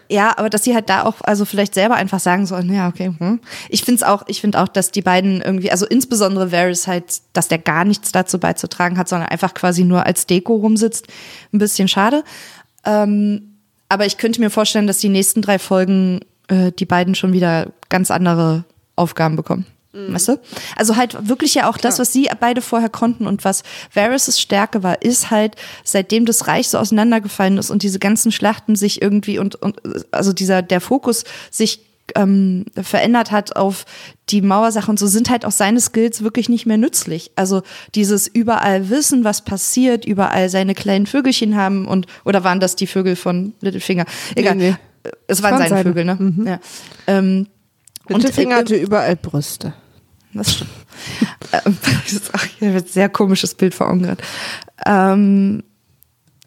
[0.10, 3.12] Ja, aber dass sie halt da auch, also vielleicht selber einfach sagen sollen, ja, okay.
[3.18, 3.40] Hm.
[3.70, 7.22] Ich finde es auch, ich finde auch, dass die beiden irgendwie, also insbesondere Varys halt,
[7.34, 11.08] dass der gar nichts dazu beizutragen hat, sondern einfach quasi nur als Deko rumsitzt,
[11.54, 12.24] ein bisschen schade.
[12.86, 13.56] Ähm,
[13.90, 17.72] aber ich könnte mir vorstellen, dass die nächsten drei Folgen äh, die beiden schon wieder
[17.90, 18.64] ganz andere
[18.96, 19.66] Aufgaben bekommen.
[19.96, 20.14] Mhm.
[20.14, 20.40] Weißt du?
[20.76, 21.92] Also halt wirklich ja auch Klar.
[21.92, 26.48] das, was sie beide vorher konnten und was Varys' Stärke war, ist halt, seitdem das
[26.48, 29.82] Reich so auseinandergefallen ist und diese ganzen Schlachten sich irgendwie und, und
[30.12, 31.82] also dieser, der Fokus sich
[32.14, 33.86] ähm, verändert hat auf
[34.30, 37.32] die Mauersache und so, sind halt auch seine Skills wirklich nicht mehr nützlich.
[37.36, 37.64] Also
[37.96, 42.88] dieses überall wissen, was passiert, überall seine kleinen Vögelchen haben und, oder waren das die
[42.88, 44.06] Vögel von Littlefinger?
[44.36, 44.56] Egal.
[44.56, 45.12] Nee, nee.
[45.28, 46.16] Es waren seine, seine Vögel, ne?
[46.20, 46.48] Mhm.
[46.48, 46.60] Ja.
[47.08, 47.48] Ähm,
[48.08, 49.74] Littlefinger hatte überall Brüste.
[50.40, 50.72] Das stimmt.
[51.54, 51.78] Ähm,
[52.34, 54.22] ach, hier wird ein sehr komisches Bild vor Augen gerade.
[54.86, 55.64] Ähm,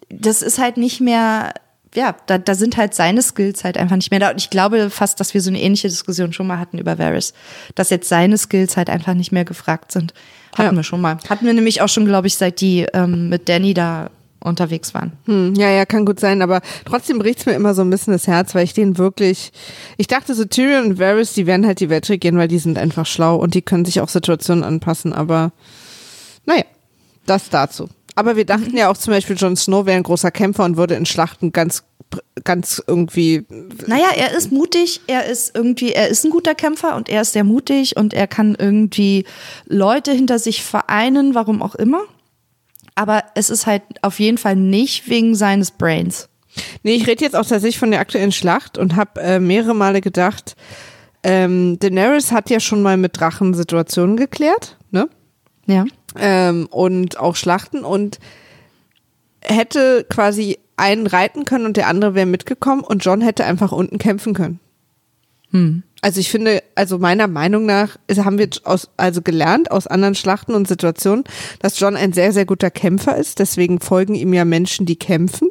[0.09, 1.53] das ist halt nicht mehr
[1.95, 4.29] ja, da, da sind halt seine Skills halt einfach nicht mehr da.
[4.29, 7.33] Und ich glaube fast, dass wir so eine ähnliche Diskussion schon mal hatten über Varys,
[7.75, 10.13] dass jetzt seine Skills halt einfach nicht mehr gefragt sind.
[10.55, 10.79] Hatten ja.
[10.79, 11.17] wir schon mal.
[11.29, 14.11] Hatten wir nämlich auch schon, glaube ich, seit die ähm, mit Danny da
[14.41, 15.13] unterwegs waren.
[15.25, 18.13] Hm, ja, ja, kann gut sein, aber trotzdem bricht es mir immer so ein bisschen
[18.13, 19.51] das Herz, weil ich den wirklich,
[19.97, 22.77] ich dachte so Tyrion und Varys, die werden halt die Welt regieren, weil die sind
[22.77, 25.51] einfach schlau und die können sich auch Situationen anpassen, aber
[26.45, 26.63] naja,
[27.25, 27.89] das dazu.
[28.15, 30.95] Aber wir dachten ja auch zum Beispiel, Jon Snow wäre ein großer Kämpfer und würde
[30.95, 31.83] in Schlachten ganz
[32.43, 33.45] ganz irgendwie.
[33.87, 37.33] Naja, er ist mutig, er ist irgendwie, er ist ein guter Kämpfer und er ist
[37.33, 39.25] sehr mutig und er kann irgendwie
[39.65, 42.01] Leute hinter sich vereinen, warum auch immer.
[42.99, 46.27] Aber es ist halt auf jeden Fall nicht wegen seines Brains.
[46.83, 50.01] Nee, ich rede jetzt auch tatsächlich von der aktuellen Schlacht und habe äh, mehrere Male
[50.01, 50.57] gedacht,
[51.23, 55.07] ähm, Daenerys hat ja schon mal mit Drachen Situationen geklärt, ne?
[55.65, 55.85] Ja
[56.17, 58.19] ähm, und auch Schlachten und
[59.41, 63.97] hätte quasi einen reiten können und der andere wäre mitgekommen und John hätte einfach unten
[63.97, 64.59] kämpfen können.
[65.51, 65.83] Hm.
[66.01, 70.53] Also ich finde, also meiner Meinung nach haben wir aus, also gelernt aus anderen Schlachten
[70.53, 71.25] und Situationen,
[71.59, 73.39] dass John ein sehr, sehr guter Kämpfer ist.
[73.39, 75.49] Deswegen folgen ihm ja Menschen, die kämpfen.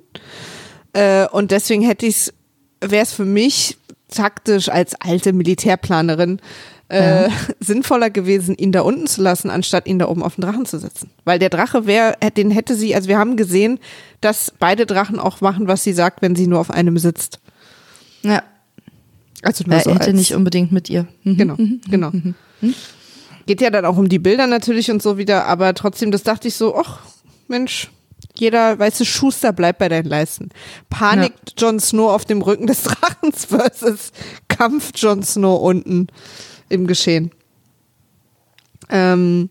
[0.95, 2.35] Äh, und deswegen hätte ich es,
[2.81, 3.77] wäre es für mich
[4.09, 6.41] taktisch als alte Militärplanerin
[6.89, 7.33] äh, ja.
[7.61, 10.79] sinnvoller gewesen, ihn da unten zu lassen, anstatt ihn da oben auf den Drachen zu
[10.79, 11.11] setzen.
[11.25, 13.79] Weil der Drache wäre, den hätte sie, also wir haben gesehen,
[14.23, 17.41] dass beide Drachen auch machen, was sie sagt, wenn sie nur auf einem sitzt.
[18.23, 18.43] Ja.
[19.43, 21.07] Also nur er so hätte nicht unbedingt mit ihr.
[21.23, 21.37] Mhm.
[21.37, 21.81] Genau, mhm.
[21.91, 22.11] genau.
[22.11, 22.35] Mhm.
[23.47, 26.49] Geht ja dann auch um die Bilder natürlich und so wieder, aber trotzdem, das dachte
[26.49, 27.01] ich so, ach,
[27.47, 27.91] Mensch,
[28.37, 30.51] jeder, weißt du, Schuster bleibt bei deinen Leisten.
[30.91, 31.67] Panikt ja.
[31.67, 34.13] Jon Snow auf dem Rücken des Drachens versus
[34.49, 36.09] Kampf Jon Snow unten
[36.69, 37.31] im Geschehen.
[38.91, 39.51] Ähm,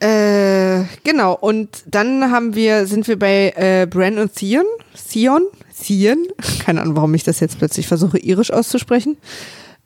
[0.00, 4.66] äh, genau, und dann haben wir, sind wir bei äh, Bran und Theon.
[5.10, 5.42] Theon?
[5.80, 6.26] Theon?
[6.64, 9.16] Keine Ahnung, warum ich das jetzt plötzlich versuche, irisch auszusprechen.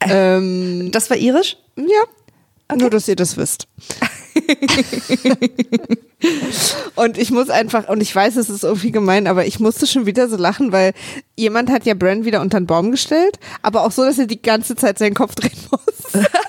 [0.01, 1.57] Äh, ähm, das war irisch?
[1.76, 2.05] Ja.
[2.68, 2.80] Okay.
[2.80, 3.68] Nur, dass ihr das wisst.
[6.97, 10.07] und ich muss einfach, und ich weiß, es ist irgendwie gemein, aber ich musste schon
[10.07, 10.93] wieder so lachen, weil
[11.37, 14.43] jemand hat ja Brand wieder unter den Baum gestellt, aber auch so, dass er die
[14.43, 16.24] ganze Zeit seinen Kopf drehen muss.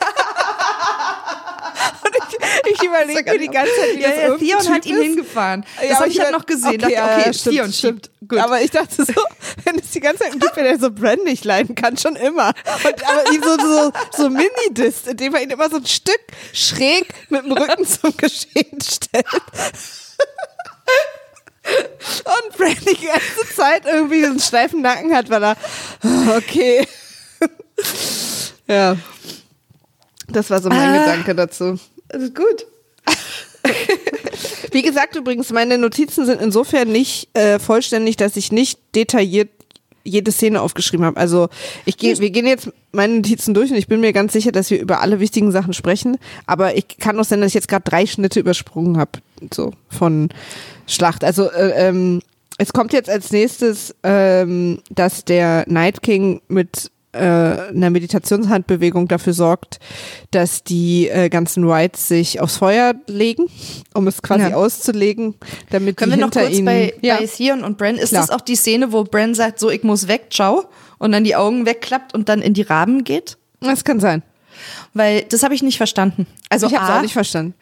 [2.72, 5.66] ich überlege mir die ganze Zeit, wie ja, das ja, Theon hat ihn hingefahren.
[5.78, 6.84] Das ja, habe ich halt noch gesehen.
[6.84, 8.12] Okay, dachte, okay, stimmt, Theon stimmt.
[8.28, 8.40] Gut.
[8.40, 9.14] Aber ich dachte so,
[9.66, 12.54] wenn es die ganze Zeit Typ, der so Brand nicht leiden kann, schon immer.
[12.84, 16.22] Und, aber ihm so, so, so Mini-Dist, indem er ihn immer so ein Stück
[16.54, 19.26] schräg mit dem Rücken zum Geschehen stellt.
[22.24, 25.58] Und Brand die ganze Zeit irgendwie einen steifen Nacken hat, weil er,
[26.38, 26.88] okay.
[28.68, 28.98] ja.
[30.30, 30.98] Das war so mein ah.
[30.98, 31.80] Gedanke dazu.
[32.10, 32.66] Das ist gut.
[34.72, 39.50] Wie gesagt, übrigens, meine Notizen sind insofern nicht äh, vollständig, dass ich nicht detailliert
[40.04, 41.18] jede Szene aufgeschrieben habe.
[41.18, 41.50] Also
[41.86, 44.72] ich gehe, wir gehen jetzt meine Notizen durch und ich bin mir ganz sicher, dass
[44.72, 46.18] wir über alle wichtigen Sachen sprechen.
[46.46, 49.20] Aber ich kann auch sein, dass ich jetzt gerade drei Schnitte übersprungen habe,
[49.54, 50.30] so von
[50.88, 51.24] Schlacht.
[51.24, 52.22] Also äh, ähm,
[52.58, 59.34] es kommt jetzt als nächstes, ähm, dass der Night King mit äh, einer Meditationshandbewegung dafür
[59.34, 59.80] sorgt,
[60.32, 63.48] dass die äh, ganzen Whites sich aufs Feuer legen,
[63.94, 64.56] um es quasi ja.
[64.56, 65.36] auszulegen,
[65.70, 67.18] damit Können die wir noch kurz ihnen, bei, ja.
[67.18, 68.22] bei Theon und Bran, ist Klar.
[68.22, 70.66] das auch die Szene, wo Bran sagt, so ich muss weg, ciao,
[70.98, 73.38] und dann die Augen wegklappt und dann in die Raben geht?
[73.60, 74.24] Das kann sein.
[74.94, 76.28] Weil das habe ich nicht verstanden.
[76.50, 77.54] Also ich habe es auch nicht verstanden.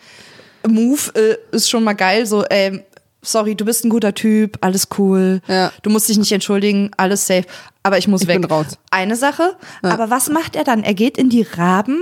[0.68, 2.82] Move äh, ist schon mal geil, so ähm,
[3.22, 5.42] sorry, du bist ein guter Typ, alles cool.
[5.48, 5.72] Ja.
[5.82, 7.46] Du musst dich nicht entschuldigen, alles safe.
[7.86, 8.42] Aber ich muss ich weg.
[8.42, 8.80] Bin raus.
[8.90, 9.56] Eine Sache.
[9.84, 9.92] Ja.
[9.92, 10.84] Aber was macht er dann?
[10.84, 12.02] Er geht in die Raben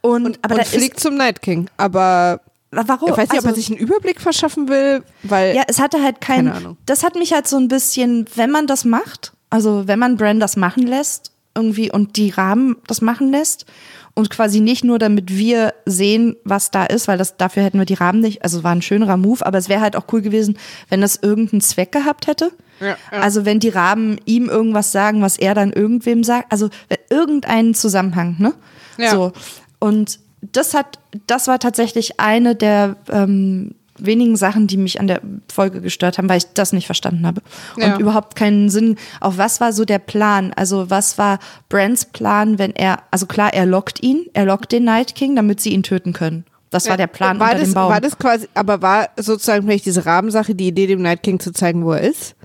[0.00, 1.68] und, und, aber und fliegt zum Night King.
[1.76, 2.40] Aber
[2.70, 3.10] Warum?
[3.10, 5.54] Ich weiß nicht, also, ob er also sich einen Überblick verschaffen will, weil.
[5.54, 6.46] Ja, es hatte halt kein.
[6.46, 6.76] Keine Ahnung.
[6.86, 10.42] Das hat mich halt so ein bisschen, wenn man das macht, also wenn man Brand
[10.42, 13.66] das machen lässt, irgendwie und die Rahmen das machen lässt
[14.14, 17.84] und quasi nicht nur, damit wir sehen, was da ist, weil das dafür hätten wir
[17.84, 20.58] die Rahmen nicht, also war ein schönerer Move, aber es wäre halt auch cool gewesen,
[20.88, 22.52] wenn das irgendeinen Zweck gehabt hätte.
[22.80, 22.96] Ja, ja.
[23.10, 26.68] Also wenn die Raben ihm irgendwas sagen, was er dann irgendwem sagt, also
[27.10, 28.54] irgendeinen Zusammenhang, ne?
[28.98, 29.10] Ja.
[29.10, 29.32] So.
[29.78, 35.20] Und das hat, das war tatsächlich eine der ähm, wenigen Sachen, die mich an der
[35.52, 37.42] Folge gestört haben, weil ich das nicht verstanden habe.
[37.76, 37.94] Ja.
[37.94, 38.96] Und überhaupt keinen Sinn.
[39.20, 40.52] Auch was war so der Plan?
[40.54, 44.84] Also was war Brands Plan, wenn er, also klar, er lockt ihn, er lockt den
[44.84, 46.44] Night King, damit sie ihn töten können.
[46.70, 47.90] Das ja, war der Plan war unter das, dem Baum.
[47.90, 51.52] War das quasi, aber war sozusagen vielleicht diese Rabensache die Idee, dem Night King zu
[51.52, 52.35] zeigen, wo er ist?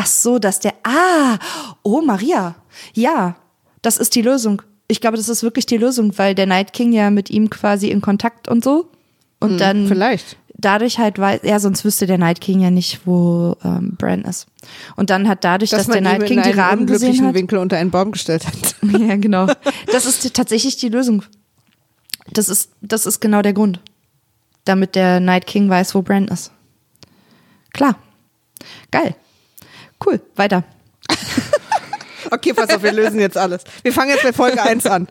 [0.00, 1.38] Ach so, dass der, ah,
[1.82, 2.54] oh Maria,
[2.94, 3.34] ja,
[3.82, 4.62] das ist die Lösung.
[4.86, 7.88] Ich glaube, das ist wirklich die Lösung, weil der Night King ja mit ihm quasi
[7.90, 8.88] in Kontakt und so
[9.40, 13.00] und hm, dann vielleicht dadurch halt weiß, ja, sonst wüsste der Night King ja nicht,
[13.06, 14.46] wo ähm, Bran ist.
[14.94, 17.76] Und dann hat dadurch, dass, dass der Night King die Raben gesehen hat, Winkel unter
[17.76, 18.76] einen Baum gestellt hat.
[19.00, 19.48] ja, genau.
[19.90, 21.24] Das ist tatsächlich die Lösung.
[22.32, 23.80] Das ist, das ist genau der Grund.
[24.64, 26.52] Damit der Night King weiß, wo Bran ist.
[27.72, 27.96] Klar.
[28.92, 29.16] Geil.
[30.04, 30.20] Cool.
[30.36, 30.64] Weiter.
[32.30, 33.62] Okay, pass auf, wir lösen jetzt alles.
[33.82, 35.08] Wir fangen jetzt bei Folge 1 an.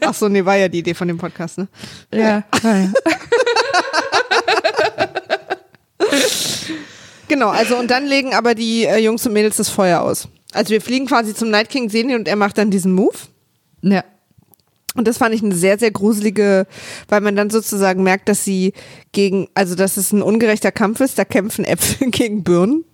[0.00, 1.68] Ach so, nee, war ja die Idee von dem Podcast, ne?
[2.12, 2.42] Ja.
[2.62, 2.92] ja.
[7.28, 10.28] genau, also und dann legen aber die äh, Jungs und Mädels das Feuer aus.
[10.52, 13.16] Also wir fliegen quasi zum Night King, sehen ihn und er macht dann diesen Move.
[13.82, 14.04] Ja.
[14.96, 16.66] Und das fand ich eine sehr, sehr gruselige,
[17.08, 18.72] weil man dann sozusagen merkt, dass sie
[19.12, 22.84] gegen, also dass es ein ungerechter Kampf ist, da kämpfen Äpfel gegen Birnen.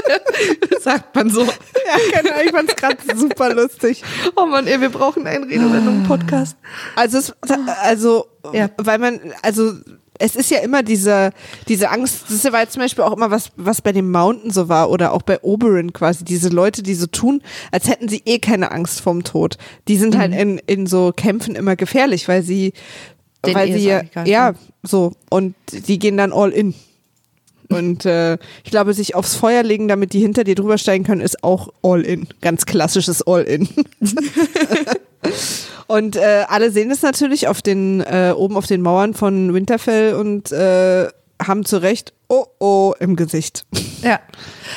[0.80, 1.42] Sagt man so.
[1.42, 4.02] Ja, genau, ich fand's gerade super lustig.
[4.36, 6.56] Oh man, ey, wir brauchen einen Redewendungen-Podcast.
[6.96, 7.34] Also, es,
[7.82, 8.70] also, ja.
[8.76, 9.74] weil man, also,
[10.18, 11.32] es ist ja immer diese,
[11.68, 14.68] diese Angst, das war jetzt zum Beispiel auch immer was, was bei dem Mountain so
[14.68, 18.38] war oder auch bei Oberon quasi, diese Leute, die so tun, als hätten sie eh
[18.38, 19.56] keine Angst vorm Tod.
[19.88, 20.36] Die sind halt mhm.
[20.36, 22.72] halt in, in so Kämpfen immer gefährlich, weil sie,
[23.44, 26.74] Den weil sie, ja, so, und die gehen dann all in.
[27.74, 31.20] Und äh, ich glaube, sich aufs Feuer legen, damit die hinter dir drüber steigen können,
[31.20, 32.28] ist auch All-In.
[32.40, 33.68] Ganz klassisches All-In.
[35.86, 40.14] und äh, alle sehen es natürlich auf den, äh, oben auf den Mauern von Winterfell
[40.14, 41.08] und äh,
[41.46, 43.66] haben zu Recht Oh oh im Gesicht.
[44.02, 44.18] Ja.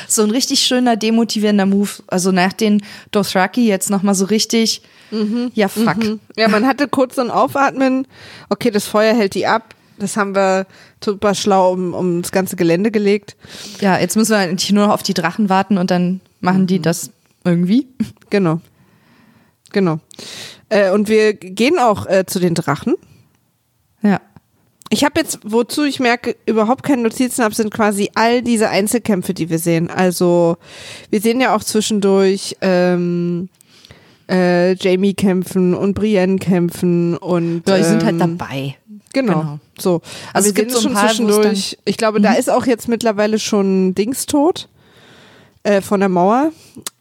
[0.08, 1.88] So ein richtig schöner demotivierender Move.
[2.06, 2.82] Also nach den
[3.12, 5.50] Dothraki jetzt nochmal so richtig, mhm.
[5.54, 5.96] ja fuck.
[5.96, 6.20] Mhm.
[6.36, 8.06] Ja, man hatte kurz so ein Aufatmen.
[8.50, 9.74] Okay, das Feuer hält die ab.
[9.98, 10.66] Das haben wir
[11.02, 13.36] super schlau um, um das ganze Gelände gelegt.
[13.80, 16.66] Ja, jetzt müssen wir eigentlich nur noch auf die Drachen warten und dann machen mhm.
[16.66, 17.10] die das
[17.44, 17.86] irgendwie.
[18.30, 18.60] Genau.
[19.72, 20.00] Genau.
[20.68, 22.94] Äh, und wir gehen auch äh, zu den Drachen.
[24.02, 24.20] Ja.
[24.88, 29.34] Ich habe jetzt, wozu ich merke, überhaupt keine Notizen habe, sind quasi all diese Einzelkämpfe,
[29.34, 29.90] die wir sehen.
[29.90, 30.58] Also
[31.10, 33.48] wir sehen ja auch zwischendurch ähm,
[34.28, 38.76] äh, Jamie kämpfen und Brienne kämpfen und ja, die sind halt ähm, dabei.
[39.16, 39.40] Genau.
[39.40, 39.58] genau.
[39.78, 40.02] So.
[40.34, 41.78] Also, es gibt so schon paar, zwischendurch.
[41.86, 42.24] Ich glaube, mhm.
[42.24, 44.68] da ist auch jetzt mittlerweile schon Dings tot.
[45.62, 46.52] Äh, von der Mauer.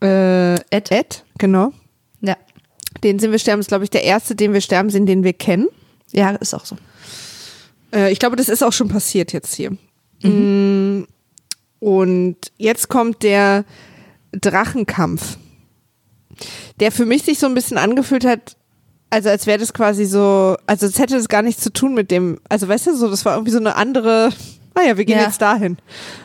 [0.02, 0.92] Äh, Ed.
[0.92, 1.74] Ed, genau.
[2.22, 2.38] Ja.
[3.04, 5.34] Den sind wir sterben, ist, glaube ich, der erste, den wir sterben sind, den wir
[5.34, 5.68] kennen.
[6.14, 6.78] Ja, ist auch so.
[7.94, 9.72] Äh, ich glaube, das ist auch schon passiert jetzt hier.
[10.24, 11.02] Mhm.
[11.02, 11.08] Mm,
[11.80, 13.66] und jetzt kommt der
[14.32, 15.38] Drachenkampf,
[16.80, 18.56] der für mich sich so ein bisschen angefühlt hat,
[19.10, 22.12] also als wäre das quasi so, also es hätte das gar nichts zu tun mit
[22.12, 24.32] dem, also weißt du, so, das war irgendwie so eine andere,
[24.76, 25.26] naja, wir gehen ja.
[25.26, 25.78] jetzt dahin.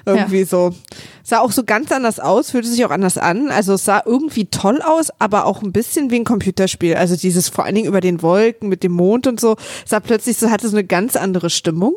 [0.04, 0.46] Irgendwie ja.
[0.46, 0.74] so.
[1.22, 3.50] Sah auch so ganz anders aus, fühlte sich auch anders an.
[3.50, 6.96] Also es sah irgendwie toll aus, aber auch ein bisschen wie ein Computerspiel.
[6.96, 9.56] Also dieses vor allen Dingen über den Wolken mit dem Mond und so,
[9.86, 11.94] sah plötzlich so, hatte so eine ganz andere Stimmung.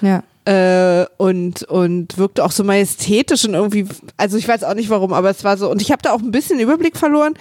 [0.00, 0.24] Ja.
[0.44, 3.86] Äh, und, und wirkte auch so majestätisch und irgendwie,
[4.16, 6.20] also ich weiß auch nicht warum, aber es war so, und ich habe da auch
[6.20, 7.34] ein bisschen Überblick verloren.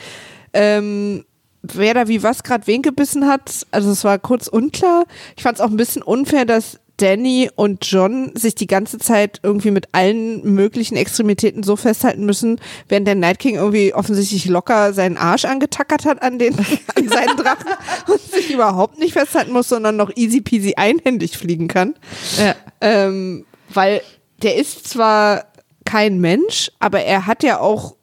[0.53, 1.23] Ähm,
[1.61, 3.65] wer da wie was gerade wen gebissen hat.
[3.71, 5.05] Also es war kurz unklar.
[5.35, 9.39] Ich fand es auch ein bisschen unfair, dass Danny und John sich die ganze Zeit
[9.43, 14.93] irgendwie mit allen möglichen Extremitäten so festhalten müssen, während der Night King irgendwie offensichtlich locker
[14.93, 16.55] seinen Arsch angetackert hat an den
[16.95, 17.67] an seinen Drachen
[18.07, 21.93] und sich überhaupt nicht festhalten muss, sondern noch easy peasy einhändig fliegen kann.
[22.39, 22.55] Ja.
[22.81, 24.01] Ähm, weil
[24.41, 25.45] der ist zwar
[25.85, 27.95] kein Mensch, aber er hat ja auch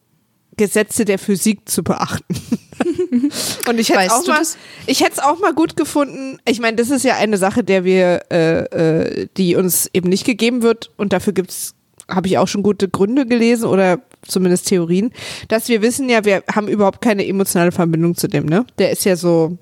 [0.57, 2.35] Gesetze der Physik zu beachten.
[3.67, 4.41] Und ich hätte auch mal,
[4.85, 6.39] ich hätte es auch mal gut gefunden.
[6.45, 10.25] Ich meine, das ist ja eine Sache, der wir, äh, äh, die uns eben nicht
[10.25, 10.91] gegeben wird.
[10.97, 11.75] Und dafür gibt's,
[12.09, 15.11] habe ich auch schon gute Gründe gelesen oder zumindest Theorien,
[15.47, 18.45] dass wir wissen ja, wir haben überhaupt keine emotionale Verbindung zu dem.
[18.45, 19.57] Ne, der ist ja so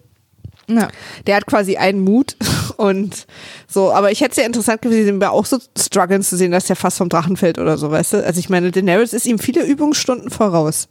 [0.70, 0.88] Ja.
[1.28, 2.36] Der hat quasi einen Mut
[2.78, 3.26] und
[3.68, 6.66] so, aber ich hätte es ja interessant gewesen, ihn auch so strugglen zu sehen, dass
[6.66, 8.26] der fast vom Drachen fällt oder so, weißt du?
[8.26, 10.88] Also ich meine, Daenerys ist ihm viele Übungsstunden voraus.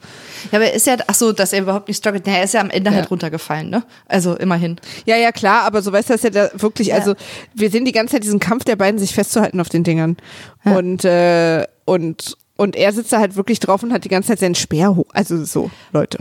[0.50, 2.26] Ja, aber er ist ja, ach so, dass er überhaupt nicht struggelt.
[2.26, 2.96] er ist ja am Ende ja.
[2.96, 3.82] halt runtergefallen, ne?
[4.06, 4.76] Also immerhin.
[5.06, 6.96] Ja, ja, klar, aber so weißt du, dass er da wirklich, ja.
[6.96, 7.14] also
[7.54, 10.16] wir sehen die ganze Zeit diesen Kampf der beiden, sich festzuhalten auf den Dingern.
[10.64, 10.76] Ja.
[10.76, 14.40] Und, äh, und, und er sitzt da halt wirklich drauf und hat die ganze Zeit
[14.40, 15.08] seinen Speer hoch.
[15.12, 16.18] Also so, Leute.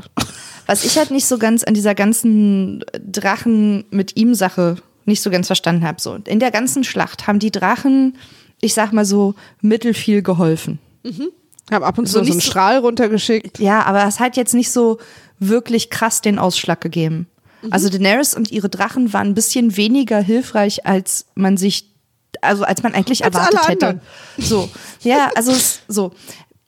[0.71, 5.29] Was ich halt nicht so ganz an dieser ganzen Drachen mit ihm Sache nicht so
[5.29, 5.99] ganz verstanden habe.
[6.01, 8.17] So, in der ganzen Schlacht haben die Drachen,
[8.61, 10.79] ich sag mal so, mittelfiel geholfen.
[11.03, 11.27] Mhm.
[11.69, 13.59] Haben ab und zu so, so einen Strahl runtergeschickt.
[13.59, 14.99] Ja, aber es hat jetzt nicht so
[15.39, 17.27] wirklich krass den Ausschlag gegeben.
[17.63, 17.73] Mhm.
[17.73, 21.91] Also Daenerys und ihre Drachen waren ein bisschen weniger hilfreich, als man sich,
[22.39, 24.01] also als man eigentlich als erwartet hätte.
[24.37, 24.69] So,
[25.01, 25.53] ja, also
[25.89, 26.11] so.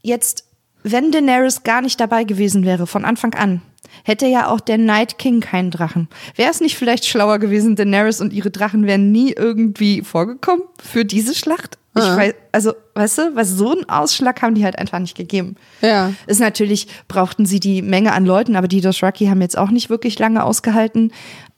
[0.01, 0.43] Jetzt,
[0.83, 3.61] wenn Daenerys gar nicht dabei gewesen wäre von Anfang an,
[4.03, 6.07] hätte ja auch der Night King keinen Drachen.
[6.35, 11.05] Wäre es nicht vielleicht schlauer gewesen, Daenerys und ihre Drachen wären nie irgendwie vorgekommen für
[11.05, 11.77] diese Schlacht?
[11.95, 12.17] Ich ah.
[12.17, 15.55] weiß, also, weißt du, was so einen Ausschlag haben die halt einfach nicht gegeben.
[15.81, 16.11] Ja.
[16.25, 19.91] Ist natürlich, brauchten sie die Menge an Leuten, aber die Dothraki haben jetzt auch nicht
[19.91, 21.11] wirklich lange ausgehalten.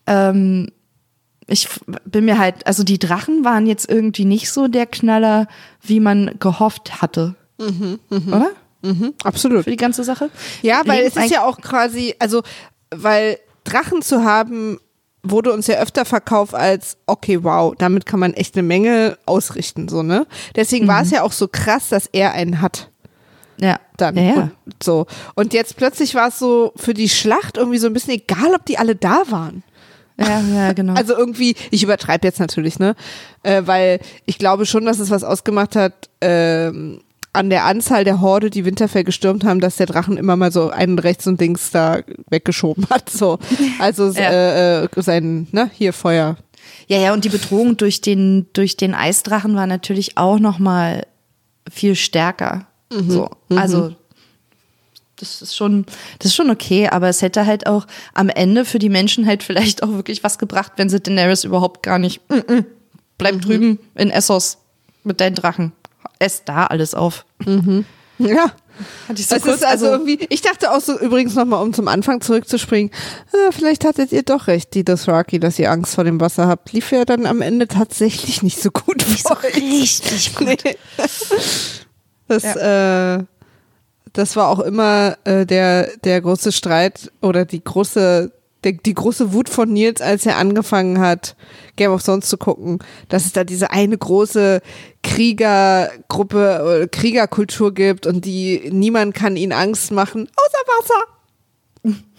[0.08, 0.72] Ähm,
[1.48, 1.70] ich
[2.06, 5.48] bin mir halt, also die Drachen waren jetzt irgendwie nicht so der Knaller,
[5.82, 7.36] wie man gehofft hatte.
[7.58, 8.36] Mhm, mh.
[8.36, 8.52] Oder?
[8.86, 9.64] Mhm, absolut.
[9.64, 10.30] Für die ganze Sache.
[10.62, 12.44] Ja, weil Leben es ist ja auch quasi, also,
[12.92, 14.80] weil Drachen zu haben,
[15.24, 19.88] wurde uns ja öfter verkauft als, okay, wow, damit kann man echt eine Menge ausrichten,
[19.88, 20.28] so, ne?
[20.56, 20.90] Deswegen mhm.
[20.90, 22.90] war es ja auch so krass, dass er einen hat.
[23.58, 23.80] Ja.
[23.98, 24.16] Dann.
[24.18, 24.36] Ja, ja.
[24.66, 25.06] Und, so.
[25.36, 28.66] Und jetzt plötzlich war es so für die Schlacht irgendwie so ein bisschen egal, ob
[28.66, 29.64] die alle da waren.
[30.18, 30.94] Ja, ja, genau.
[30.94, 32.96] Also irgendwie, ich übertreibe jetzt natürlich, ne?
[33.44, 37.02] Äh, weil ich glaube schon, dass es was ausgemacht hat, ähm,
[37.36, 40.70] an der Anzahl der Horde, die Winterfell gestürmt haben, dass der Drachen immer mal so
[40.70, 43.10] einen rechts und links da weggeschoben hat.
[43.10, 43.40] So.
[43.80, 44.84] Also ja.
[44.84, 46.38] äh, sein, ne, hier Feuer.
[46.88, 51.06] Ja, ja, und die Bedrohung durch den, durch den Eisdrachen war natürlich auch nochmal
[51.70, 52.68] viel stärker.
[52.92, 53.12] Mhm.
[53.12, 53.30] So.
[53.50, 53.58] Mhm.
[53.58, 53.96] Also
[55.18, 55.86] das ist schon,
[56.20, 59.44] das ist schon okay, aber es hätte halt auch am Ende für die Menschen halt
[59.44, 62.66] vielleicht auch wirklich was gebracht, wenn sie Daenerys überhaupt gar nicht, mm -mm,
[63.18, 63.42] bleib mhm.
[63.42, 64.58] drüben in Essos
[65.04, 65.72] mit deinen Drachen
[66.26, 67.26] ess da alles auf.
[67.46, 67.86] Mhm.
[68.18, 68.52] Ja.
[69.08, 71.88] Hatte ich so kurz, also, also, irgendwie, ich dachte auch so, übrigens nochmal, um zum
[71.88, 72.92] Anfang zurückzuspringen,
[73.32, 76.74] äh, vielleicht hattet ihr doch recht, die Dothraki, dass ihr Angst vor dem Wasser habt.
[76.74, 79.06] Lief ja dann am Ende tatsächlich nicht so gut.
[79.08, 80.60] Nicht so richtig gut.
[80.66, 80.78] Nee.
[82.28, 83.18] Das, ja.
[83.18, 83.24] äh,
[84.14, 88.32] das war auch immer äh, der, der große Streit oder die große
[88.66, 91.36] der, die große Wut von Nils, als er angefangen hat,
[91.76, 94.62] Game of Thrones zu gucken, dass es da diese eine große
[95.04, 101.15] Kriegergruppe, äh, Kriegerkultur gibt und die niemand kann ihnen Angst machen, außer Wasser.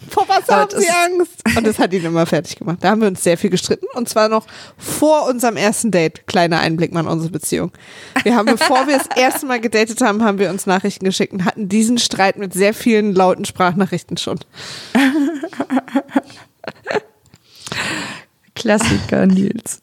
[0.09, 1.43] Vor Wasser haben sie Angst.
[1.57, 2.79] Und das hat ihn immer fertig gemacht.
[2.81, 3.87] Da haben wir uns sehr viel gestritten.
[3.95, 4.47] Und zwar noch
[4.77, 6.27] vor unserem ersten Date.
[6.27, 7.73] Kleiner Einblick mal in unsere Beziehung.
[8.23, 11.45] Wir haben, bevor wir das erste Mal gedatet haben, haben wir uns Nachrichten geschickt und
[11.45, 14.39] hatten diesen Streit mit sehr vielen lauten Sprachnachrichten schon.
[18.55, 19.83] Klassiker, Nils.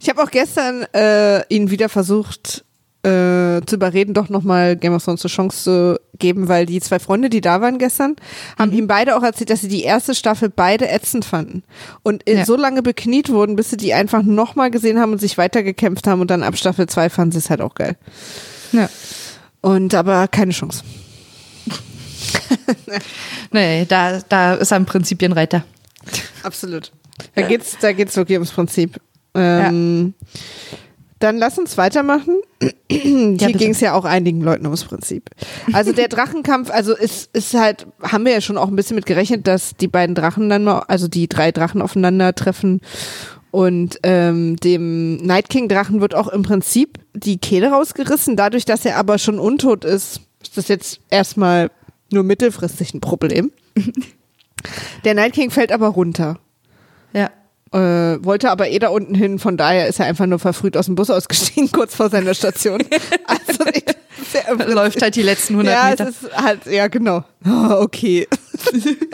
[0.00, 2.64] Ich habe auch gestern äh, ihn wieder versucht
[3.04, 6.98] äh, zu überreden, doch nochmal Game of Thrones eine Chance zu geben, weil die zwei
[6.98, 8.16] Freunde, die da waren gestern,
[8.58, 8.78] haben mhm.
[8.78, 11.64] ihm beide auch erzählt, dass sie die erste Staffel beide ätzend fanden
[12.02, 12.44] und ja.
[12.44, 16.20] so lange bekniet wurden, bis sie die einfach nochmal gesehen haben und sich weitergekämpft haben
[16.20, 17.96] und dann ab Staffel 2 fanden sie es halt auch geil.
[18.72, 18.88] Ja.
[19.60, 20.82] Und aber keine Chance.
[23.52, 25.64] nee, da, da ist er im Prinzip ein Reiter.
[26.42, 26.92] Absolut.
[27.34, 29.00] Da geht's, da geht's wirklich ums Prinzip.
[29.34, 30.38] Ähm, ja.
[31.24, 32.36] Dann lass uns weitermachen.
[32.90, 35.30] Hier ja, ging es ja auch einigen Leuten ums Prinzip.
[35.72, 39.06] Also der Drachenkampf, also ist, ist halt, haben wir ja schon auch ein bisschen mit
[39.06, 42.82] gerechnet, dass die beiden Drachen dann mal, also die drei Drachen aufeinandertreffen.
[43.50, 48.36] Und ähm, dem Night King Drachen wird auch im Prinzip die Kehle rausgerissen.
[48.36, 51.70] Dadurch, dass er aber schon untot ist, ist das jetzt erstmal
[52.12, 53.50] nur mittelfristig ein Problem.
[55.04, 56.38] Der Night King fällt aber runter.
[57.14, 57.30] Ja.
[57.74, 60.86] Äh, wollte aber eh da unten hin, von daher ist er einfach nur verfrüht aus
[60.86, 62.80] dem Bus ausgestiegen, kurz vor seiner Station.
[63.26, 63.64] also
[64.32, 66.04] der läuft halt die letzten 100 ja, Meter.
[66.04, 67.24] Ja, es ist halt, ja genau.
[67.44, 68.28] Oh, okay.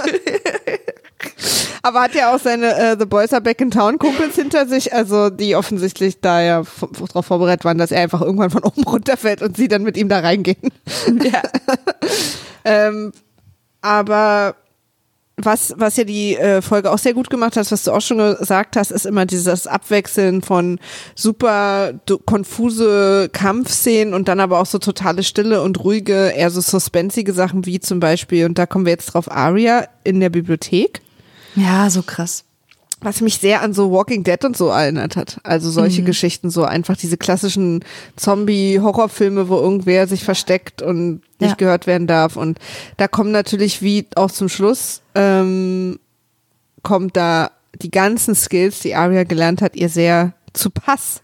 [1.82, 4.92] aber hat ja auch seine äh, The Boys Are Back in Town Kumpels hinter sich,
[4.92, 6.62] also die offensichtlich da ja
[7.08, 10.10] darauf vorbereitet waren, dass er einfach irgendwann von oben runterfällt und sie dann mit ihm
[10.10, 10.70] da reingehen.
[11.22, 11.42] Ja.
[12.66, 13.12] ähm,
[13.80, 14.54] aber
[15.44, 18.18] was, was ja die äh, Folge auch sehr gut gemacht hat, was du auch schon
[18.18, 20.78] gesagt hast, ist immer dieses Abwechseln von
[21.14, 21.92] super
[22.26, 27.66] konfuse Kampfszenen und dann aber auch so totale Stille und ruhige, eher so suspensige Sachen
[27.66, 31.00] wie zum Beispiel, und da kommen wir jetzt drauf, Aria in der Bibliothek.
[31.56, 32.44] Ja, so krass.
[33.02, 35.40] Was mich sehr an so Walking Dead und so erinnert hat.
[35.42, 36.06] Also solche mhm.
[36.06, 37.82] Geschichten, so einfach diese klassischen
[38.16, 41.54] Zombie-Horrorfilme, wo irgendwer sich versteckt und nicht ja.
[41.54, 42.36] gehört werden darf.
[42.36, 42.58] Und
[42.98, 45.98] da kommen natürlich, wie auch zum Schluss, ähm,
[46.82, 51.22] kommt da die ganzen Skills, die Aria gelernt hat, ihr sehr zu Pass.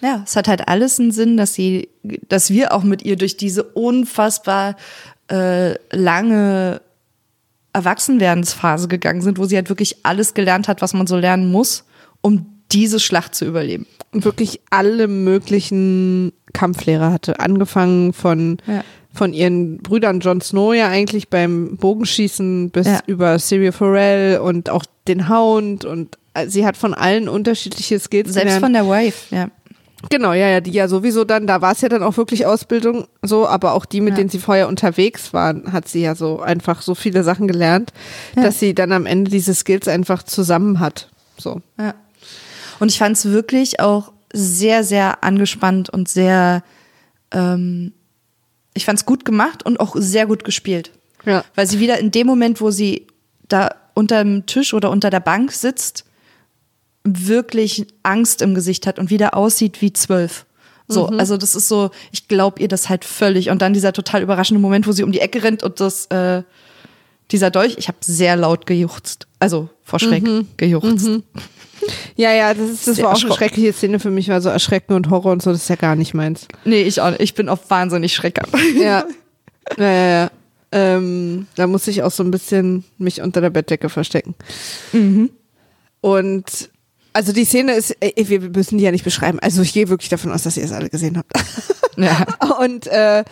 [0.00, 1.88] Ja, es hat halt alles einen Sinn, dass sie,
[2.28, 4.76] dass wir auch mit ihr durch diese unfassbar
[5.30, 6.80] äh, lange
[7.76, 11.84] Erwachsenwerdensphase gegangen sind, wo sie halt wirklich alles gelernt hat, was man so lernen muss,
[12.22, 13.86] um diese Schlacht zu überleben.
[14.12, 18.82] Und wirklich alle möglichen Kampflehrer hatte, angefangen von ja.
[19.12, 23.00] von ihren Brüdern Jon Snow ja eigentlich beim Bogenschießen bis ja.
[23.06, 26.16] über Syria Forel und auch den Hound und
[26.46, 28.64] sie hat von allen unterschiedliche Skills Selbst gelernt.
[28.64, 29.50] von der Wife, ja.
[30.10, 33.06] Genau, ja, ja, die ja sowieso dann, da war es ja dann auch wirklich Ausbildung
[33.22, 34.16] so, aber auch die, mit ja.
[34.16, 37.92] denen sie vorher unterwegs waren, hat sie ja so einfach so viele Sachen gelernt,
[38.36, 38.42] ja.
[38.42, 41.08] dass sie dann am Ende diese Skills einfach zusammen hat.
[41.38, 41.60] So.
[41.78, 41.94] Ja.
[42.78, 46.62] Und ich fand es wirklich auch sehr, sehr angespannt und sehr,
[47.32, 47.92] ähm,
[48.74, 50.92] ich fand es gut gemacht und auch sehr gut gespielt.
[51.24, 51.44] Ja.
[51.54, 53.06] Weil sie wieder in dem Moment, wo sie
[53.48, 56.04] da unter dem Tisch oder unter der Bank sitzt,
[57.06, 60.46] wirklich Angst im Gesicht hat und wieder aussieht wie zwölf.
[60.88, 61.18] So, mhm.
[61.18, 63.50] also das ist so, ich glaube ihr das halt völlig.
[63.50, 66.42] Und dann dieser total überraschende Moment, wo sie um die Ecke rennt und das, äh,
[67.32, 69.26] dieser Dolch, ich habe sehr laut gejuchzt.
[69.40, 70.46] Also vor Schreck mhm.
[70.56, 71.08] gejuchzt.
[71.08, 71.22] Mhm.
[72.16, 74.94] Ja, ja, das, ist, das war auch eine schreckliche Szene für mich, war so Erschrecken
[74.94, 76.48] und Horror und so, das ist ja gar nicht meins.
[76.64, 77.20] Nee, ich auch nicht.
[77.20, 78.46] Ich bin auch wahnsinnig Schrecker.
[78.78, 79.04] Ja.
[79.78, 80.30] Ja, ja, ja.
[80.70, 84.36] Ähm, da muss ich auch so ein bisschen mich unter der Bettdecke verstecken.
[84.92, 85.30] Mhm.
[86.00, 86.70] Und
[87.16, 89.38] also die Szene ist, äh, wir müssen die ja nicht beschreiben.
[89.40, 91.32] Also ich gehe wirklich davon aus, dass ihr es alle gesehen habt.
[91.98, 92.26] Ja.
[92.60, 93.24] Und äh,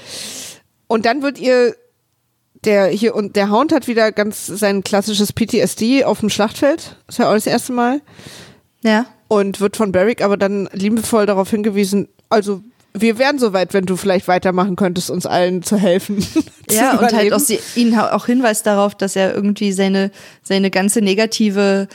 [0.86, 1.76] und dann wird ihr
[2.64, 6.96] der hier und der Hound hat wieder ganz sein klassisches PTSD auf dem Schlachtfeld.
[7.06, 8.00] Das ist ja auch das erste Mal.
[8.82, 9.04] Ja.
[9.28, 12.62] Und wird von Barrick aber dann liebevoll darauf hingewiesen, also
[12.96, 16.24] wir wären soweit, wenn du vielleicht weitermachen könntest, uns allen zu helfen.
[16.70, 20.10] ja, zu und halt auch sie, ihn auch Hinweis darauf, dass er irgendwie seine,
[20.42, 21.88] seine ganze negative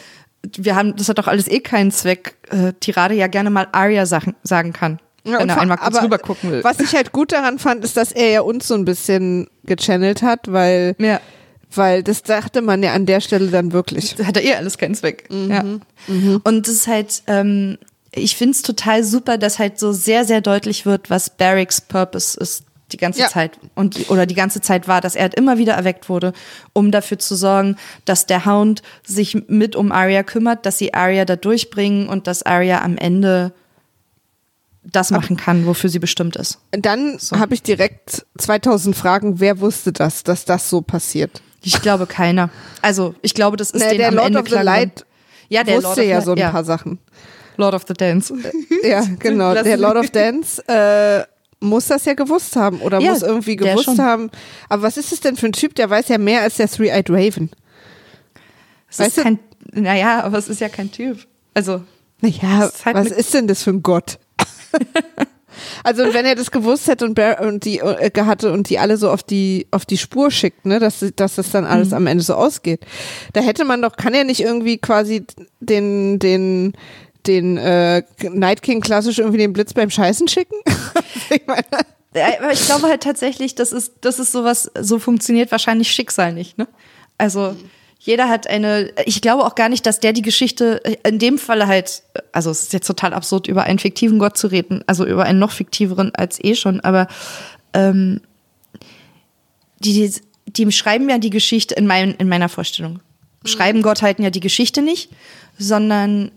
[0.58, 4.06] wir haben, das hat doch alles eh keinen Zweck, äh, Tirade ja gerne mal Arya
[4.06, 5.00] Sachen sagen kann.
[5.26, 6.64] Ja, wenn er einmal kurz rüber gucken will.
[6.64, 10.22] Was ich halt gut daran fand, ist, dass er ja uns so ein bisschen gechannelt
[10.22, 11.20] hat, weil, ja.
[11.76, 14.16] weil das dachte man ja an der Stelle dann wirklich.
[14.16, 15.30] Da hat er eh alles keinen Zweck.
[15.30, 15.52] Mhm.
[15.52, 15.64] Ja.
[16.08, 16.42] Mhm.
[16.44, 17.78] Und das ist halt, ähm,
[18.14, 22.40] ich finde es total super, dass halt so sehr, sehr deutlich wird, was Barracks Purpose
[22.40, 23.28] ist die ganze ja.
[23.28, 26.34] Zeit und oder die ganze Zeit war, dass er halt immer wieder erweckt wurde,
[26.74, 31.26] um dafür zu sorgen, dass der Hound sich mit um Arya kümmert, dass sie Arya
[31.26, 33.54] da durchbringen und dass Arya am Ende
[34.84, 36.60] das machen kann, wofür sie bestimmt ist.
[36.72, 37.38] Dann so.
[37.38, 41.42] habe ich direkt 2000 Fragen, wer wusste das, dass das so passiert?
[41.62, 42.50] Ich glaube keiner.
[42.82, 45.06] Also, ich glaube, das ist naja, der am Lord Ende of the Light
[45.50, 46.52] ja, der wusste ja so ein ja.
[46.52, 47.00] paar Sachen.
[47.58, 48.34] Lord of the Dance.
[48.84, 49.54] Ja, genau.
[49.54, 51.26] Der Lord of Dance äh,
[51.60, 54.30] muss das ja gewusst haben oder ja, muss irgendwie gewusst haben.
[54.70, 57.10] Aber was ist es denn für ein Typ, der weiß ja mehr als der Three-Eyed
[57.10, 57.50] Raven?
[58.90, 59.40] Es weißt ist kein,
[59.74, 61.26] naja, aber es ist ja kein Typ.
[61.54, 61.84] Also.
[62.22, 64.20] Naja, halt was ist denn das für ein Gott?
[65.84, 68.98] also wenn er das gewusst hätte und, Bear, und die äh, hatte und die alle
[68.98, 71.96] so auf die auf die Spur schickt, ne, dass dass das dann alles mhm.
[71.96, 72.86] am Ende so ausgeht,
[73.34, 75.26] da hätte man doch kann er nicht irgendwie quasi
[75.62, 76.74] den den
[77.30, 80.56] den äh, Night King klassisch irgendwie den Blitz beim Scheißen schicken?
[81.30, 81.64] ich meine,
[82.52, 86.68] ich glaube halt tatsächlich, das ist, das ist sowas, so funktioniert wahrscheinlich Schicksal nicht, ne?
[87.18, 87.56] Also,
[88.00, 91.68] jeder hat eine, ich glaube auch gar nicht, dass der die Geschichte, in dem Falle
[91.68, 95.26] halt, also es ist jetzt total absurd, über einen fiktiven Gott zu reden, also über
[95.26, 97.08] einen noch fiktiveren als eh schon, aber
[97.74, 98.22] ähm,
[99.80, 100.14] die, die,
[100.48, 103.02] die schreiben ja die Geschichte in, mein, in meiner Vorstellung.
[103.46, 105.10] Schreiben Gottheiten ja die Geschichte nicht,
[105.58, 106.32] sondern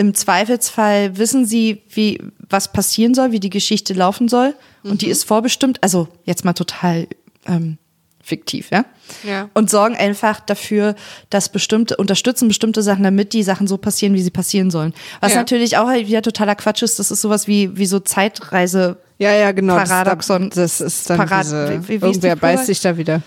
[0.00, 4.54] im Zweifelsfall wissen sie, wie was passieren soll, wie die Geschichte laufen soll.
[4.82, 4.98] Und mhm.
[4.98, 7.06] die ist vorbestimmt, also jetzt mal total
[7.46, 7.76] ähm,
[8.22, 8.86] fiktiv, ja?
[9.22, 9.50] ja?
[9.52, 10.94] Und sorgen einfach dafür,
[11.28, 14.94] dass bestimmte, unterstützen bestimmte Sachen, damit die Sachen so passieren, wie sie passieren sollen.
[15.20, 15.38] Was ja.
[15.38, 18.96] natürlich auch halt wieder totaler Quatsch ist, das ist sowas wie, wie so Zeitreise.
[19.18, 19.76] Ja, ja, genau.
[19.76, 20.48] Paradoxon.
[20.48, 23.20] Das, das ist dann Parad diese, wie, wie irgendwer beißt sich da wieder.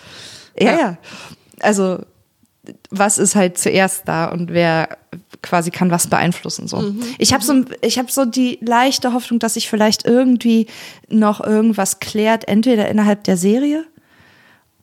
[0.60, 0.98] Ja, ja, ja.
[1.60, 2.00] Also,
[2.90, 4.98] was ist halt zuerst da und wer
[5.42, 6.78] quasi kann was beeinflussen so.
[6.78, 7.04] Mhm.
[7.18, 10.68] Ich habe so ich habe so die leichte Hoffnung, dass sich vielleicht irgendwie
[11.10, 13.86] noch irgendwas klärt, entweder innerhalb der Serie,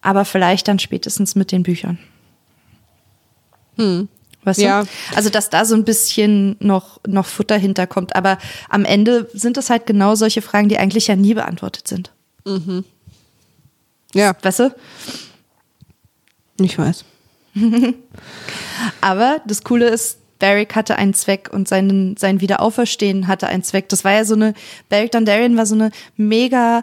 [0.02, 1.98] aber vielleicht dann spätestens mit den Büchern.
[3.76, 4.08] Hm.
[4.44, 4.82] Weißt ja.
[4.82, 4.88] du?
[5.14, 8.16] Also, dass da so ein bisschen noch, noch Futter hinterkommt.
[8.16, 12.10] Aber am Ende sind es halt genau solche Fragen, die eigentlich ja nie beantwortet sind.
[12.46, 12.84] Mhm.
[14.14, 14.34] Ja.
[14.40, 14.74] Weißt du?
[16.60, 17.04] Ich weiß.
[19.00, 23.88] Aber das Coole ist, Barrick hatte einen Zweck und sein, sein Wiederauferstehen hatte einen Zweck.
[23.88, 24.54] Das war ja so eine,
[24.88, 26.82] Barrick Dondarrion war so eine mega,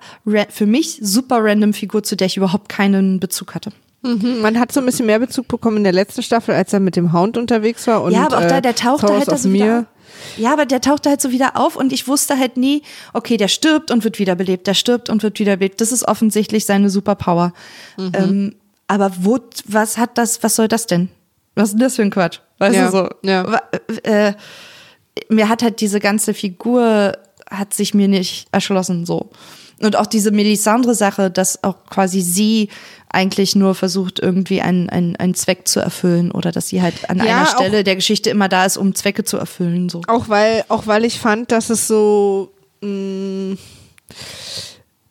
[0.49, 3.71] für mich super random Figur, zu der ich überhaupt keinen Bezug hatte.
[4.03, 6.79] Mhm, man hat so ein bisschen mehr Bezug bekommen in der letzten Staffel, als er
[6.79, 8.03] mit dem Hound unterwegs war.
[8.03, 9.87] Und, ja, aber auch da, der tauchte äh, halt aus mir.
[10.37, 13.47] Ja, aber der tauchte halt so wieder auf und ich wusste halt nie, okay, der
[13.47, 15.81] stirbt und wird wiederbelebt, der stirbt und wird wiederbelebt.
[15.81, 17.53] Das ist offensichtlich seine Superpower.
[17.97, 18.11] Mhm.
[18.13, 18.55] Ähm,
[18.87, 21.09] aber wo, was hat das, was soll das denn?
[21.55, 22.39] Was ist denn das für ein Quatsch?
[22.59, 23.09] Weißt ja, du so?
[23.23, 23.61] Ja.
[24.03, 24.33] Äh,
[25.29, 27.17] mir hat halt diese ganze Figur
[27.49, 29.29] hat sich mir nicht erschlossen so.
[29.79, 32.69] Und auch diese Melisandre-Sache, dass auch quasi sie
[33.09, 37.17] eigentlich nur versucht, irgendwie einen, einen, einen Zweck zu erfüllen oder dass sie halt an
[37.19, 39.89] Ja, einer Stelle der Geschichte immer da ist, um Zwecke zu erfüllen.
[39.89, 40.01] So.
[40.07, 43.57] Auch weil, auch weil ich fand, dass es so, mh,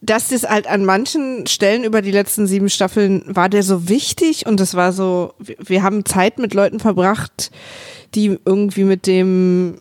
[0.00, 4.46] dass das halt an manchen Stellen über die letzten sieben Staffeln war der so wichtig
[4.46, 7.50] und es war so, wir, haben Zeit mit Leuten verbracht,
[8.14, 9.80] die irgendwie mit dem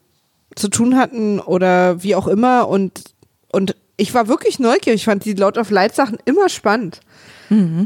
[0.56, 3.04] zu tun hatten oder wie auch immer und,
[3.52, 5.02] und ich war wirklich neugierig.
[5.02, 7.00] Ich fand die Lord of Light Sachen immer spannend.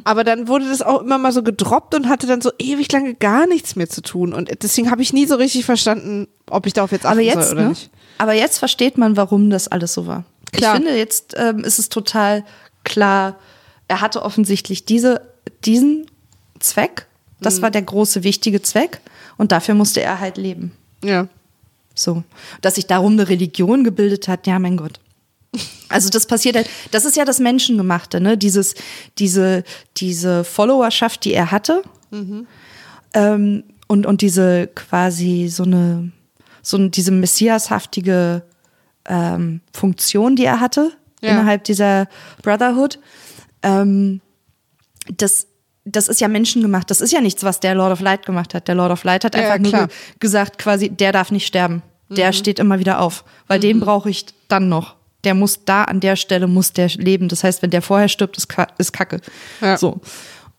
[0.05, 3.13] Aber dann wurde das auch immer mal so gedroppt und hatte dann so ewig lange
[3.13, 4.33] gar nichts mehr zu tun.
[4.33, 7.49] Und deswegen habe ich nie so richtig verstanden, ob ich darauf jetzt achten Aber jetzt,
[7.49, 7.69] soll oder ne?
[7.69, 7.89] nicht.
[8.17, 10.23] Aber jetzt versteht man, warum das alles so war.
[10.51, 10.75] Klar.
[10.75, 12.43] Ich finde, jetzt ähm, ist es total
[12.83, 13.37] klar,
[13.87, 15.21] er hatte offensichtlich diese,
[15.65, 16.05] diesen
[16.59, 17.07] Zweck.
[17.41, 17.61] Das Mhm.
[17.63, 19.01] war der große, wichtige Zweck.
[19.37, 20.73] Und dafür musste er halt leben.
[21.03, 21.27] Ja.
[21.95, 22.23] So.
[22.61, 24.99] Dass sich darum eine Religion gebildet hat, ja, mein Gott.
[25.91, 28.37] Also das passiert halt, das ist ja das Menschengemachte, ne?
[28.37, 28.75] Dieses,
[29.17, 29.63] diese,
[29.97, 31.81] diese Followerschaft, die er hatte.
[33.13, 36.11] Ähm, und, und diese quasi so eine,
[36.61, 38.43] so eine, diese messiashaftige
[39.09, 40.91] ähm, Funktion, die er hatte
[41.21, 41.31] Ja.
[41.31, 42.07] innerhalb dieser
[42.41, 42.99] Brotherhood.
[43.63, 44.21] Ähm,
[45.17, 45.47] das,
[45.85, 46.89] das ist ja menschengemacht.
[46.89, 48.67] Das ist ja nichts, was der Lord of Light gemacht hat.
[48.67, 49.87] Der Lord of Light hat Ja, einfach nur klar.
[49.87, 51.81] ge gesagt, quasi, der darf nicht sterben.
[52.11, 54.95] Der steht immer wieder auf, weil den brauche ich dann noch.
[55.25, 57.27] Der muss da an der Stelle muss der leben.
[57.27, 58.47] Das heißt, wenn der vorher stirbt, ist,
[58.79, 59.21] ist Kacke.
[59.61, 59.77] Ja.
[59.77, 59.99] So.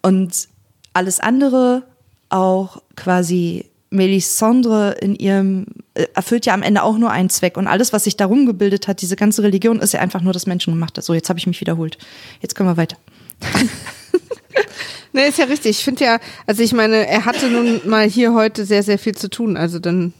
[0.02, 0.48] Und
[0.92, 1.82] alles andere,
[2.28, 7.56] auch quasi Melisandre in ihrem, äh, erfüllt ja am Ende auch nur einen Zweck.
[7.56, 10.46] Und alles, was sich darum gebildet hat, diese ganze Religion, ist ja einfach nur das
[10.46, 11.02] Menschengemachte.
[11.02, 11.98] So, jetzt habe ich mich wiederholt.
[12.40, 12.96] Jetzt können wir weiter.
[15.12, 15.70] Nee, ist ja richtig.
[15.78, 19.16] Ich finde ja, also ich meine, er hatte nun mal hier heute sehr, sehr viel
[19.16, 19.56] zu tun.
[19.56, 20.12] Also dann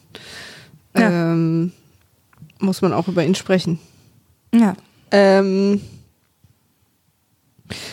[0.96, 1.32] Ja.
[1.32, 1.70] ähm,
[2.58, 3.78] muss man auch über ihn sprechen.
[4.52, 4.74] Ja.
[5.12, 5.80] Ähm,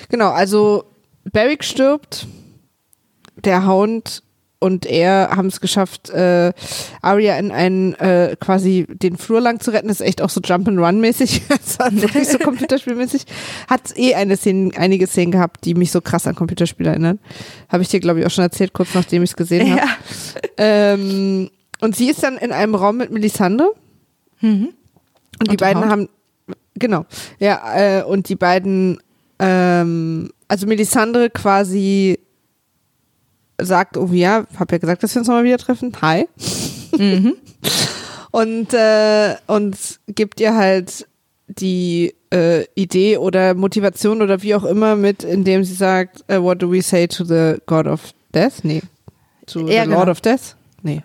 [0.09, 0.85] genau, also
[1.31, 2.25] Barrick stirbt,
[3.35, 4.23] der Hound
[4.59, 6.51] und er haben es geschafft, äh,
[7.01, 9.87] Arya in einen äh, quasi den Flur lang zu retten.
[9.87, 13.25] Das ist echt auch so Jump and Run mäßig, das war wirklich so Computerspielmäßig.
[13.67, 17.19] Hat eh eine Szene, einige Szenen gehabt, die mich so krass an Computerspiele erinnern.
[17.69, 19.81] Habe ich dir glaube ich auch schon erzählt, kurz nachdem ich es gesehen habe.
[19.81, 19.87] Ja.
[20.57, 21.49] Ähm,
[21.79, 23.69] und sie ist dann in einem Raum mit Melisande.
[24.41, 24.69] Mhm.
[25.39, 26.09] Und die Und dem beiden haben,
[26.73, 27.05] genau,
[27.37, 28.97] ja, äh, und die beiden,
[29.37, 32.17] ähm, also Melisandre quasi
[33.59, 35.91] sagt, oh ja, hab ja gesagt, dass wir uns nochmal wieder treffen.
[36.01, 36.27] Hi.
[36.97, 37.35] Mhm.
[38.31, 41.07] Und, äh, und gibt ihr halt
[41.47, 46.61] die äh, Idee oder Motivation oder wie auch immer mit, indem sie sagt, äh, what
[46.61, 48.63] do we say to the God of Death?
[48.63, 48.81] Nee.
[49.47, 49.97] To Ja, the genau.
[49.99, 50.55] Lord of Death?
[50.83, 51.01] Nee.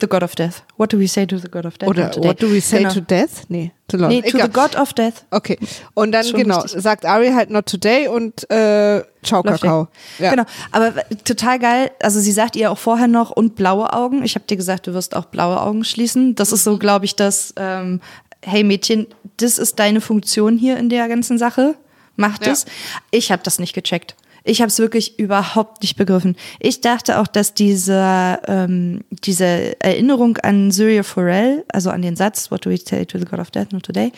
[0.00, 0.62] The God of Death.
[0.76, 1.88] What do we say to the God of Death?
[1.88, 2.92] Oder what do we say genau.
[2.94, 3.44] to death?
[3.48, 4.10] Nee, to Lord.
[4.12, 4.46] Nee, to Egal.
[4.48, 5.24] the God of Death.
[5.30, 5.58] Okay.
[5.94, 6.82] Und dann, Schon genau, richtig.
[6.82, 9.88] sagt Ari halt not today und äh, ciao Läuft Kakao.
[10.18, 10.30] Ja.
[10.30, 11.90] Genau, aber total geil.
[12.02, 14.24] Also sie sagt ihr auch vorher noch und blaue Augen.
[14.24, 16.34] Ich habe dir gesagt, du wirst auch blaue Augen schließen.
[16.34, 16.78] Das ist so, Mhm.
[16.80, 17.54] glaube ich, das.
[17.56, 18.00] Ähm,
[18.42, 19.06] hey Mädchen,
[19.38, 21.74] das ist deine Funktion hier in der ganzen Sache.
[22.16, 22.48] Mach Ja.
[22.48, 22.66] das.
[23.10, 24.14] Ich habe das nicht gecheckt.
[24.48, 26.34] Ich habe es wirklich überhaupt nicht begriffen.
[26.58, 32.50] Ich dachte auch, dass diese, ähm, diese Erinnerung an Syria Forel, also an den Satz,
[32.50, 34.10] What do we say to the God of Death, not today,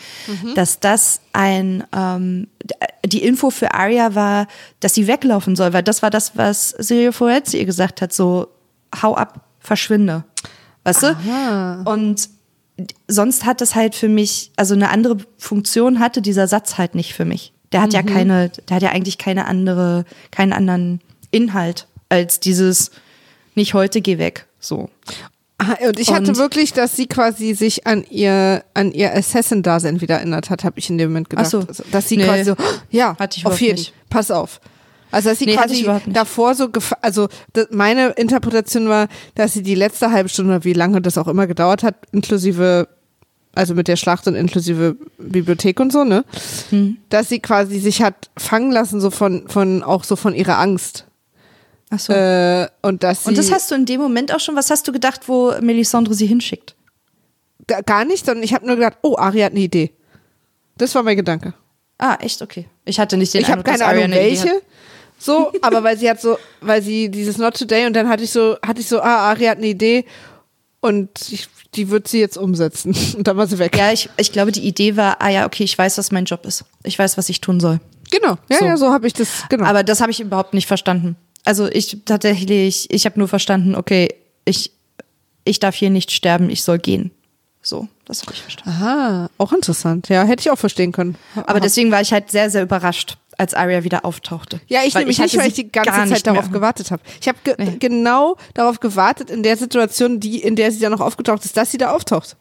[0.55, 2.47] dass das ein, ähm,
[3.05, 4.47] die Info für Arya war,
[4.79, 8.13] dass sie weglaufen soll, weil das war das, was Syria Forel zu ihr gesagt hat,
[8.13, 8.47] so,
[9.01, 10.23] hau ab, verschwinde.
[10.83, 11.07] Weißt du?
[11.85, 12.29] Und
[13.07, 17.13] sonst hat es halt für mich, also eine andere Funktion hatte dieser Satz halt nicht
[17.13, 17.53] für mich.
[17.71, 21.01] Der hat ja keine, der hat ja eigentlich keine andere, keinen anderen
[21.31, 22.91] Inhalt als dieses
[23.55, 24.45] nicht heute geh weg.
[24.59, 24.89] So.
[25.57, 30.01] Ah, Und ich hatte Und- wirklich, dass sie quasi sich an ihr, an ihr Assassin-Dasein
[30.01, 31.45] wieder erinnert hat, habe ich in dem Moment gedacht.
[31.47, 31.59] Ach so.
[31.59, 32.23] Also, Dass sie Nee.
[32.25, 32.55] quasi so,
[32.89, 33.93] ja, Hatte ich auf jeden, nicht.
[34.09, 34.59] pass auf.
[35.13, 36.69] Also dass sie Nee, quasi davor so,
[37.01, 37.27] also
[37.69, 41.83] meine Interpretation war, dass sie die letzte halbe Stunde, wie lange das auch immer gedauert
[41.83, 42.87] hat, inklusive,
[43.61, 46.25] also mit der Schlacht und inklusive Bibliothek und so, ne,
[46.69, 46.97] Hm.
[47.09, 51.05] dass sie quasi sich hat fangen lassen, so von, von, auch so von ihrer Angst.
[51.89, 52.13] Ach so.
[52.13, 54.91] Äh, und, dass und das hast du in dem Moment auch schon, was hast du
[54.91, 56.75] gedacht, wo Melisandre sie hinschickt?
[57.85, 59.91] gar nicht, sondern ich habe nur gedacht, oh, Ari hat eine Idee.
[60.77, 61.53] Das war mein Gedanke.
[61.97, 62.41] Ah, echt?
[62.41, 62.65] Okay.
[62.85, 64.61] Ich hatte nicht den Ich habe keine Ahnung, welche.
[65.17, 68.31] So, aber weil sie hat so, weil sie dieses Not Today und dann hatte ich
[68.31, 70.05] so, hatte ich so, ah, Ari hat eine Idee
[70.81, 72.95] und ich, die wird sie jetzt umsetzen.
[73.17, 73.77] Und dann war sie weg.
[73.77, 76.45] Ja, ich, ich glaube, die Idee war, ah ja, okay, ich weiß, was mein Job
[76.45, 76.65] ist.
[76.83, 77.79] Ich weiß, was ich tun soll.
[78.09, 78.65] Genau, ja, So.
[78.65, 79.63] ja, so habe ich das, genau.
[79.65, 81.15] Aber das habe ich überhaupt nicht verstanden.
[81.45, 84.09] Also ich tatsächlich, ich habe nur verstanden, okay,
[84.43, 84.71] ich,
[85.45, 87.11] ich darf hier nicht sterben, ich soll gehen.
[87.61, 88.69] So, das habe ich verstanden.
[88.71, 90.09] Aha, auch interessant.
[90.09, 91.15] Ja, hätte ich auch verstehen können.
[91.35, 94.59] Aber deswegen war ich halt sehr, sehr überrascht, als Arya wieder auftauchte.
[94.67, 96.53] Ja, ich nämlich nicht, weil ich die ganze Zeit darauf mehr.
[96.53, 97.01] gewartet habe.
[97.19, 97.77] Ich habe ge Nee.
[97.79, 101.71] genau darauf gewartet, in der Situation, die, in der sie dann noch aufgetaucht ist, dass
[101.71, 102.35] sie da auftaucht.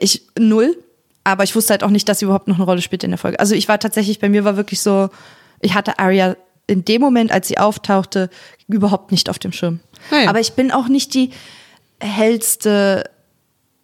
[0.00, 0.76] Ich null,
[1.24, 3.18] aber ich wusste halt auch nicht, dass sie überhaupt noch eine Rolle spielt in der
[3.18, 3.38] Folge.
[3.40, 5.08] Also ich war tatsächlich, bei mir war wirklich so,
[5.60, 6.36] ich hatte Arya
[6.66, 8.30] in dem Moment, als sie auftauchte,
[8.68, 9.80] überhaupt nicht auf dem Schirm.
[10.10, 10.28] Naja.
[10.30, 11.30] Aber ich bin auch nicht die
[12.00, 13.10] hellste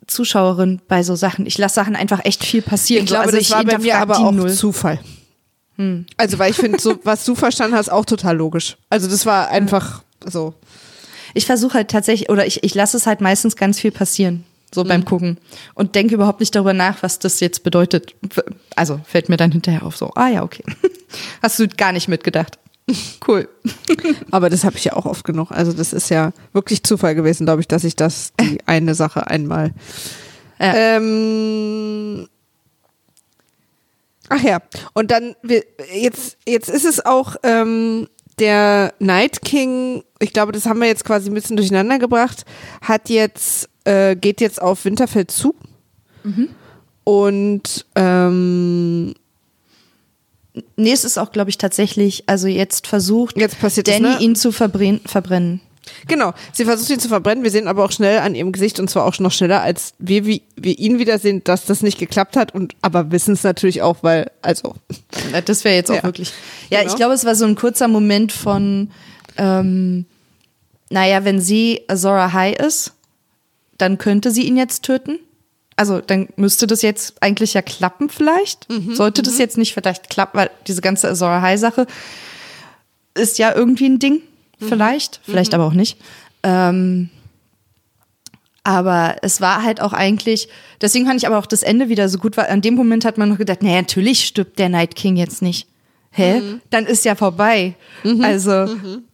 [0.07, 1.47] Zuschauerin bei so Sachen.
[1.47, 3.05] Ich lasse Sachen einfach echt viel passieren.
[3.05, 4.51] Ich glaube, also das ich war bei mir aber auch null.
[4.53, 4.99] Zufall.
[6.17, 8.77] Also, weil ich finde, so, was du verstanden hast, auch total logisch.
[8.91, 10.55] Also, das war einfach so.
[11.35, 14.83] Ich versuche halt tatsächlich, oder ich, ich lasse es halt meistens ganz viel passieren, so
[14.85, 14.89] Mhm.
[14.89, 15.39] beim Gucken.
[15.75, 18.15] Und denke überhaupt nicht darüber nach, was das jetzt bedeutet.
[18.77, 20.65] Also fällt mir dann hinterher auf so, ah ja, okay.
[21.43, 22.59] Hast du gar nicht mitgedacht.
[23.29, 23.49] Cool.
[24.33, 25.53] Aber das habe ich ja auch oft genug.
[25.53, 29.29] Also, das ist ja wirklich Zufall gewesen, glaube ich, dass ich das, die eine Sache
[29.29, 29.73] einmal.
[30.59, 30.75] Ja.
[30.75, 32.27] Ähm,
[34.31, 34.61] ach ja,
[34.95, 35.37] und dann,
[35.93, 38.09] jetzt, jetzt ist es auch ähm,
[38.39, 42.45] der Night King, ich glaube, das haben wir jetzt quasi ein bisschen durcheinander gebracht,
[42.81, 45.55] hat jetzt, äh, geht jetzt auf Winterfell zu.
[47.05, 49.15] Und ähm,
[50.77, 54.21] Nee, es ist auch, glaube ich, tatsächlich, also jetzt versucht Jetzt Danny ne?
[54.21, 55.61] ihn zu verbrennen, verbrennen.
[56.09, 57.45] Genau, sie versucht ihn zu verbrennen.
[57.45, 60.27] Wir sehen aber auch schnell an ihrem Gesicht und zwar auch noch schneller, als wir,
[60.27, 63.99] wie, wir ihn wiedersehen, dass das nicht geklappt hat und aber wissen es natürlich auch,
[64.03, 64.75] weil, also,
[65.47, 66.03] Das wäre jetzt auch Ja.
[66.03, 66.33] wirklich.
[66.71, 66.91] Ja, Genau.
[66.93, 68.91] ich glaube, es war so ein kurzer Moment von,
[69.37, 70.05] ähm,
[70.91, 72.93] naja, wenn sie Azora High ist,
[73.79, 75.19] dann könnte sie ihn jetzt töten.
[75.77, 78.67] Also dann müsste das jetzt eigentlich ja klappen vielleicht.
[78.93, 81.87] Sollte das jetzt nicht vielleicht klappen, weil diese ganze Azora High Sache
[83.15, 84.21] ist ja irgendwie ein Ding.
[84.61, 85.97] Vielleicht, vielleicht aber auch nicht.
[86.43, 87.11] Ähm,
[88.63, 90.49] aber es war halt auch eigentlich,
[90.81, 93.17] deswegen fand ich aber auch das Ende wieder so gut, weil an dem Moment hat
[93.19, 95.67] man noch gedacht, naja, natürlich stirbt der Night King jetzt nicht.
[96.13, 96.43] Hä?
[96.71, 97.75] Dann ist ja vorbei.
[98.23, 98.69] Also,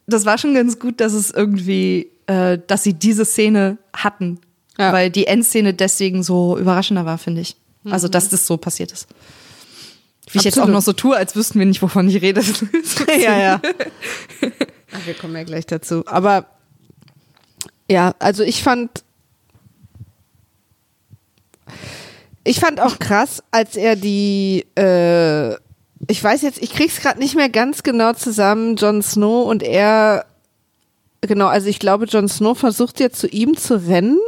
[0.06, 4.40] das war schon ganz gut, dass es irgendwie, äh, dass sie diese Szene hatten.
[4.78, 4.92] Ja.
[4.92, 7.56] Weil die Endszene deswegen so überraschender war, finde ich.
[7.88, 9.06] Also, dass das so passiert ist.
[10.30, 12.42] Wie ich jetzt auch noch so tue, als wüssten wir nicht, wovon ich rede.
[13.22, 13.62] ja, ja.
[14.92, 16.04] Ach, wir kommen ja gleich dazu.
[16.06, 16.46] Aber
[17.90, 19.04] ja, also ich fand,
[22.44, 25.54] ich fand auch krass, als er die, äh,
[26.08, 30.26] ich weiß jetzt, ich krieg's gerade nicht mehr ganz genau zusammen, Jon Snow und er,
[31.20, 34.18] genau, also ich glaube, Jon Snow versucht jetzt zu ihm zu rennen,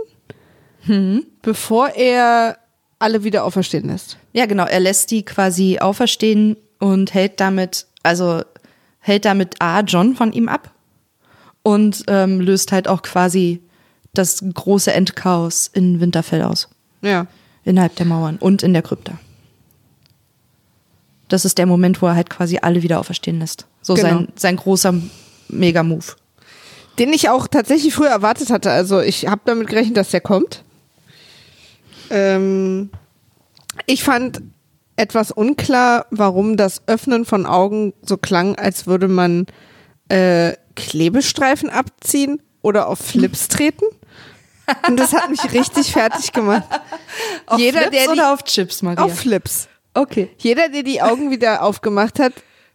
[1.43, 2.59] bevor er
[2.99, 4.17] alle wieder auferstehen lässt.
[4.33, 4.65] Ja, genau.
[4.65, 8.43] Er lässt die quasi auferstehen und hält damit, also
[9.09, 10.71] hält damit A, John von ihm ab
[11.63, 13.61] und ähm, löst halt auch quasi
[14.15, 16.69] das große Endchaos in Winterfell aus.
[17.03, 17.27] Ja.
[17.65, 19.19] Innerhalb der Mauern und in der Krypta.
[21.29, 23.67] Das ist der Moment, wo er halt quasi alle wieder auferstehen lässt.
[23.83, 24.09] So Genau.
[24.09, 24.95] sein, sein großer
[25.49, 26.05] Mega-Move.
[26.99, 28.71] Den ich auch tatsächlich früher erwartet hatte.
[28.71, 30.65] Also ich habe damit gerechnet, dass der kommt.
[32.11, 32.91] Ähm,
[33.87, 34.43] ich fand
[34.99, 39.47] etwas unklar, warum das Öffnen von Augen so klang, als würde man
[40.09, 43.85] äh, Klebestreifen abziehen oder auf Flips treten.
[44.87, 46.65] Und das hat mich richtig fertig gemacht.
[47.47, 49.03] Auf Jeder, Flips der die- oder auf Chips, Maria?
[49.05, 49.69] Auf Flips.
[49.95, 50.31] okay.
[50.39, 52.33] Jeder, der die Augen wieder aufgemacht hat,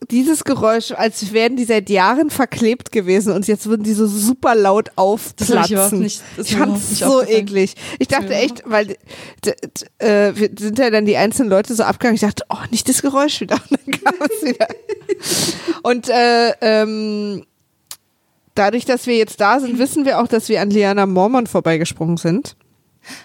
[0.09, 4.55] dieses Geräusch, als wären die seit Jahren verklebt gewesen und jetzt würden die so super
[4.55, 6.03] laut ich aufplatzen.
[6.03, 7.75] ich fand's überhaupt nicht so eklig.
[7.99, 8.97] Ich dachte echt, weil
[9.99, 12.15] äh, wir sind ja dann die einzelnen Leute so abgegangen.
[12.15, 13.55] Ich dachte, oh, nicht das Geräusch wieder.
[13.69, 14.67] Und dann kam es wieder.
[15.83, 17.45] Und äh, ähm,
[18.55, 22.17] dadurch, dass wir jetzt da sind, wissen wir auch, dass wir an Liana Mormon vorbeigesprungen
[22.17, 22.55] sind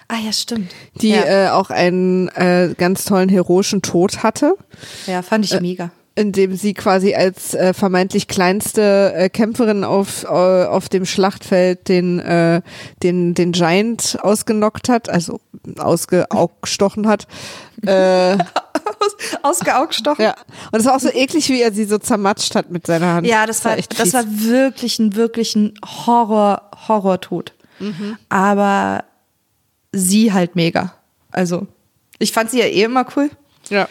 [0.09, 0.73] Ah ja, stimmt.
[1.01, 4.57] die ja, äh, auch einen äh, ganz tollen heroischen Tod hatte,
[5.07, 5.91] ja fand ich äh, mega.
[6.19, 11.89] In dem sie quasi als äh, vermeintlich kleinste äh, Kämpferin auf, äh, auf dem Schlachtfeld
[11.89, 12.61] den, äh,
[13.05, 15.41] den, den Giant ausgenockt hat, also
[15.79, 17.29] ausgestochen hat.
[17.87, 18.37] äh,
[19.01, 20.25] Aus, ausgeaugstochen.
[20.25, 20.35] Ja.
[20.73, 23.27] Und es war auch so eklig, wie er sie so zermatscht hat mit seiner Hand.
[23.27, 24.15] Ja, das war, echt das fies.
[24.15, 27.53] war wirklich ein, wirklich ein Horror, Horrortod.
[27.79, 28.17] Mhm.
[28.29, 29.05] Aber
[29.93, 30.95] sie halt mega.
[31.31, 31.67] Also,
[32.19, 33.31] ich fand sie ja eh immer cool.
[33.69, 33.89] Ja.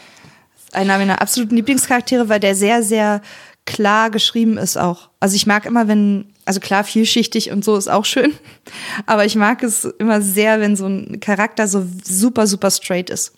[0.74, 3.22] Einer meiner absoluten Lieblingscharaktere, weil der sehr, sehr
[3.66, 5.10] klar geschrieben ist auch.
[5.20, 8.34] Also ich mag immer, wenn, also klar, vielschichtig und so ist auch schön,
[9.06, 13.34] aber ich mag es immer sehr, wenn so ein Charakter so super, super straight ist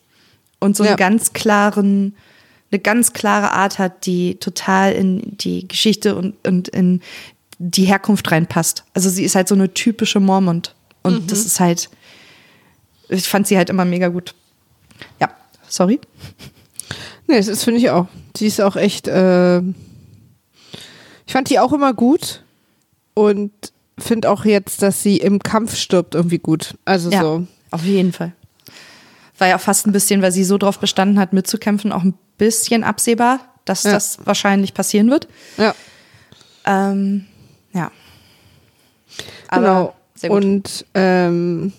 [0.60, 0.96] und so einen Ja.
[0.96, 2.16] ganz klaren,
[2.72, 7.02] eine ganz klare Art hat, die total in die Geschichte und, und in
[7.58, 8.84] die Herkunft reinpasst.
[8.94, 11.90] Also sie ist halt so eine typische Mormont und das ist halt,
[13.10, 14.36] ich fand sie halt immer mega gut.
[15.20, 15.30] Ja,
[15.68, 16.00] sorry.
[17.30, 18.08] Nee, das ist, finde ich auch.
[18.38, 19.64] Die ist auch echt, äh, ich
[21.34, 22.44] fand die auch immer gut
[23.14, 23.52] und
[24.00, 26.74] finde auch jetzt, dass sie im Kampf stirbt irgendwie gut.
[26.86, 27.46] Also Ja, so.
[27.70, 28.32] auf jeden Fall.
[29.38, 32.84] War ja fast ein bisschen, weil sie so drauf bestanden hat, mitzukämpfen, auch ein bisschen
[32.84, 33.92] absehbar, dass Ja.
[33.92, 35.28] das wahrscheinlich passieren wird.
[35.58, 35.76] Ja,
[36.66, 37.26] Ähm,
[37.74, 37.92] ja.
[39.50, 39.94] Aber genau.
[40.16, 40.44] sehr gut.
[40.46, 41.74] Und ähm,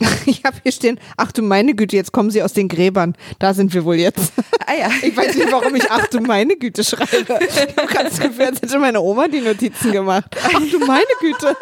[0.26, 3.14] ich habe hier stehen, ach du meine Güte, jetzt kommen sie aus den Gräbern.
[3.38, 4.32] Da sind wir wohl jetzt.
[4.66, 4.90] ah ja.
[5.02, 7.38] Ich weiß nicht, warum ich ach du meine Güte schreibe.
[7.50, 10.24] Ich habe gerade das Gefühl, als hätte meine Oma die Notizen gemacht.
[10.42, 11.56] Ach du meine Güte.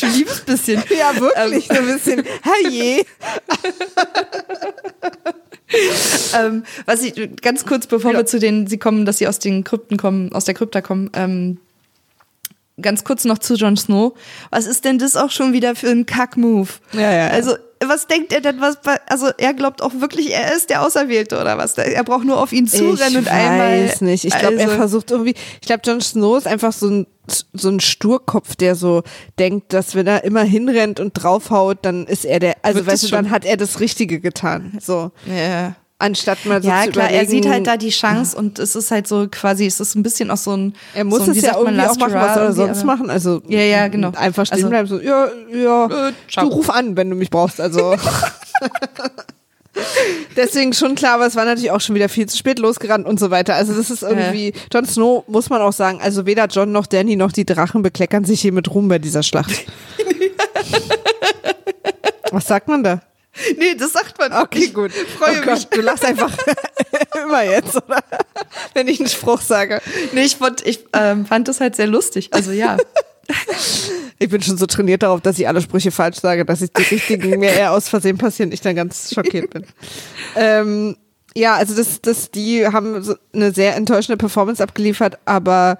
[0.00, 0.82] du liebes bisschen.
[0.96, 1.66] Ja, wirklich.
[1.68, 3.04] So ein bisschen, herrje.
[6.38, 8.18] ähm, was ich ganz kurz, bevor Ja.
[8.18, 11.10] wir zu den, sie kommen, dass sie aus den Krypten kommen, aus der Krypta kommen,
[11.14, 11.58] ähm,
[12.80, 14.12] ganz kurz noch zu Jon Snow.
[14.50, 16.68] Was ist denn das auch schon wieder für ein Kack-Move?
[16.92, 17.28] Ja, ja.
[17.28, 21.38] Also, was denkt er denn, was, also er glaubt auch wirklich, er ist der Auserwählte
[21.40, 21.76] oder was?
[21.76, 23.84] Er braucht nur auf ihn zurennen ich und einmal.
[23.84, 24.24] weiß nicht.
[24.24, 25.34] Ich glaube, er also- versucht irgendwie.
[25.60, 27.06] Ich glaube, Jon Snow ist einfach so ein
[27.52, 29.02] so ein Sturkopf, der so
[29.40, 32.54] denkt, dass wenn er immer hinrennt und draufhaut, dann ist er der.
[32.62, 33.16] Also Wird weißt du, schon.
[33.24, 34.78] dann hat er das Richtige getan.
[34.80, 35.74] So Ja.
[35.98, 38.74] Anstatt mal so Ja, zu klar, er überlegen, sieht halt da die Chance und es
[38.76, 40.74] ist halt so quasi, es ist ein bisschen auch so ein.
[40.94, 42.56] Er muss so ein, es ja sagt man, irgendwie auch machen, was soll er irgendwie,
[42.66, 43.10] sonst aber- machen?
[43.10, 44.12] Also Ja, ja, genau.
[44.14, 47.60] Einfach stehen Also- bleiben, so, ja, ja, Äh, du ruf an, wenn du mich brauchst.
[47.60, 47.96] Also
[50.36, 53.20] Deswegen schon klar, aber es war natürlich auch schon wieder viel zu spät losgerannt und
[53.20, 53.54] so weiter.
[53.54, 57.14] Also das ist irgendwie, Jon Snow muss man auch sagen, also weder John noch Danny
[57.16, 59.50] noch die Drachen bekleckern sich hier mit Ruhm bei dieser Schlacht.
[62.32, 63.02] Was sagt man da?
[63.56, 64.32] Nee, das sagt man.
[64.32, 64.92] Okay, gut.
[64.92, 66.32] freue oh Gott, du lachst einfach
[67.22, 68.02] immer jetzt, oder?
[68.74, 69.80] Wenn ich einen Spruch sage.
[70.12, 72.30] Nee, ich, fand, ich ähm, fand das halt sehr lustig.
[72.32, 72.76] Also ja.
[74.18, 76.82] Ich bin schon so trainiert darauf, dass ich alle Sprüche falsch sage, dass ich die
[76.82, 79.66] richtigen mir eher aus Versehen passieren ich dann ganz schockiert bin.
[80.36, 80.96] ähm,
[81.34, 85.76] ja, also das, das, die haben so eine sehr enttäuschende Performance abgeliefert, aber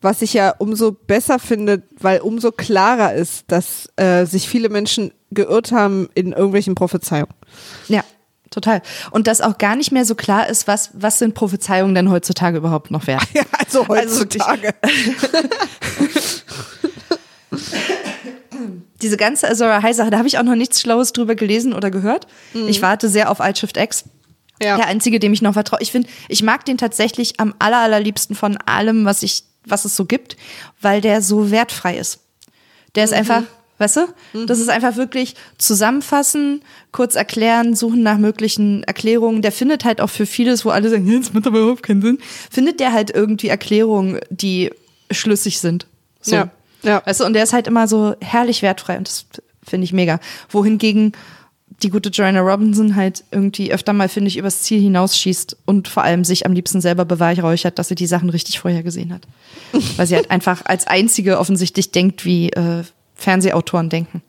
[0.00, 5.12] was ich ja umso besser finde, weil umso klarer ist, dass äh, sich viele Menschen
[5.30, 7.32] geirrt haben in irgendwelchen Prophezeiungen.
[7.88, 8.02] Ja,
[8.50, 8.82] total.
[9.10, 12.58] Und dass auch gar nicht mehr so klar ist, was, was sind Prophezeiungen denn heutzutage
[12.58, 13.22] überhaupt noch wert.
[13.34, 14.74] Ja, also Also heutzutage.
[19.02, 21.90] Diese ganze Azora High Sache, da habe ich auch noch nichts Schlaues drüber gelesen oder
[21.90, 22.26] gehört.
[22.54, 24.04] Ich warte sehr auf Alt-Shift X.
[24.62, 24.76] Ja.
[24.76, 25.80] Der einzige, dem ich noch vertraue.
[25.82, 29.96] Ich finde, ich mag den tatsächlich am aller, allerliebsten von allem, was ich, was es
[29.96, 30.36] so gibt,
[30.80, 32.20] weil der so wertfrei ist.
[32.94, 33.42] Der ist einfach,
[33.78, 34.46] weißt du?
[34.46, 36.62] Das ist einfach wirklich zusammenfassen,
[36.92, 39.42] kurz erklären, suchen nach möglichen Erklärungen.
[39.42, 42.02] Der findet halt auch für vieles, wo alle sagen, "Ja, das macht aber überhaupt keinen
[42.02, 42.18] Sinn,
[42.50, 44.70] findet der halt irgendwie Erklärungen, die
[45.10, 45.86] schlüssig sind.
[46.20, 46.36] So.
[46.36, 46.50] Ja,
[46.82, 47.02] ja.
[47.04, 49.26] Weißt du, und der ist halt immer so herrlich wertfrei und das
[49.62, 50.20] finde ich mega.
[50.48, 51.12] Wohingegen
[51.82, 56.04] die gute Joanna Robinson halt irgendwie öfter mal, finde ich, übers Ziel hinausschießt und vor
[56.04, 59.22] allem sich am liebsten selber beweihräuchert, dass sie die Sachen richtig vorher gesehen hat.
[59.96, 62.84] Weil sie halt einfach als einzige offensichtlich denkt, wie äh,
[63.16, 64.22] Fernsehautoren denken.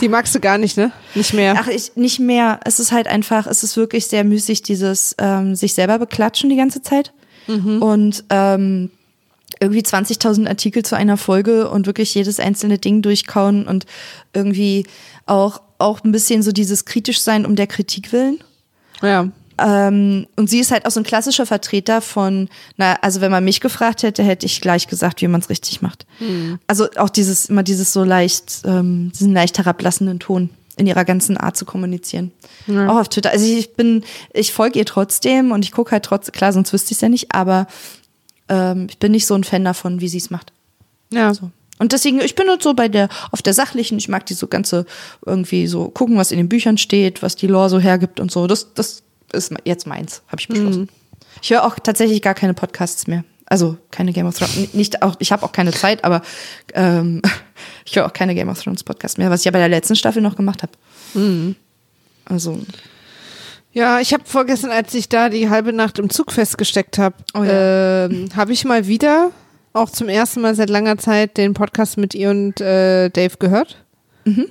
[0.00, 0.92] Die magst du gar nicht, ne?
[1.14, 1.54] Nicht mehr.
[1.58, 2.60] Ach, ich nicht mehr.
[2.64, 6.56] Es ist halt einfach, es ist wirklich sehr müßig, dieses ähm, sich selber beklatschen die
[6.56, 7.12] ganze Zeit.
[7.80, 8.90] Und ähm,
[9.60, 13.84] irgendwie 20.000 Artikel zu einer Folge und wirklich jedes einzelne Ding durchkauen und
[14.32, 14.86] irgendwie
[15.26, 18.38] auch, auch ein bisschen so dieses kritisch sein um der Kritik willen.
[19.02, 19.28] ja.
[19.62, 23.44] Ähm, und sie ist halt auch so ein klassischer Vertreter von, na, also wenn man
[23.44, 26.06] mich gefragt hätte, hätte ich gleich gesagt, wie man es richtig macht.
[26.66, 31.36] Also auch dieses, immer dieses so leicht, ähm, diesen leicht herablassenden Ton in ihrer ganzen
[31.36, 32.32] Art zu kommunizieren.
[32.88, 33.30] Auch auf Twitter.
[33.30, 36.92] Also ich bin, ich folge ihr trotzdem und ich gucke halt trotzdem, klar, sonst wüsste
[36.92, 37.66] ich es ja nicht, aber
[38.48, 40.52] ähm, ich bin nicht so ein Fan davon, wie sie es macht.
[41.12, 41.34] Ja.
[41.34, 41.50] So.
[41.78, 44.46] Und deswegen, ich bin halt so bei der, auf der sachlichen, ich mag die so
[44.46, 44.86] ganze,
[45.24, 48.46] irgendwie so gucken, was in den Büchern steht, was die Lore so hergibt und so.
[48.46, 50.88] Das, das ist jetzt meins, habe ich beschlossen.
[51.42, 53.24] Ich höre auch tatsächlich gar keine Podcasts mehr.
[53.46, 56.22] Also keine Game of Thrones, nicht auch, ich habe auch keine Zeit, aber
[56.72, 57.20] ähm,
[57.84, 59.96] ich höre auch keine Game of Thrones Podcasts mehr, was ich ja bei der letzten
[59.96, 60.72] Staffel noch gemacht habe.
[62.26, 62.60] Also,
[63.72, 67.42] Ja, ich habe vorgestern, als ich da die halbe Nacht im Zug festgesteckt habe, oh
[67.42, 68.06] ja.
[68.06, 69.32] äh, habe ich mal wieder,
[69.72, 73.84] auch zum ersten Mal seit langer Zeit, den Podcast mit ihr und äh, Dave gehört.
[74.24, 74.46] Mhm.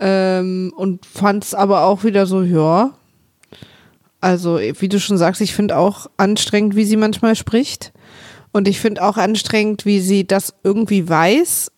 [0.00, 2.92] Ähm, und fand es aber auch wieder so, ja.
[4.22, 7.92] Also, wie du schon sagst, ich finde auch anstrengend, wie sie manchmal spricht.
[8.52, 11.72] Und ich finde auch anstrengend, wie sie das irgendwie weiß,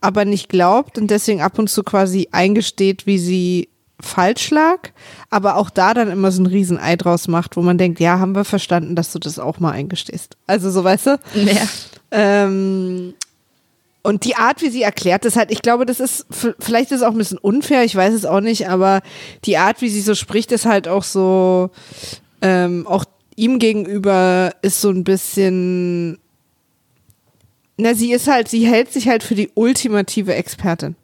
[0.00, 3.68] aber nicht glaubt und deswegen ab und zu quasi eingesteht, wie sie
[4.00, 4.90] falsch lag,
[5.28, 8.34] aber auch da dann immer so ein Riesenei draus macht, wo man denkt, ja, haben
[8.34, 10.36] wir verstanden, dass du das auch mal eingestehst.
[10.46, 11.20] Also so weißt du?
[11.34, 11.66] Ja.
[12.10, 13.14] Ähm,
[14.04, 16.26] und die Art, wie sie erklärt das halt, ich glaube, das ist,
[16.60, 19.00] vielleicht ist es auch ein bisschen unfair, ich weiß es auch nicht, aber
[19.46, 21.70] die Art, wie sie so spricht, ist halt auch so,
[22.42, 26.18] ähm, auch ihm gegenüber ist so ein bisschen,
[27.78, 30.96] na, sie ist halt, sie hält sich halt für die ultimative Expertin.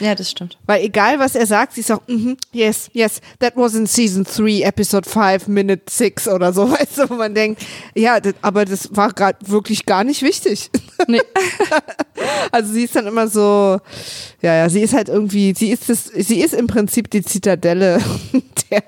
[0.00, 0.58] Ja, das stimmt.
[0.66, 4.24] Weil egal, was er sagt, sie sagt, mm -hmm, yes, yes, that was in Season
[4.24, 7.62] 3, Episode 5, Minute 6 oder so, weißt du, wo man denkt,
[7.94, 10.70] ja, das, aber das war gerade wirklich gar nicht wichtig.
[11.08, 11.20] Nee.
[12.50, 13.78] also sie ist dann immer so,
[14.42, 18.00] ja, ja, sie ist halt irgendwie, sie ist das, sie ist im Prinzip die Zitadelle
[18.70, 18.82] der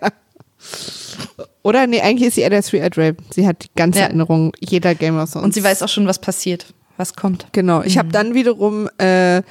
[1.63, 1.87] oder?
[1.87, 3.15] Nee, eigentlich ist sie Ada 3 Ray.
[3.31, 4.07] Sie hat die ganze ja.
[4.07, 5.45] Erinnerung jeder Game of Thrones.
[5.45, 6.67] Und sie weiß auch schon, was passiert,
[6.97, 7.47] was kommt.
[7.53, 7.83] Genau.
[7.83, 7.99] Ich mhm.
[7.99, 9.43] habe dann wiederum äh,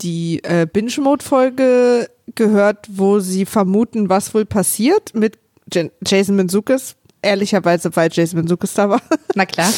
[0.00, 5.38] die äh, Binge-Mode-Folge gehört, wo sie vermuten, was wohl passiert mit
[5.72, 6.96] Jen Jason Menzukis.
[7.22, 9.00] Ehrlicherweise, weil Jason Menzukis da war.
[9.34, 9.72] Na klar.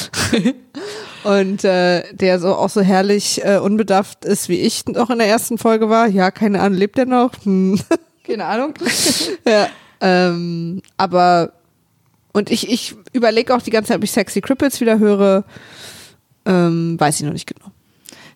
[1.24, 5.28] Und äh, der so auch so herrlich äh, unbedarft ist, wie ich noch in der
[5.28, 6.08] ersten Folge war.
[6.08, 7.32] Ja, keine Ahnung, lebt er noch?
[7.44, 7.80] Hm.
[8.24, 8.74] Keine Ahnung.
[9.46, 9.68] ja,
[10.00, 11.52] ähm, aber
[12.32, 15.44] und ich, ich überlege auch die ganze Zeit, ob ich Sexy Cripples wieder höre.
[16.44, 17.70] Ähm, weiß ich noch nicht genau.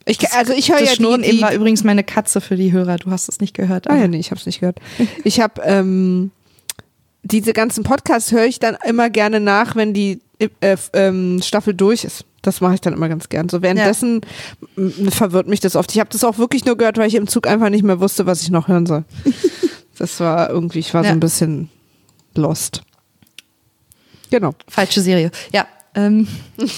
[0.07, 2.73] Ich, also ich höre ja Schnurren die, die, eben war übrigens meine Katze für die
[2.73, 2.97] Hörer.
[2.97, 3.89] Du hast es nicht gehört.
[3.91, 4.81] Ah ja, nee, ich habe es nicht gehört.
[5.25, 6.31] Ich habe ähm,
[7.23, 12.05] diese ganzen Podcasts höre ich dann immer gerne nach, wenn die äh, ähm, Staffel durch
[12.05, 12.25] ist.
[12.43, 13.51] Das mache ich dann immer ganz gern.
[13.51, 14.23] So währenddessen
[14.77, 15.11] ja.
[15.11, 15.93] verwirrt mich das oft.
[15.93, 18.25] Ich habe das auch wirklich nur gehört, weil ich im Zug einfach nicht mehr wusste,
[18.25, 19.05] was ich noch hören soll.
[19.99, 21.11] das war irgendwie, ich war ja.
[21.11, 21.69] so ein bisschen
[22.35, 22.83] lost.
[24.31, 24.55] Genau.
[24.69, 25.31] Falsche Serie.
[25.53, 26.29] Ja, ähm.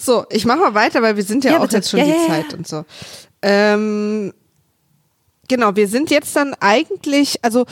[0.00, 1.76] So, ich mache mal weiter, weil wir sind ja, ja auch bitte.
[1.76, 2.84] jetzt schon ja, die ja, Zeit und so.
[3.42, 4.32] Ähm,
[5.48, 7.66] genau, wir sind jetzt dann eigentlich, also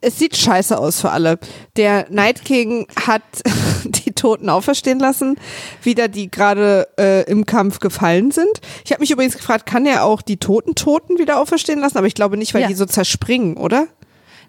[0.00, 1.38] es sieht scheiße aus für alle.
[1.76, 3.22] Der Night King hat
[3.84, 5.36] die Toten auferstehen lassen,
[5.82, 8.60] wieder die gerade äh, im Kampf gefallen sind.
[8.84, 11.98] Ich habe mich übrigens gefragt, kann er auch die toten Toten wieder auferstehen lassen?
[11.98, 12.68] Aber ich glaube nicht, weil ja.
[12.68, 13.86] die so zerspringen, oder?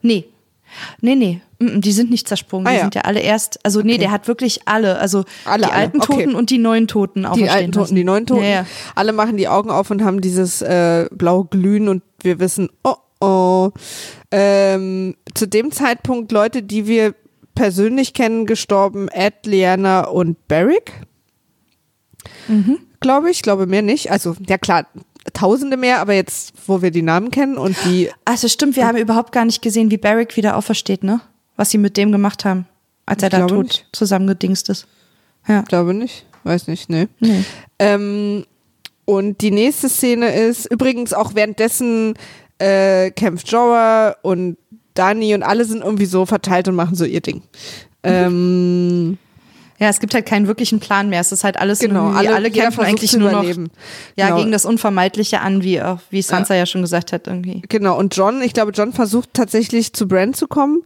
[0.02, 0.26] Nee.
[1.02, 1.42] Nee, nee.
[1.60, 2.82] Die sind nicht zersprungen, ah, die ja.
[2.84, 3.88] sind ja alle erst, also okay.
[3.88, 5.74] nee, der hat wirklich alle, also alle, die alle.
[5.74, 6.26] alten okay.
[6.26, 7.96] Toten und die neuen Toten auch Die alten Toten, lassen.
[7.96, 8.66] die neuen Toten, ja, ja.
[8.94, 12.96] alle machen die Augen auf und haben dieses äh, blaue Glühen und wir wissen, oh
[13.20, 13.72] oh.
[14.32, 17.16] Ähm, zu dem Zeitpunkt Leute, die wir
[17.56, 20.94] persönlich kennen, gestorben, Ed, Liana und Barrick.
[22.48, 22.80] Mhm.
[23.00, 24.12] Glaube ich, glaube mehr nicht.
[24.12, 24.86] Also, ja klar,
[25.34, 28.10] Tausende mehr, aber jetzt, wo wir die Namen kennen und die.
[28.26, 31.20] Also stimmt, wir haben überhaupt gar nicht gesehen, wie Barrick wieder aufersteht, ne?
[31.56, 32.66] Was sie mit dem gemacht haben,
[33.06, 33.88] als er da tot nicht.
[33.92, 34.88] zusammengedingst ist.
[35.48, 35.62] Ja.
[35.62, 36.26] Ich glaube nicht.
[36.44, 37.10] Weiß nicht, ne.
[37.20, 37.44] Nee.
[37.80, 38.46] Ähm,
[39.06, 42.14] und die nächste Szene ist, übrigens auch währenddessen
[42.60, 44.58] äh, kämpft Jorah und
[44.94, 47.42] Dani und alle sind irgendwie so verteilt und machen so ihr Ding.
[48.04, 49.18] Ähm,
[49.80, 51.22] ja, es gibt halt keinen wirklichen Plan mehr.
[51.22, 53.54] Es ist halt alles genau, alle, alle kämpfen eigentlich nur noch ja,
[54.16, 54.38] genau.
[54.38, 56.62] gegen das Unvermeidliche an, wie auch, wie Sansa ja.
[56.62, 56.66] ja.
[56.66, 57.62] schon gesagt hat irgendwie.
[57.70, 60.82] Genau, und John, ich glaube, John versucht tatsächlich zu Bran zu kommen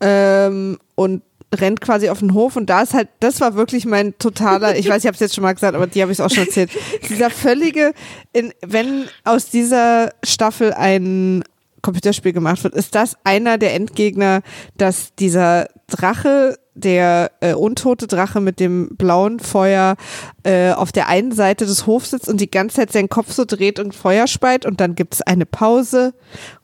[0.00, 1.22] ähm, und
[1.54, 4.88] rennt quasi auf den Hof und da ist halt, das war wirklich mein totaler, ich
[4.88, 6.70] weiß, ich habe es jetzt schon mal gesagt, aber die habe ich auch schon erzählt.
[7.08, 7.92] dieser völlige,
[8.32, 11.42] in, wenn aus dieser Staffel ein
[11.82, 14.42] Computerspiel gemacht wird, ist das einer der Endgegner,
[14.76, 19.96] dass dieser Drache der äh, untote Drache mit dem blauen Feuer
[20.44, 23.44] äh, auf der einen Seite des Hofs sitzt und die ganze Zeit seinen Kopf so
[23.44, 26.14] dreht und Feuer speit und dann gibt es eine Pause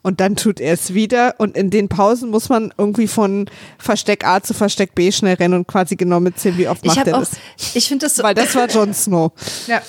[0.03, 4.25] und dann tut er es wieder und in den Pausen muss man irgendwie von Versteck
[4.25, 7.31] A zu Versteck B schnell rennen und quasi genau mitzählen, wie oft macht er das.
[7.73, 9.31] Ich finde das Weil das war Jon Snow.
[9.67, 9.81] Ja.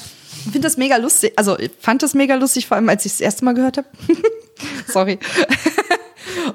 [0.47, 1.33] Ich finde das mega lustig.
[1.37, 3.79] Also ich fand das mega lustig, vor allem als ich es das erste Mal gehört
[3.79, 3.89] habe.
[4.87, 5.19] Sorry.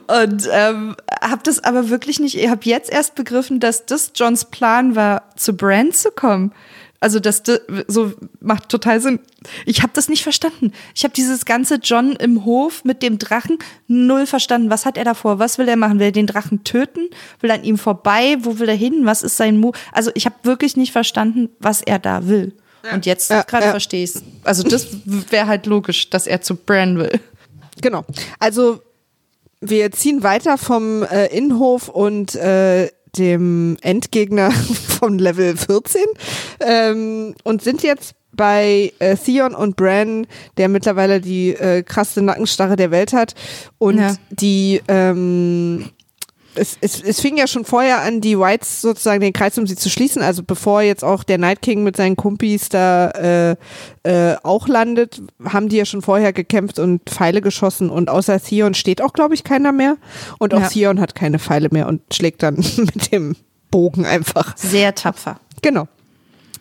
[0.07, 4.45] Und ähm, habe das aber wirklich nicht, ich habe jetzt erst begriffen, dass das Johns
[4.45, 6.53] Plan war, zu Brand zu kommen.
[7.03, 7.41] Also das
[7.87, 9.19] so macht total Sinn.
[9.65, 10.71] Ich habe das nicht verstanden.
[10.93, 14.69] Ich habe dieses ganze John im Hof mit dem Drachen null verstanden.
[14.69, 15.39] Was hat er davor?
[15.39, 15.97] Was will er machen?
[15.97, 17.09] Will er den Drachen töten?
[17.39, 18.37] Will er an ihm vorbei?
[18.41, 19.03] Wo will er hin?
[19.03, 19.75] Was ist sein Move?
[19.91, 22.53] Also ich habe wirklich nicht verstanden, was er da will.
[22.93, 23.71] Und jetzt ja, gerade ja.
[23.71, 24.13] verstehe ich
[24.43, 24.87] Also das
[25.31, 27.19] wäre halt logisch, dass er zu Bran will.
[27.81, 28.05] Genau.
[28.37, 28.81] Also
[29.61, 34.51] wir ziehen weiter vom äh, Innenhof und äh, dem Endgegner
[34.99, 36.01] von Level 14
[36.59, 40.25] ähm, und sind jetzt bei äh, Theon und Bran,
[40.57, 43.35] der mittlerweile die äh, krasse Nackenstarre der Welt hat
[43.77, 44.15] und ja.
[44.29, 45.89] die ähm,
[46.55, 49.75] es, es, es fing ja schon vorher an, die Whites sozusagen den Kreis um sie
[49.75, 50.21] zu schließen.
[50.21, 53.55] Also bevor jetzt auch der Night King mit seinen Kumpis da äh,
[54.03, 57.89] äh, auch landet, haben die ja schon vorher gekämpft und Pfeile geschossen.
[57.89, 59.97] Und außer Theon steht auch, glaube ich, keiner mehr.
[60.39, 60.67] Und auch ja.
[60.67, 63.35] Theon hat keine Pfeile mehr und schlägt dann mit dem
[63.69, 64.55] Bogen einfach.
[64.57, 65.39] Sehr tapfer.
[65.61, 65.87] Genau.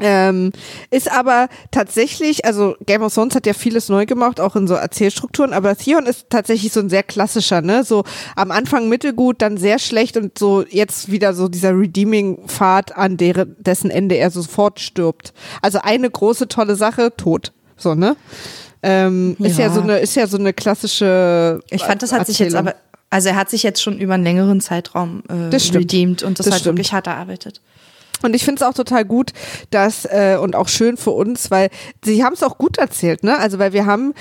[0.00, 0.52] Ähm,
[0.90, 4.74] ist aber tatsächlich, also Game of Thrones hat ja vieles neu gemacht, auch in so
[4.74, 7.84] Erzählstrukturen, aber Theon ist tatsächlich so ein sehr klassischer, ne?
[7.84, 8.04] So
[8.36, 13.56] am Anfang mittelgut, dann sehr schlecht und so jetzt wieder so dieser Redeeming-Pfad, an deren,
[13.58, 15.32] dessen Ende er sofort stirbt.
[15.62, 17.52] Also eine große tolle Sache, tot.
[17.76, 18.16] So, ne?
[18.82, 19.46] Ähm, ja.
[19.46, 21.60] Ist ja so eine, ist ja so eine klassische.
[21.70, 22.36] Ich fand, das hat Erzählung.
[22.36, 22.74] sich jetzt aber,
[23.10, 26.46] also er hat sich jetzt schon über einen längeren Zeitraum äh, das redeemed und das,
[26.46, 26.78] das hat stimmt.
[26.78, 27.60] wirklich hart erarbeitet.
[28.22, 29.32] Und ich finde es auch total gut,
[29.70, 31.70] dass äh, und auch schön für uns, weil
[32.04, 33.38] sie haben es auch gut erzählt, ne?
[33.38, 34.14] Also weil wir haben,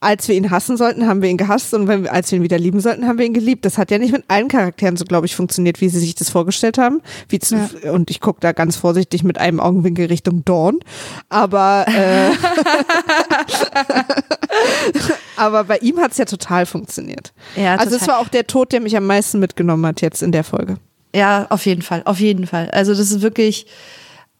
[0.00, 2.42] als wir ihn hassen sollten, haben wir ihn gehasst und wenn wir, als wir ihn
[2.42, 3.64] wieder lieben sollten, haben wir ihn geliebt.
[3.64, 6.30] Das hat ja nicht mit allen Charakteren so, glaube ich, funktioniert, wie sie sich das
[6.30, 7.00] vorgestellt haben.
[7.28, 7.92] Wie zu, ja.
[7.92, 10.80] Und ich gucke da ganz vorsichtig mit einem Augenwinkel Richtung Dawn.
[11.28, 12.30] Aber äh,
[15.36, 17.32] aber bei ihm hat es ja total funktioniert.
[17.56, 20.32] Ja, also es war auch der Tod, der mich am meisten mitgenommen hat jetzt in
[20.32, 20.76] der Folge.
[21.14, 22.70] Ja, auf jeden Fall, auf jeden Fall.
[22.70, 23.66] Also das ist wirklich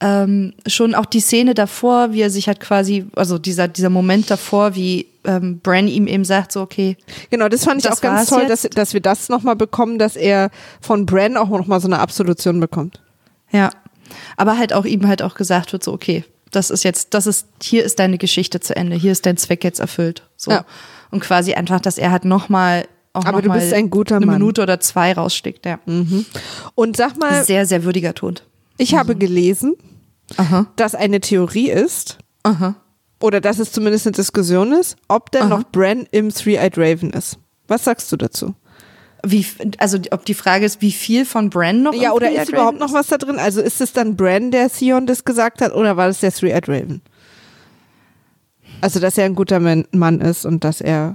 [0.00, 4.30] ähm, schon auch die Szene davor, wie er sich halt quasi, also dieser, dieser Moment
[4.30, 6.96] davor, wie ähm, Bran ihm eben sagt, so okay.
[7.28, 10.16] Genau, das fand ich das auch ganz toll, dass, dass wir das nochmal bekommen, dass
[10.16, 13.02] er von Bran auch nochmal so eine Absolution bekommt.
[13.50, 13.70] Ja,
[14.36, 17.46] aber halt auch ihm halt auch gesagt wird, so okay, das ist jetzt, das ist,
[17.62, 20.22] hier ist deine Geschichte zu Ende, hier ist dein Zweck jetzt erfüllt.
[20.36, 20.50] So.
[20.50, 20.64] Ja.
[21.10, 22.86] Und quasi einfach, dass er halt nochmal
[23.20, 24.38] auch Aber du bist ein guter eine Mann.
[24.38, 25.78] Minute oder zwei raussteckt, ja.
[25.86, 26.26] Mhm.
[26.74, 27.44] Und sag mal.
[27.44, 28.44] Sehr, sehr würdiger Tod.
[28.78, 28.96] Ich mhm.
[28.98, 29.74] habe gelesen,
[30.36, 30.66] Aha.
[30.76, 32.76] dass eine Theorie ist, Aha.
[33.20, 35.48] oder dass es zumindest eine Diskussion ist, ob denn Aha.
[35.48, 37.38] noch Bran im Three-Eyed Raven ist.
[37.68, 38.54] Was sagst du dazu?
[39.24, 39.44] Wie,
[39.78, 41.92] also ob die Frage ist, wie viel von Bran noch?
[41.92, 43.38] Ja, oder ist überhaupt noch was da drin?
[43.38, 46.68] Also ist es dann Bran, der Theon das gesagt hat, oder war das der Three-Eyed
[46.68, 47.02] Raven?
[48.80, 51.14] Also, dass er ein guter Mann ist und dass er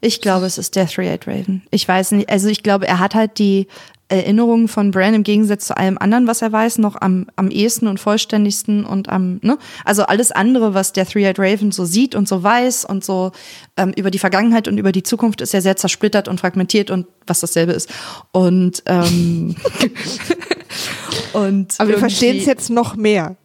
[0.00, 1.62] ich glaube, es ist der Three-Eyed Raven.
[1.70, 3.66] Ich weiß nicht, also ich glaube, er hat halt die
[4.08, 7.88] Erinnerungen von Bran im Gegensatz zu allem anderen, was er weiß, noch am, am ehesten
[7.88, 9.58] und vollständigsten und am, ne?
[9.84, 13.32] Also alles andere, was der Three-Eyed Raven so sieht und so weiß und so
[13.78, 17.06] ähm, über die Vergangenheit und über die Zukunft ist ja sehr zersplittert und fragmentiert und
[17.26, 17.88] was dasselbe ist.
[18.30, 19.56] Und, ähm,
[21.32, 23.36] und Aber wir verstehen es jetzt noch mehr.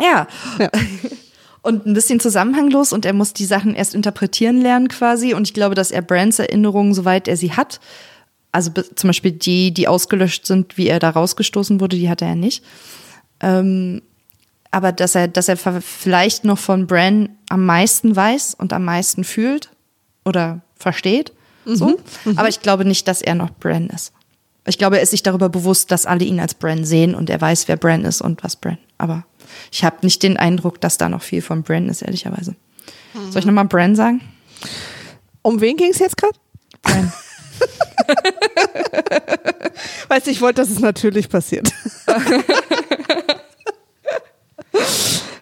[0.00, 0.26] Ja.
[0.58, 0.70] ja
[1.66, 5.34] und ein bisschen zusammenhanglos und er muss die Sachen erst interpretieren lernen quasi.
[5.34, 7.80] Und ich glaube, dass er Brands Erinnerungen, soweit er sie hat,
[8.52, 12.36] also zum Beispiel die, die ausgelöscht sind, wie er da rausgestoßen wurde, die hat er
[12.36, 12.64] nicht.
[13.40, 14.00] Ähm,
[14.70, 19.24] aber dass er, dass er vielleicht noch von Bran am meisten weiß und am meisten
[19.24, 19.70] fühlt
[20.24, 21.32] oder versteht.
[21.64, 21.88] So.
[21.88, 21.96] Mhm.
[22.24, 22.38] Mhm.
[22.38, 24.12] Aber ich glaube nicht, dass er noch Bran ist.
[24.66, 27.40] Ich glaube, er ist sich darüber bewusst, dass alle ihn als Bran sehen und er
[27.40, 28.78] weiß, wer Bran ist und was Bran.
[28.98, 29.24] Aber
[29.70, 32.56] ich habe nicht den Eindruck, dass da noch viel von Bran ist, ehrlicherweise.
[33.14, 33.30] Mhm.
[33.30, 34.20] Soll ich nochmal Bran sagen?
[35.42, 36.38] Um wen ging es jetzt gerade?
[36.82, 37.12] Bran.
[40.08, 41.72] weißt du, ich wollte, dass es natürlich passiert.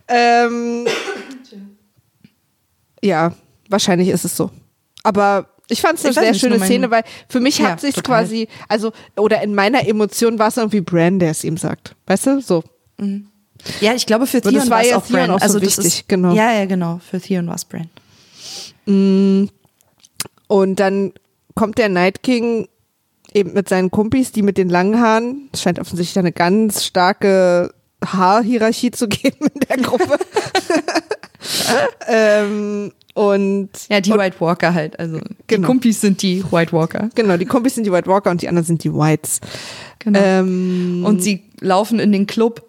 [0.09, 0.87] ähm,
[3.03, 3.35] ja,
[3.69, 4.51] wahrscheinlich ist es so.
[5.03, 8.49] Aber ich fand es eine sehr schöne Szene, weil für mich ja, hat sich quasi,
[8.69, 11.95] also, oder in meiner Emotion war es irgendwie Bran, der es ihm sagt.
[12.07, 12.63] Weißt du, so.
[12.99, 13.29] Mhm.
[13.81, 15.31] Ja, ich glaube für Theon war es auch Brand.
[15.31, 16.35] Auch so also wichtig, ist, genau.
[16.35, 17.01] Ja, ja, genau.
[17.09, 17.89] Für Theon war es Brand.
[18.87, 19.47] Mm.
[20.47, 21.13] Und dann
[21.55, 22.69] kommt der Night King
[23.33, 25.49] eben mit seinen Kumpis, die mit den langen Haaren.
[25.53, 27.75] Es scheint offensichtlich eine ganz starke
[28.05, 30.19] Haarhierarchie zu geben in der Gruppe.
[32.09, 34.99] ähm, und ja, die und, White Walker halt.
[34.99, 35.67] Also genau.
[35.69, 37.11] die Kumpis sind die White Walker.
[37.15, 39.41] Genau, die Kumpis sind die White Walker und die anderen sind die Whites.
[40.01, 40.21] Genau.
[40.21, 42.63] Ähm, und sie laufen in den Club.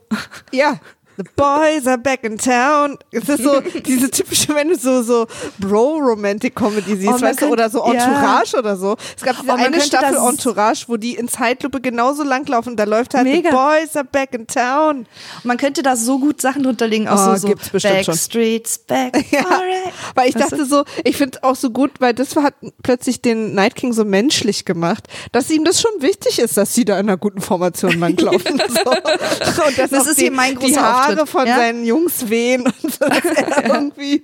[0.52, 0.80] Ja,
[1.18, 2.98] The boys are back in town.
[3.12, 5.28] Es ist so diese typische, wenn du so so
[5.60, 8.60] Bro-Romantic-Comedy siehst, oh, weißt du, oder so Entourage ja.
[8.60, 8.98] oder so.
[9.16, 12.76] Es gab diese oh, eine Staffel Entourage, wo die in Zeitlupe genauso langlaufen.
[12.76, 13.50] Da läuft halt Mega.
[13.50, 14.98] The boys are back in town.
[14.98, 19.26] Und man könnte da so gut Sachen drunter legen, auch oh, so, so Backstreets back.
[19.32, 19.94] ja, alright.
[20.16, 20.66] Weil ich weißt dachte du?
[20.66, 24.66] so, ich finde auch so gut, weil das hat plötzlich den Night King so menschlich
[24.66, 28.58] gemacht, dass ihm das schon wichtig ist, dass sie da in einer guten Formation langlaufen.
[28.58, 28.92] so.
[28.92, 31.58] Und das, das ist hier mein großer Haare von ja?
[31.58, 33.06] seinen Jungs wehen und so,
[33.64, 34.24] irgendwie.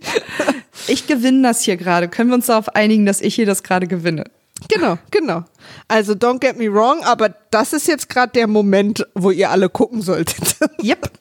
[0.87, 2.07] Ich gewinne das hier gerade.
[2.07, 4.25] Können wir uns darauf einigen, dass ich hier das gerade gewinne?
[4.67, 5.43] Genau, genau.
[5.87, 9.69] Also don't get me wrong, aber das ist jetzt gerade der Moment, wo ihr alle
[9.69, 10.55] gucken solltet.
[10.83, 11.11] Yep.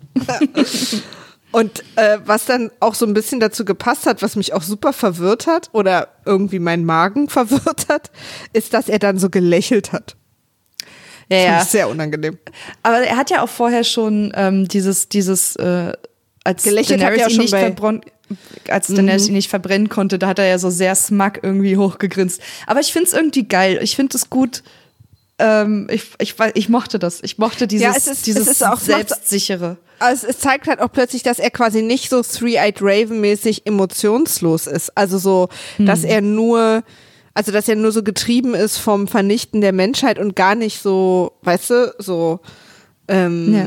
[1.52, 4.92] Und äh, was dann auch so ein bisschen dazu gepasst hat, was mich auch super
[4.92, 8.10] verwirrt hat oder irgendwie meinen Magen verwirrt hat,
[8.52, 10.16] ist, dass er dann so gelächelt hat.
[11.30, 11.64] Ja, ja.
[11.64, 12.38] Sehr unangenehm.
[12.82, 15.92] Aber er hat ja auch vorher schon ähm, dieses, dieses, äh,
[16.44, 18.04] als Gelächelt hat Daenerys er ihn schon nicht verbrannt,
[18.68, 22.40] als Daenerys ihn nicht verbrennen konnte, da hat er ja so sehr smug irgendwie hochgegrinst.
[22.66, 23.78] Aber ich find's irgendwie geil.
[23.82, 24.62] Ich find es gut.
[25.38, 27.20] Ähm, ich, ich, ich mochte das.
[27.22, 29.76] Ich mochte dieses, Ja, es ist- dieses es auch- es selbstsichere.
[29.98, 34.96] Also es zeigt halt auch plötzlich, dass er quasi nicht so Three-Eyed Raven-mäßig emotionslos ist.
[34.96, 35.48] Also so,
[35.78, 36.82] dass er nur,
[37.40, 41.32] also dass er nur so getrieben ist vom Vernichten der Menschheit und gar nicht so,
[41.40, 42.40] weißt du, so,
[43.08, 43.66] ähm, Ja.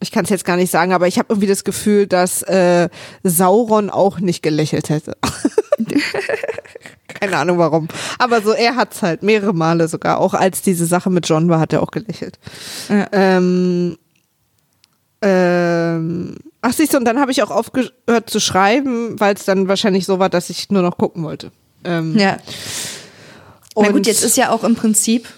[0.00, 2.88] ich kann es jetzt gar nicht sagen, aber ich habe irgendwie das Gefühl, dass äh,
[3.22, 5.12] Sauron auch nicht gelächelt hätte.
[7.06, 7.86] Keine Ahnung warum.
[8.18, 10.18] Aber so, er hat's halt mehrere Male sogar.
[10.18, 12.40] Auch als diese Sache mit John war, hat er auch gelächelt.
[12.88, 13.06] Ja.
[13.12, 13.98] Ähm,
[15.22, 19.68] ähm, ach siehst du, und dann habe ich auch aufgehört zu schreiben, weil es dann
[19.68, 21.52] wahrscheinlich so war, dass ich nur noch gucken wollte.
[21.84, 22.38] Ähm, Ja.
[23.74, 25.28] und Na gut, jetzt ist ja auch im Prinzip,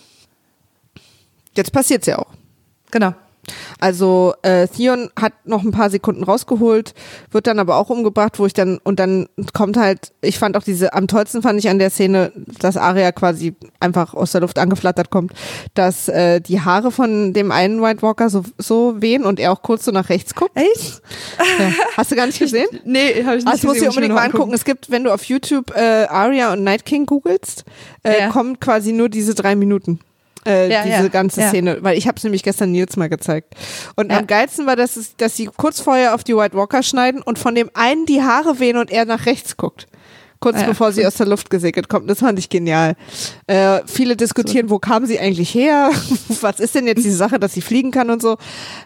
[1.56, 2.30] jetzt passiert's ja auch.
[2.90, 3.14] genau.
[3.82, 6.94] Also äh, Theon hat noch ein paar Sekunden rausgeholt,
[7.32, 10.62] wird dann aber auch umgebracht, wo ich dann und dann kommt halt, ich fand auch
[10.62, 12.30] diese, am tollsten fand ich an der Szene,
[12.60, 15.32] dass Arya quasi einfach aus der Luft angeflattert kommt,
[15.74, 19.62] dass äh, die Haare von dem einen White Walker so, so wehen und er auch
[19.62, 20.56] kurz so nach rechts guckt.
[20.56, 21.02] Echt?
[21.58, 21.72] Ja.
[21.96, 22.68] Hast du gar nicht gesehen?
[22.84, 24.54] Nee, habe ich nicht Ah, das musst du gesehen, ich unbedingt mal angucken.
[24.54, 27.64] Es gibt, wenn du auf YouTube äh, Arya und Night King googelst,
[28.04, 28.28] äh, Ja.
[28.30, 29.98] kommt quasi nur diese drei Minuten.
[30.46, 31.48] Äh, Ja, diese ja, ganze ja.
[31.48, 33.54] Szene, weil ich habe es nämlich gestern Nils mal gezeigt.
[33.96, 37.22] Und am geilsten war, dass, es, dass sie kurz vorher auf die White Walker schneiden
[37.22, 39.86] und von dem einen die Haare wehen und er nach rechts guckt.
[40.42, 42.10] Kurz bevor sie aus der Luft gesegelt kommt.
[42.10, 42.96] Das fand ich genial.
[43.46, 45.92] Äh, viele diskutieren, wo kam sie eigentlich her?
[46.40, 48.36] Was ist denn jetzt diese Sache, dass sie fliegen kann und so?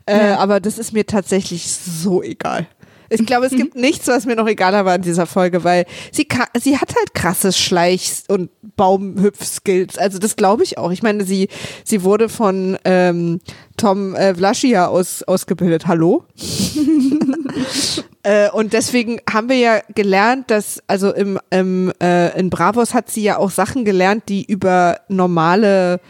[0.04, 0.32] Äh.
[0.32, 2.66] Aber das ist mir tatsächlich so egal.
[3.08, 3.56] Ich glaube, es Mhm.
[3.56, 6.26] gibt nichts, was mir noch egaler war in dieser Folge, weil sie,
[6.60, 9.98] sie hat halt krasse Schleich- und Baumhüpf-Skills.
[9.98, 10.90] Also das glaube ich auch.
[10.90, 11.48] Ich meine, sie,
[11.84, 13.40] sie wurde von ähm,
[13.76, 15.86] Tom äh, Vlaschia aus, ausgebildet.
[15.86, 16.24] Hallo?
[18.22, 23.10] äh, und deswegen haben wir ja gelernt, dass, also im, im, äh, in Bravos hat
[23.10, 26.00] sie ja auch Sachen gelernt, die über normale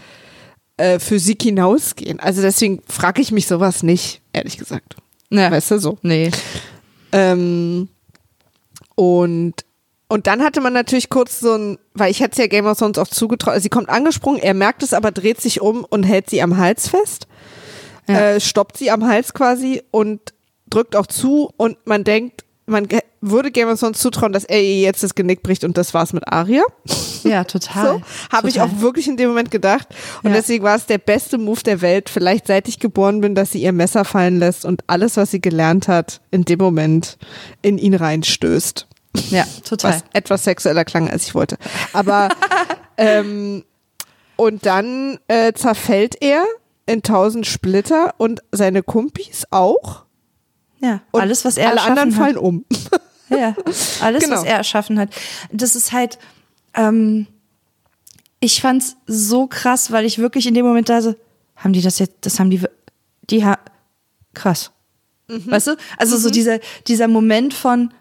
[0.77, 2.21] äh, Physik hinausgehen.
[2.21, 4.97] Also deswegen frage ich mich sowas nicht, ehrlich gesagt.
[5.31, 5.51] Ja.
[5.51, 5.99] Weißt du so?
[6.03, 6.31] Nee.
[7.13, 7.89] Ähm,
[8.95, 9.55] und,
[10.09, 12.79] und dann hatte man natürlich kurz so ein, weil ich hätte es ja Game of
[12.79, 16.03] Thrones auch zugetraut, also sie kommt angesprungen, er merkt es aber, dreht sich um und
[16.05, 17.27] hält sie am Hals fest,
[18.09, 18.33] Ja.
[18.33, 20.33] äh, stoppt sie am Hals quasi und
[20.69, 22.89] drückt auch zu und man denkt, man
[23.21, 26.13] würde Game of Thrones zutrauen, dass er ihr jetzt das Genick bricht und das war's
[26.13, 26.63] mit Arya.
[27.23, 27.95] Ja, total.
[27.99, 29.89] So, habe ich auch wirklich in dem Moment gedacht.
[30.23, 30.37] Und Ja.
[30.37, 33.61] deswegen war es der beste Move der Welt, vielleicht seit ich geboren bin, dass sie
[33.61, 37.19] ihr Messer fallen lässt und alles, was sie gelernt hat, in dem Moment
[37.63, 38.87] in ihn reinstößt.
[39.31, 39.95] Ja, total.
[39.95, 41.57] Was etwas sexueller klang, als ich wollte.
[41.93, 42.29] Aber
[42.97, 43.65] ähm,
[44.37, 46.45] und dann äh, zerfällt er
[46.87, 50.05] in tausend Splitter und seine Kumpis auch.
[50.81, 52.23] Ja, Und alles, was er alle erschaffen anderen hat.
[52.23, 52.65] fallen um.
[53.29, 53.57] Ja,
[54.01, 54.37] alles, Genau.
[54.37, 55.09] was er erschaffen hat.
[55.51, 56.17] Das ist halt,
[56.75, 57.27] ähm,
[58.39, 61.17] ich fand's so krass, weil ich wirklich in dem Moment da so,
[61.57, 62.61] haben die das jetzt, das haben die,
[63.29, 63.59] die ha,
[64.33, 64.71] krass.
[65.27, 65.51] Mhm.
[65.51, 65.77] Weißt du?
[65.97, 67.93] Also so dieser, dieser Moment von,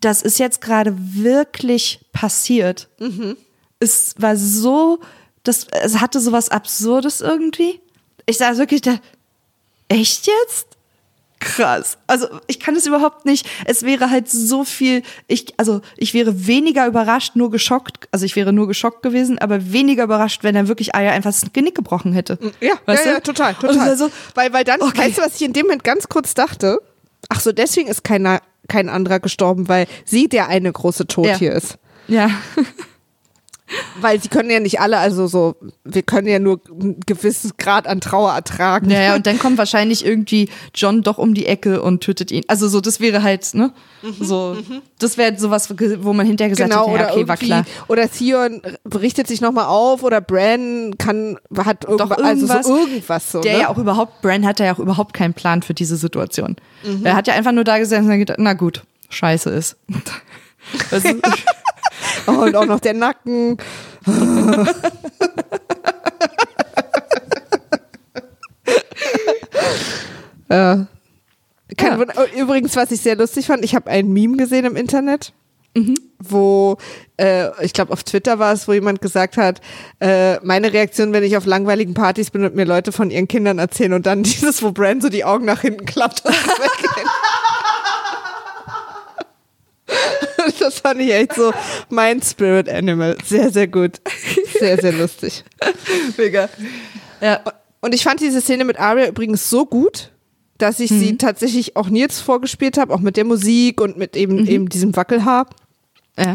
[0.00, 2.88] das ist jetzt gerade wirklich passiert.
[2.98, 3.36] Mhm.
[3.78, 4.98] Es war so,
[5.44, 7.80] das, es hatte so was Absurdes irgendwie.
[8.26, 8.98] Ich saß wirklich da,
[9.88, 10.66] echt jetzt?
[11.42, 11.98] Krass.
[12.06, 13.46] Also ich kann es überhaupt nicht.
[13.66, 15.02] Es wäre halt so viel.
[15.26, 18.08] Ich also ich wäre weniger überrascht, nur geschockt.
[18.12, 21.52] Also ich wäre nur geschockt gewesen, aber weniger überrascht, wenn er wirklich Aya einfach das
[21.52, 22.38] Genick gebrochen hätte.
[22.60, 23.14] Ja, Weißt ja, du?
[23.16, 23.70] ja, total, total.
[23.70, 24.98] es war so, weil, weil dann, Okay.
[24.98, 26.80] weißt du, was ich in dem Moment ganz kurz dachte?
[27.28, 31.36] Ach so, deswegen ist keiner, kein anderer gestorben, weil sie der eine große Tod Ja.
[31.38, 31.78] hier ist.
[32.08, 32.30] ja.
[34.00, 37.86] Weil sie können ja nicht alle, also so, wir können ja nur ein gewisses Grad
[37.86, 38.90] an Trauer ertragen.
[38.90, 42.42] Ja, ja, und dann kommt wahrscheinlich irgendwie John doch um die Ecke und tötet ihn.
[42.48, 43.72] Also so, das wäre halt, ne?
[44.20, 44.56] So,
[44.98, 47.64] das wäre sowas, wo man hinterher gesagt Genau, hätte, ja, okay, war klar.
[47.88, 48.60] oder Theon
[48.94, 53.40] richtet sich nochmal auf, oder Bran kann, hat irgendwas, Doch also irgendwas, so irgendwas so,
[53.40, 53.60] Der ne?
[53.60, 56.56] ja auch überhaupt, Bran hat ja auch überhaupt keinen Plan für diese Situation.
[56.84, 57.06] Mhm.
[57.06, 59.76] Er hat ja einfach nur da gesessen und gedacht, na gut, scheiße ist.
[62.26, 63.56] Und auch noch der Nacken.
[70.48, 70.86] ja.
[71.76, 72.06] Kein Ja.
[72.16, 75.32] Oh, Übrigens, was ich sehr lustig fand, ich habe ein Meme gesehen im Internet.
[75.74, 75.94] Mhm.
[76.18, 76.76] Wo,
[77.16, 79.62] äh, ich glaube, auf Twitter war es, wo jemand gesagt hat,
[80.00, 83.58] äh, meine Reaktion, wenn ich auf langweiligen Partys bin und mir Leute von ihren Kindern
[83.58, 86.34] erzählen und dann dieses, wo Brand so die Augen nach hinten klappt und.
[90.58, 91.52] Das fand ich echt so
[91.88, 93.16] mein Spirit Animal.
[93.24, 94.00] Sehr, sehr gut.
[94.58, 95.44] Sehr, sehr lustig.
[96.16, 96.48] Mega.
[97.20, 97.40] Ja.
[97.80, 100.10] Und ich fand diese Szene mit Aria übrigens so gut,
[100.58, 101.00] dass ich mhm.
[101.00, 104.46] sie tatsächlich auch Nils vorgespielt habe, auch mit der Musik und mit eben, mhm.
[104.46, 105.48] eben diesem Wackelhaar.
[106.18, 106.34] Ja.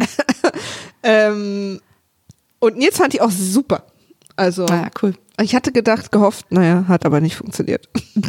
[1.04, 1.80] ähm,
[2.60, 3.86] und Nils fand ich auch super.
[4.36, 5.14] Also, ah, cool.
[5.42, 7.88] Ich hatte gedacht, gehofft, naja, hat aber nicht funktioniert.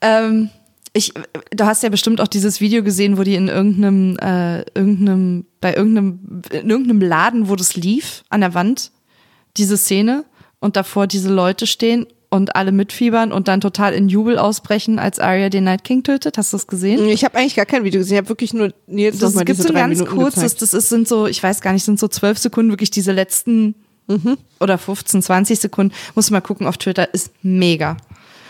[0.00, 0.50] ähm,
[0.98, 1.12] ich,
[1.50, 5.74] du hast ja bestimmt auch dieses Video gesehen, wo die in irgendeinem, äh, irgendeinem, bei
[5.74, 8.90] irgendeinem, in irgendeinem Laden, wo das lief, an der Wand,
[9.56, 10.24] diese Szene
[10.60, 15.18] und davor diese Leute stehen und alle mitfiebern und dann total in Jubel ausbrechen, als
[15.18, 16.36] Arya den Night King tötet.
[16.36, 17.08] Hast du das gesehen?
[17.08, 18.14] Ich habe eigentlich gar kein Video gesehen.
[18.14, 20.34] Ich habe wirklich nur jetzt das noch mal gibt so ganz Minuten kurz.
[20.34, 23.12] Das, das ist, sind so, ich weiß gar nicht, sind so zwölf Sekunden wirklich diese
[23.12, 23.76] letzten
[24.08, 24.36] mhm.
[24.60, 25.94] oder 15, 20 Sekunden.
[26.14, 27.14] Muss mal gucken auf Twitter.
[27.14, 27.96] Ist mega.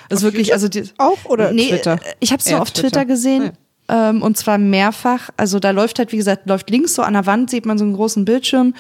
[0.09, 1.98] Das ist wirklich, also die, auch oder nee, Twitter?
[2.20, 3.43] Ich habe es nur auf Twitter, Twitter gesehen.
[3.90, 4.10] Ja.
[4.10, 5.30] Ähm, und zwar mehrfach.
[5.39, 7.85] Also da läuft halt, wie gesagt, läuft links so an der Wand, sieht man so
[7.85, 8.74] einen großen Bildschirm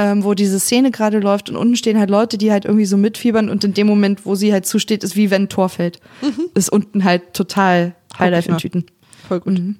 [0.00, 2.96] ähm, wo diese Szene gerade läuft und unten stehen halt Leute, die halt irgendwie so
[2.96, 6.00] mitfiebern und in dem Moment, wo sie halt zusteht, ist wie wenn ein Tor fällt.
[6.22, 6.48] Mhm.
[6.54, 8.86] Ist unten halt total Highlight in Tüten.
[9.28, 9.58] Voll gut.
[9.58, 9.76] Mhm.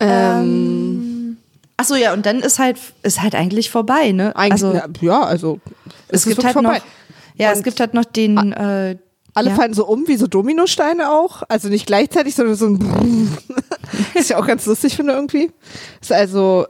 [0.00, 1.36] Ähm,
[1.76, 4.36] Ach so, ja, und dann ist halt, ist halt eigentlich vorbei, ne?
[4.36, 5.60] Eigentlich, also, ja, also
[6.08, 6.78] es, es gibt halt vorbei.
[6.78, 6.84] noch,
[7.40, 8.96] ja, und es gibt halt noch den, äh,
[9.34, 9.56] alle ja.
[9.56, 11.42] fallen so um wie so Dominosteine auch.
[11.48, 13.38] Also nicht gleichzeitig, sondern so ein
[14.14, 15.50] ist ja auch ganz lustig finde irgendwie.
[16.00, 16.66] Ist also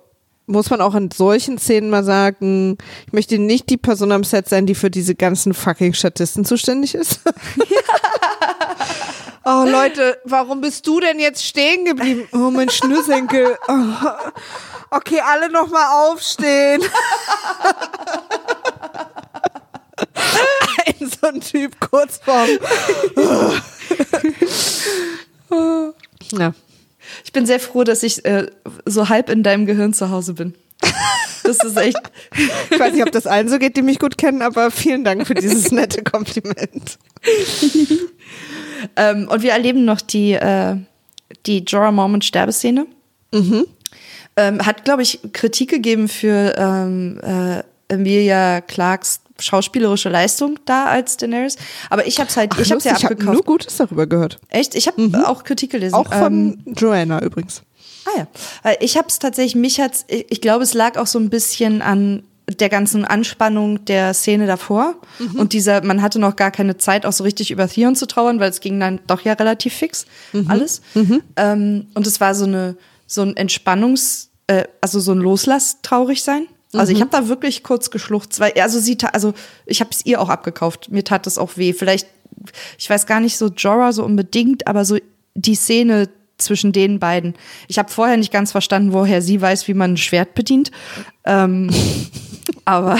[0.46, 2.76] muss man auch in solchen Szenen mal sagen,
[3.06, 6.94] ich möchte nicht die Person am Set sein, die für diese ganzen fucking Statisten zuständig
[6.94, 7.20] ist.
[9.44, 12.28] oh Leute, warum bist du denn jetzt stehen geblieben?
[12.32, 13.56] Oh, mein Schnürsenkel.
[13.68, 13.74] Oh.
[14.90, 16.82] Okay, alle noch mal aufstehen.
[20.86, 22.48] Ein so ein Typ kurz vorm.
[26.32, 26.54] ja.
[27.24, 28.46] Ich bin sehr froh, dass ich äh,
[28.84, 30.54] so halb in deinem Gehirn zu Hause bin.
[31.42, 31.98] Das ist echt.
[32.70, 35.26] ich weiß nicht, ob das allen so geht, die mich gut kennen, aber vielen Dank
[35.26, 36.98] für dieses nette Kompliment.
[38.96, 40.76] ähm, und wir erleben noch die, äh,
[41.46, 42.86] die Jorah Mormont Sterbeszene.
[43.32, 43.66] Mhm.
[44.36, 47.62] Ähm, hat, glaube ich, Kritik gegeben für ähm, äh,
[47.92, 51.56] Emilia Clarks schauspielerische Leistung da als Daenerys.
[51.88, 53.20] Aber ich habe es halt, Ach, ich habe ja abgekauft.
[53.20, 54.38] Ich habe nur Gutes darüber gehört.
[54.48, 54.74] Echt?
[54.74, 55.14] Ich habe mhm.
[55.24, 55.94] auch Kritik gelesen.
[55.94, 57.62] Auch von ähm, Joanna übrigens.
[58.06, 58.72] Ah ja.
[58.80, 62.22] Ich habe es tatsächlich, mich hat's, ich glaube, es lag auch so ein bisschen an
[62.58, 65.38] der ganzen Anspannung der Szene davor mhm.
[65.38, 68.40] und dieser, man hatte noch gar keine Zeit, auch so richtig über Theon zu trauern,
[68.40, 70.50] weil es ging dann doch ja relativ fix mhm.
[70.50, 70.80] alles.
[70.94, 71.22] Mhm.
[71.36, 72.76] Ähm, und es war so eine,
[73.06, 76.46] so ein Entspannungs, äh, also so ein Loslass traurig sein.
[76.72, 76.96] Also mhm.
[76.96, 79.34] ich habe da wirklich kurz geschluchzt, weil also sie also
[79.66, 80.90] ich habe es ihr auch abgekauft.
[80.90, 81.72] Mir tat das auch weh.
[81.72, 82.06] Vielleicht
[82.78, 84.96] ich weiß gar nicht so Jorah so unbedingt, aber so
[85.34, 87.34] die Szene zwischen den beiden.
[87.68, 90.70] Ich habe vorher nicht ganz verstanden, woher sie weiß, wie man ein Schwert bedient.
[91.24, 91.70] Ähm,
[92.64, 92.98] aber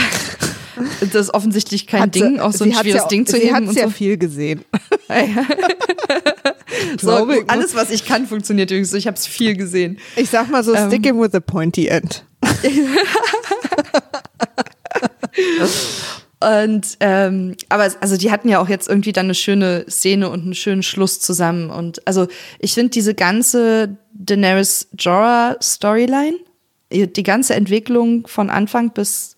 [1.01, 3.63] das ist offensichtlich kein hat Ding, auch so ein schweres ja, Ding zu sie heben.
[3.63, 3.91] Sie hat sehr so.
[3.91, 4.65] viel gesehen.
[7.01, 8.93] so, alles, was ich kann, funktioniert übrigens.
[8.95, 9.99] Ich habe es viel gesehen.
[10.17, 12.25] Ich sag mal so, ähm, stick him with a pointy end.
[16.43, 20.43] Und ähm, aber also die hatten ja auch jetzt irgendwie dann eine schöne Szene und
[20.43, 21.69] einen schönen Schluss zusammen.
[21.69, 26.39] Und also ich finde diese ganze Daenerys Jorah Storyline,
[26.91, 29.37] die ganze Entwicklung von Anfang bis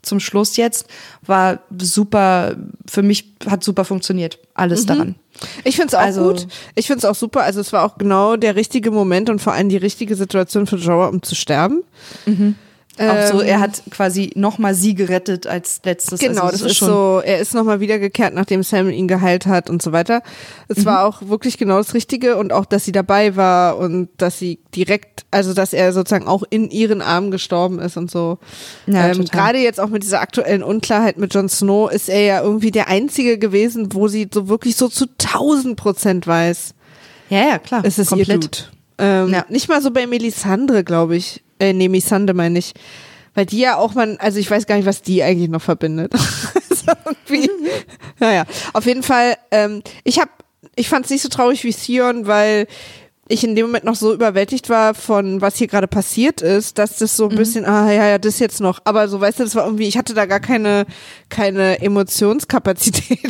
[0.00, 0.86] zum Schluss jetzt
[1.22, 2.56] war super,
[2.88, 4.86] für mich hat super funktioniert, alles mhm.
[4.86, 5.14] daran.
[5.64, 6.46] Ich finde es auch also, gut.
[6.74, 7.42] Ich finde es auch super.
[7.42, 10.76] Also es war auch genau der richtige Moment und vor allem die richtige Situation für
[10.76, 11.84] Jorah, um zu sterben.
[12.26, 12.54] Mhm.
[12.98, 16.20] Auch so, er ähm, hat quasi nochmal sie gerettet als letztes.
[16.20, 19.70] Genau, also, das, das ist, so, er ist nochmal wiedergekehrt, nachdem Sam ihn geheilt hat
[19.70, 20.22] und so weiter.
[20.68, 20.84] Es mhm.
[20.86, 24.58] war auch wirklich genau das Richtige und auch, dass sie dabei war und dass sie
[24.74, 28.38] direkt, also dass er sozusagen auch in ihren Armen gestorben ist und so.
[28.86, 32.42] Ja, ähm, Gerade jetzt auch mit dieser aktuellen Unklarheit mit Jon Snow ist er ja
[32.42, 36.74] irgendwie der Einzige gewesen, wo sie so wirklich so zu tausend Prozent weiß.
[37.30, 37.82] Ja, ja, klar.
[37.84, 38.28] Es ist komplett.
[38.28, 38.58] ihr Dude.
[38.98, 39.44] Ähm, ja.
[39.48, 41.42] Nicht mal so bei Melisandre, glaube ich.
[41.58, 42.72] Äh, nee, Misande meine ich.
[43.34, 46.12] Weil die ja auch man, also ich weiß gar nicht, was die eigentlich noch verbindet.
[47.28, 47.50] irgendwie,
[48.18, 50.28] naja, auf jeden Fall, ähm, ich hab,
[50.74, 52.66] ich fand es nicht so traurig wie Sion, weil
[53.28, 56.96] ich in dem Moment noch so überwältigt war von was hier gerade passiert ist, dass
[56.96, 57.36] das so ein mhm.
[57.36, 58.80] bisschen, ah ja, ja, das jetzt noch.
[58.84, 60.86] Aber so, weißt du, das war irgendwie, ich hatte da gar keine,
[61.28, 63.20] keine Emotionskapazität.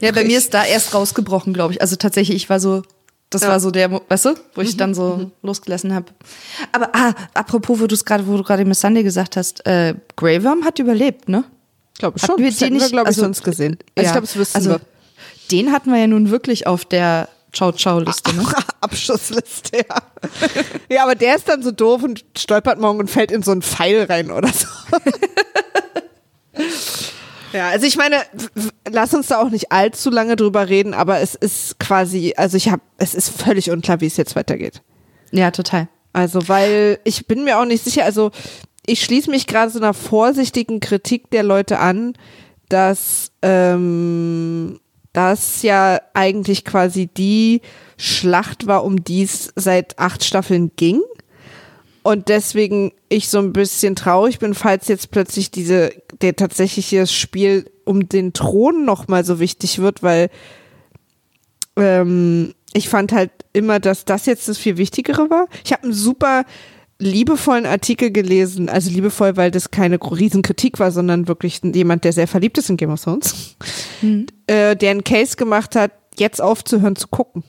[0.00, 1.80] ja, bei mir ist da erst rausgebrochen, glaube ich.
[1.80, 2.82] Also tatsächlich, ich war so,
[3.30, 3.48] Das ja.
[3.48, 4.78] war so der, weißt du, wo ich mhm.
[4.78, 5.32] dann so mhm.
[5.42, 6.06] losgelassen habe.
[6.72, 9.94] Aber ah, apropos, wo du es gerade, wo du gerade Miss Sunday gesagt hast, äh,
[10.16, 11.44] Grey Worm hat überlebt, ne?
[11.94, 12.38] Ich glaube schon.
[12.38, 13.78] Wir den nicht, glaube ich, also, sonst gesehen.
[13.94, 14.80] Also ja, ich glaube, es wissen also, wir.
[15.50, 18.46] Den hatten wir ja nun wirklich auf der Ciao-Ciao-Liste, ne?
[18.80, 19.96] Abschussliste, ja.
[20.88, 23.62] ja, aber der ist dann so doof und stolpert morgen und fällt in so einen
[23.62, 24.68] Pfeil rein oder so.
[27.52, 28.16] Ja, also ich meine,
[28.90, 32.68] lass uns da auch nicht allzu lange drüber reden, aber es ist quasi, also ich
[32.68, 34.82] habe, es ist völlig unklar, wie es jetzt weitergeht.
[35.30, 35.88] Ja, total.
[36.12, 38.30] Also, weil ich bin mir auch nicht sicher, also
[38.86, 42.14] ich schließe mich gerade so einer vorsichtigen Kritik der Leute an,
[42.68, 44.80] dass ähm,
[45.12, 47.60] das ja eigentlich quasi die
[47.96, 51.02] Schlacht war, um die es seit acht Staffeln ging.
[52.02, 57.70] Und deswegen ich so ein bisschen traurig bin, falls jetzt plötzlich diese, der tatsächliche Spiel
[57.84, 60.30] um den Thron nochmal so wichtig wird, weil
[61.76, 65.48] ähm, ich fand halt immer, dass das jetzt das viel Wichtigere war.
[65.64, 66.44] Ich habe einen super
[66.98, 72.26] liebevollen Artikel gelesen, also liebevoll, weil das keine Riesenkritik war, sondern wirklich jemand, der sehr
[72.26, 73.56] verliebt ist in Game of Thrones,
[74.02, 74.26] mhm.
[74.46, 77.44] äh, der einen Case gemacht hat, jetzt aufzuhören zu gucken.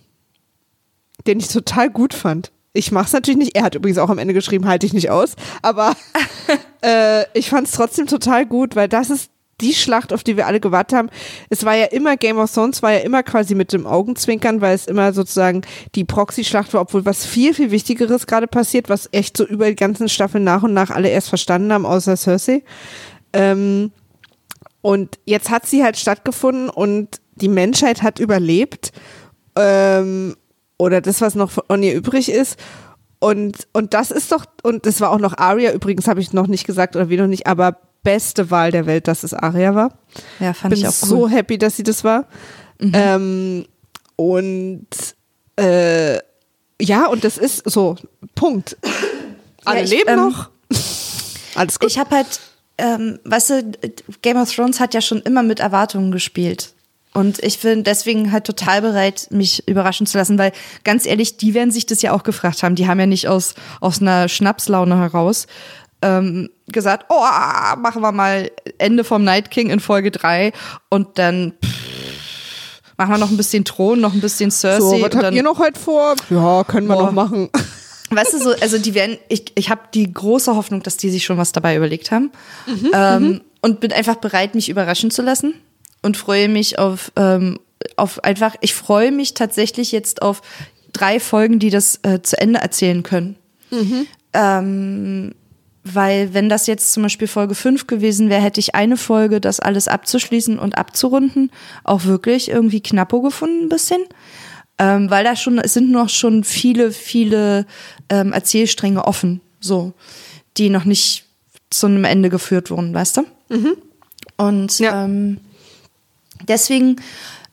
[1.26, 2.52] Den ich total gut fand.
[2.74, 3.56] Ich mache es natürlich nicht.
[3.56, 5.36] Er hat übrigens auch am Ende geschrieben, halte ich nicht aus.
[5.62, 5.96] Aber
[6.84, 9.32] äh, ich fand es trotzdem total gut, weil das ist
[9.62, 11.10] die Schlacht, auf die wir alle gewartet haben.
[11.50, 14.76] Es war ja immer Game of Thrones, war ja immer quasi mit dem Augenzwinkern, weil
[14.76, 15.62] es immer sozusagen
[15.96, 19.76] die Proxy-Schlacht war, obwohl was viel, viel Wichtigeres gerade passiert, was echt so über die
[19.76, 22.64] ganzen Staffeln nach und nach alle erst verstanden haben, außer Cersei.
[23.34, 23.92] Ähm,
[24.82, 28.92] und jetzt hat sie halt stattgefunden und die Menschheit hat überlebt.
[29.56, 30.36] Ähm,
[30.80, 32.58] oder das, was noch von ihr übrig ist.
[33.20, 36.48] Und, und das ist doch, und das war auch noch Aria, übrigens habe ich noch
[36.48, 40.00] nicht gesagt oder wie noch nicht, aber beste Wahl der Welt, dass es Aria war.
[40.40, 41.10] Ja, fand Bin ich auch cool.
[41.10, 42.26] so happy, dass sie das war.
[42.80, 42.92] Mhm.
[42.96, 43.66] Ähm,
[44.16, 44.88] und
[45.58, 46.18] äh,
[46.82, 47.98] ja, und das ist so,
[48.36, 48.78] Punkt.
[49.66, 50.50] Alle ja, ich, leben ähm, noch.
[51.56, 51.90] Alles gut.
[51.90, 52.40] Ich habe halt,
[52.78, 53.72] ähm, weißt du,
[54.22, 56.74] Game of Thrones hat ja schon immer mit Erwartungen gespielt.
[57.14, 60.52] Und ich bin deswegen halt total bereit, mich überraschen zu lassen, weil
[60.84, 62.76] ganz ehrlich, die werden sich das ja auch gefragt haben.
[62.76, 65.48] Die haben ja nicht aus, aus einer Schnapslaune heraus
[66.02, 67.24] ähm, gesagt, oh,
[67.78, 70.54] machen wir mal Ende vom Night King in Folge 3
[70.90, 74.80] und dann pff, machen wir noch ein bisschen Thron, noch ein bisschen Cersei.
[74.80, 76.16] So, was habt ihr noch heute vor?
[76.30, 77.06] Ja, können wir boah.
[77.08, 77.50] noch machen.
[78.12, 81.26] Weißt du, so, also die werden, ich, ich habe die große Hoffnung, dass die sich
[81.26, 82.32] schon was dabei überlegt haben.
[82.66, 83.42] Mhm, ähm, mhm.
[83.62, 85.54] und bin einfach bereit, mich überraschen zu lassen
[86.02, 87.60] und freue mich auf, ähm,
[87.96, 90.42] auf einfach, ich freue mich tatsächlich jetzt auf
[90.94, 93.36] drei Folgen, die das äh, zu Ende erzählen können.
[93.72, 94.08] Mhm.
[94.34, 95.36] Ähm,
[95.84, 99.60] weil wenn das jetzt zum Beispiel Folge 5 gewesen wäre, hätte ich eine Folge, das
[99.60, 101.52] alles abzuschließen und abzurunden,
[101.84, 104.02] auch wirklich irgendwie knappo gefunden ein bisschen.
[104.78, 107.66] Ähm, weil da schon, es sind noch schon viele, viele
[108.10, 109.94] ähm, Erzählstränge offen, so,
[110.58, 111.26] die noch nicht
[111.70, 113.22] zu einem Ende geführt wurden, weißt du?
[113.50, 113.78] Mhm.
[114.38, 115.04] Und ja.
[115.04, 115.40] ähm,
[116.48, 116.98] Deswegen,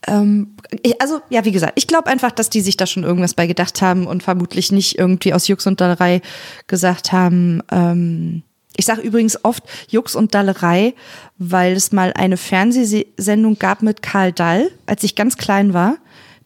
[0.07, 3.35] ähm, ich, also ja, wie gesagt, ich glaube einfach, dass die sich da schon irgendwas
[3.35, 6.23] bei gedacht haben und vermutlich nicht irgendwie aus Jux und Dallerei
[6.67, 7.63] gesagt haben.
[7.71, 8.43] Ähm,
[8.77, 10.95] ich sage übrigens oft Jux und Dallerei,
[11.39, 15.97] weil es mal eine Fernsehsendung gab mit Karl Dall, als ich ganz klein war,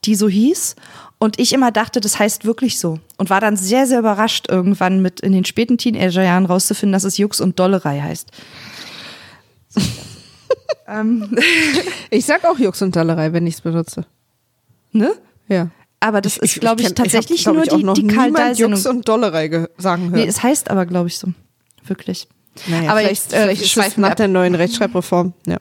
[0.05, 0.77] die so hieß.
[1.19, 2.99] Und ich immer dachte, das heißt wirklich so.
[3.19, 7.19] Und war dann sehr, sehr überrascht, irgendwann mit in den späten Teenagerjahren rauszufinden, dass es
[7.19, 8.31] Jux und Dollerei heißt.
[10.91, 11.37] Ähm.
[12.11, 14.05] ich sag auch Jux und Dallerei, wenn ich es benutze.
[14.93, 15.13] Ne?
[15.49, 15.69] Ja.
[16.01, 18.33] Aber das ich, ist, glaube ich, ich, tatsächlich ich hab, nur ich, die, die Karl
[18.33, 20.13] Dahl Jux und Dollerei sagen hören.
[20.13, 21.29] Nee, es heißt aber, glaube ich, so.
[21.87, 22.27] Wirklich.
[22.67, 24.17] Naja, aber vielleicht, jetzt, äh, vielleicht ist es nach ab.
[24.17, 25.35] der neuen Rechtschreibreform.
[25.47, 25.59] Ja.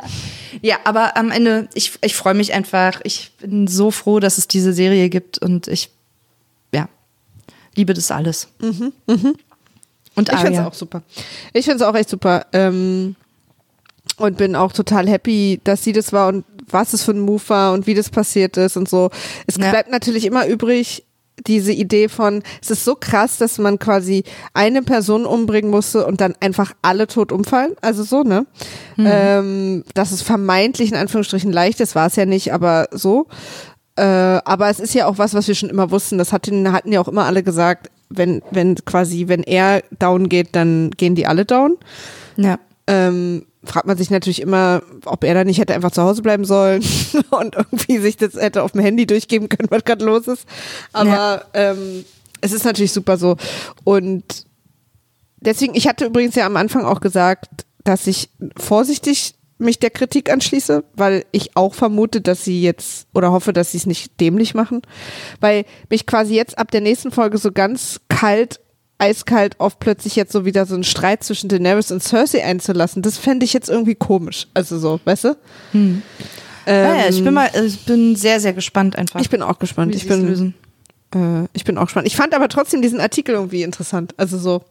[0.62, 3.00] ja, aber am Ende, ich, ich freue mich einfach.
[3.04, 5.90] Ich bin so froh, dass es diese Serie gibt und ich,
[6.72, 6.88] ja,
[7.74, 8.48] liebe das alles.
[8.60, 9.34] Mhm, mhm.
[10.14, 11.02] Und ich finde es auch super.
[11.52, 12.46] Ich finde es auch echt super.
[12.52, 13.16] Ähm,
[14.20, 17.42] und bin auch total happy, dass sie das war und was es für ein Move
[17.48, 19.10] war und wie das passiert ist und so.
[19.46, 19.70] Es ja.
[19.70, 21.04] bleibt natürlich immer übrig,
[21.46, 26.20] diese Idee von, es ist so krass, dass man quasi eine Person umbringen musste und
[26.20, 27.72] dann einfach alle tot umfallen.
[27.80, 28.46] Also so, ne?
[28.96, 29.06] Mhm.
[29.08, 33.26] Ähm, dass es vermeintlich in Anführungsstrichen leicht ist, war es ja nicht, aber so.
[33.96, 36.18] Äh, aber es ist ja auch was, was wir schon immer wussten.
[36.18, 40.54] Das hatten, hatten ja auch immer alle gesagt, wenn, wenn quasi, wenn er down geht,
[40.56, 41.76] dann gehen die alle down.
[42.36, 42.58] Ja.
[42.86, 46.44] Ähm, fragt man sich natürlich immer, ob er da nicht hätte einfach zu Hause bleiben
[46.44, 46.82] sollen
[47.30, 50.46] und irgendwie sich das hätte auf dem Handy durchgeben können, was gerade los ist.
[50.92, 51.42] Aber ja.
[51.54, 52.04] ähm,
[52.40, 53.36] es ist natürlich super so.
[53.84, 54.46] Und
[55.40, 60.32] deswegen, ich hatte übrigens ja am Anfang auch gesagt, dass ich vorsichtig mich der Kritik
[60.32, 64.54] anschließe, weil ich auch vermute, dass sie jetzt oder hoffe, dass sie es nicht dämlich
[64.54, 64.80] machen,
[65.40, 68.60] weil mich quasi jetzt ab der nächsten Folge so ganz kalt
[69.00, 73.18] eiskalt auf plötzlich jetzt so wieder so einen Streit zwischen Daenerys und Cersei einzulassen, das
[73.18, 74.46] fände ich jetzt irgendwie komisch.
[74.54, 75.36] Also so, weißt du?
[75.72, 76.02] Hm.
[76.66, 79.20] Ähm, ja, ja, ich bin mal, ich bin sehr, sehr gespannt einfach.
[79.20, 79.94] Ich bin auch gespannt.
[79.94, 80.54] Ich bin, lösen.
[81.14, 82.06] Äh, ich bin auch gespannt.
[82.06, 84.14] Ich fand aber trotzdem diesen Artikel irgendwie interessant.
[84.16, 84.62] Also so.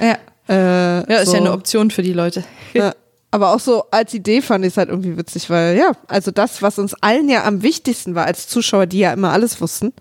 [0.00, 0.18] Ja.
[0.48, 1.34] Äh, ja, ist so.
[1.34, 2.44] ja eine Option für die Leute.
[2.74, 2.94] Ja.
[3.30, 6.62] Aber auch so als Idee fand ich es halt irgendwie witzig, weil ja, also das,
[6.62, 9.92] was uns allen ja am wichtigsten war als Zuschauer, die ja immer alles wussten,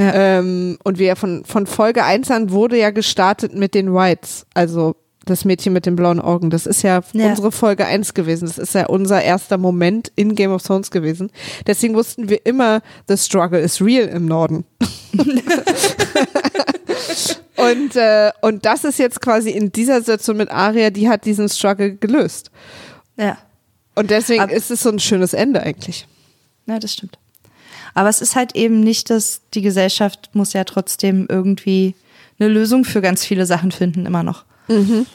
[0.00, 0.38] ja.
[0.38, 4.96] Ähm, und wir von, von Folge 1 an wurde ja gestartet mit den Whites, also
[5.26, 6.50] das Mädchen mit den blauen Augen.
[6.50, 8.46] Das ist ja, ja, unsere Folge 1 gewesen.
[8.46, 11.30] Das ist ja unser erster Moment in Game of Thrones gewesen.
[11.66, 14.64] Deswegen wussten wir immer, the struggle is real im Norden.
[17.56, 21.48] und, äh, und das ist jetzt quasi in dieser Situation mit Aria, die hat diesen
[21.48, 22.50] Struggle gelöst.
[23.16, 23.36] Ja.
[23.94, 26.06] Und deswegen Aber ist es so ein schönes Ende eigentlich.
[26.66, 27.18] Ja, das stimmt.
[27.94, 31.94] Aber es ist halt eben nicht, dass die Gesellschaft muss ja trotzdem irgendwie
[32.38, 34.44] eine Lösung für ganz viele Sachen finden, immer noch.
[34.68, 35.06] Mhm.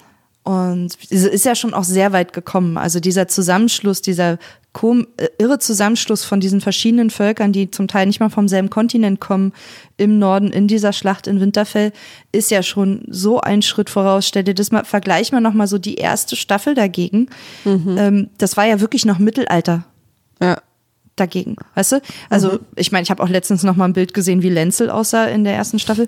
[0.43, 2.77] Und es ist ja schon auch sehr weit gekommen.
[2.77, 4.37] Also dieser Zusammenschluss, dieser
[4.73, 9.19] äh, irre Zusammenschluss von diesen verschiedenen Völkern, die zum Teil nicht mal vom selben Kontinent
[9.19, 9.53] kommen,
[9.97, 11.93] im Norden in dieser Schlacht in Winterfell,
[12.31, 14.27] ist ja schon so ein Schritt voraus.
[14.27, 17.27] Stell dir das mal, vergleich mal nochmal so die erste Staffel dagegen.
[17.63, 17.95] Mhm.
[17.97, 19.85] Ähm, das war ja wirklich noch Mittelalter.
[20.39, 20.61] Ja
[21.15, 22.01] dagegen, weißt du?
[22.29, 22.59] Also mhm.
[22.75, 25.43] ich meine, ich habe auch letztens noch mal ein Bild gesehen, wie Lenzel aussah in
[25.43, 26.07] der ersten Staffel.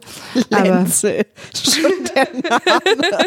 [0.50, 3.20] Lenzel, schon der Name.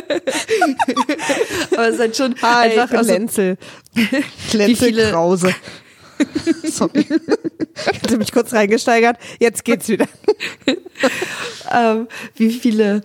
[1.72, 3.56] Aber es ist halt schon Hi, einfach also, Lenzel.
[4.52, 5.54] Lenzel Krause.
[6.64, 7.06] Sorry.
[7.92, 9.16] Ich hatte mich kurz reingesteigert.
[9.38, 10.06] Jetzt geht's wieder.
[11.72, 13.02] ähm, wie viele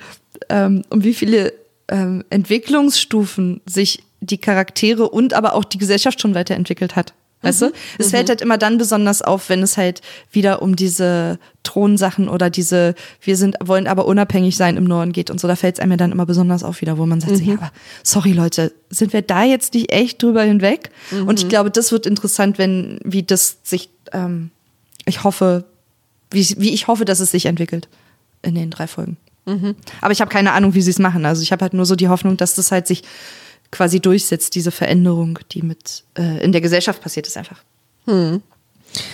[0.50, 1.54] ähm, um wie viele
[1.88, 7.14] ähm, Entwicklungsstufen sich die Charaktere und aber auch die Gesellschaft schon weiterentwickelt hat.
[7.42, 7.66] Weißt mhm.
[7.68, 7.72] du?
[8.00, 8.12] Es mhm.
[8.12, 10.02] fällt halt immer dann besonders auf, wenn es halt
[10.32, 15.30] wieder um diese Thronsachen oder diese, wir sind, wollen aber unabhängig sein im Norden geht
[15.30, 15.48] und so.
[15.48, 17.46] Da fällt es einem ja dann immer besonders auf wieder, wo man sagt, mhm.
[17.46, 17.72] ja, aber
[18.04, 20.90] sorry Leute, sind wir da jetzt nicht echt drüber hinweg?
[21.12, 21.28] Mhm.
[21.28, 24.52] Und ich glaube, das wird interessant, wenn, wie das sich, ähm,
[25.06, 25.66] ich hoffe,
[26.32, 27.88] wie, wie ich hoffe, dass es sich entwickelt
[28.42, 29.18] in den drei Folgen.
[29.46, 29.76] Mhm.
[30.02, 31.26] Aber ich habe keine Ahnung, wie sie es machen.
[31.26, 33.04] Also ich habe halt nur so die Hoffnung, dass das halt sich
[33.72, 37.64] quasi durchsetzt, diese Veränderung, die mit äh, in der Gesellschaft passiert ist einfach.
[38.06, 38.42] Hm.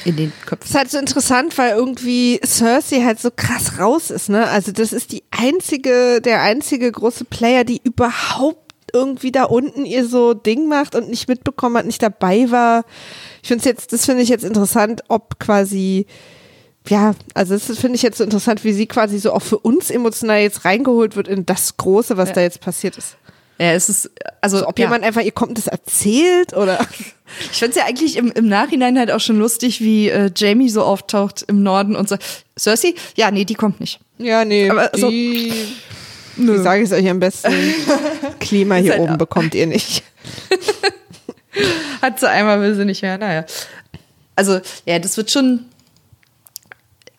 [0.05, 0.59] In den Köpfen.
[0.59, 4.47] Das ist halt so interessant, weil irgendwie Cersei halt so krass raus ist, ne?
[4.47, 8.59] Also das ist die einzige, der einzige große Player, die überhaupt
[8.93, 12.85] irgendwie da unten ihr so Ding macht und nicht mitbekommen hat, nicht dabei war.
[13.41, 16.05] Ich finde es jetzt, das finde ich jetzt interessant, ob quasi
[16.87, 19.91] ja, also das finde ich jetzt so interessant, wie sie quasi so auch für uns
[19.91, 22.35] emotional jetzt reingeholt wird in das Große, was ja.
[22.35, 23.17] da jetzt passiert ist.
[23.61, 24.09] Ja, es ist,
[24.41, 24.85] also, also ob ja.
[24.85, 26.79] jemand einfach, ihr kommt das erzählt oder.
[27.51, 30.67] Ich finde es ja eigentlich im, im Nachhinein halt auch schon lustig, wie äh, Jamie
[30.67, 32.17] so auftaucht im Norden und so.
[32.57, 32.95] Cersei?
[33.15, 33.99] Ja, nee, die kommt nicht.
[34.17, 34.67] Ja, nee.
[34.67, 35.53] Aber die,
[36.37, 37.53] so, wie sage ich es euch am besten?
[38.39, 40.01] Klima hier halt oben bekommt ihr nicht.
[42.01, 43.19] Hat sie einmal, will sie nicht mehr.
[43.19, 43.45] Naja.
[44.35, 45.65] Also, ja, das wird schon,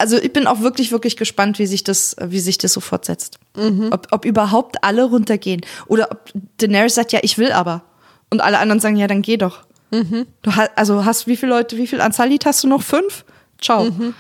[0.03, 3.39] also ich bin auch wirklich, wirklich gespannt, wie sich das, wie sich das so fortsetzt.
[3.57, 3.91] Mhm.
[3.93, 5.61] Ob, ob überhaupt alle runtergehen.
[5.87, 7.85] Oder ob Daenerys sagt, ja, ich will aber.
[8.29, 9.61] Und alle anderen sagen, ja, dann geh doch.
[9.93, 10.27] Mhm.
[10.43, 12.83] Du hast, also hast wie viele Leute, wie viel Anzalit hast du noch?
[12.83, 13.25] Fünf?
[13.61, 13.85] Ciao.
[13.85, 14.15] Mhm.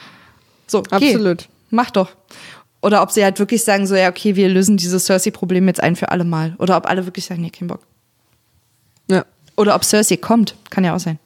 [0.68, 0.94] So, geh.
[0.94, 1.48] absolut.
[1.70, 2.10] Mach doch.
[2.80, 5.96] Oder ob sie halt wirklich sagen, so, ja, okay, wir lösen dieses Cersei-Problem jetzt ein
[5.96, 6.54] für alle Mal.
[6.58, 7.80] Oder ob alle wirklich sagen, nee, kein Bock.
[9.08, 9.24] Ja.
[9.56, 10.54] Oder ob Cersei kommt.
[10.70, 11.18] Kann ja auch sein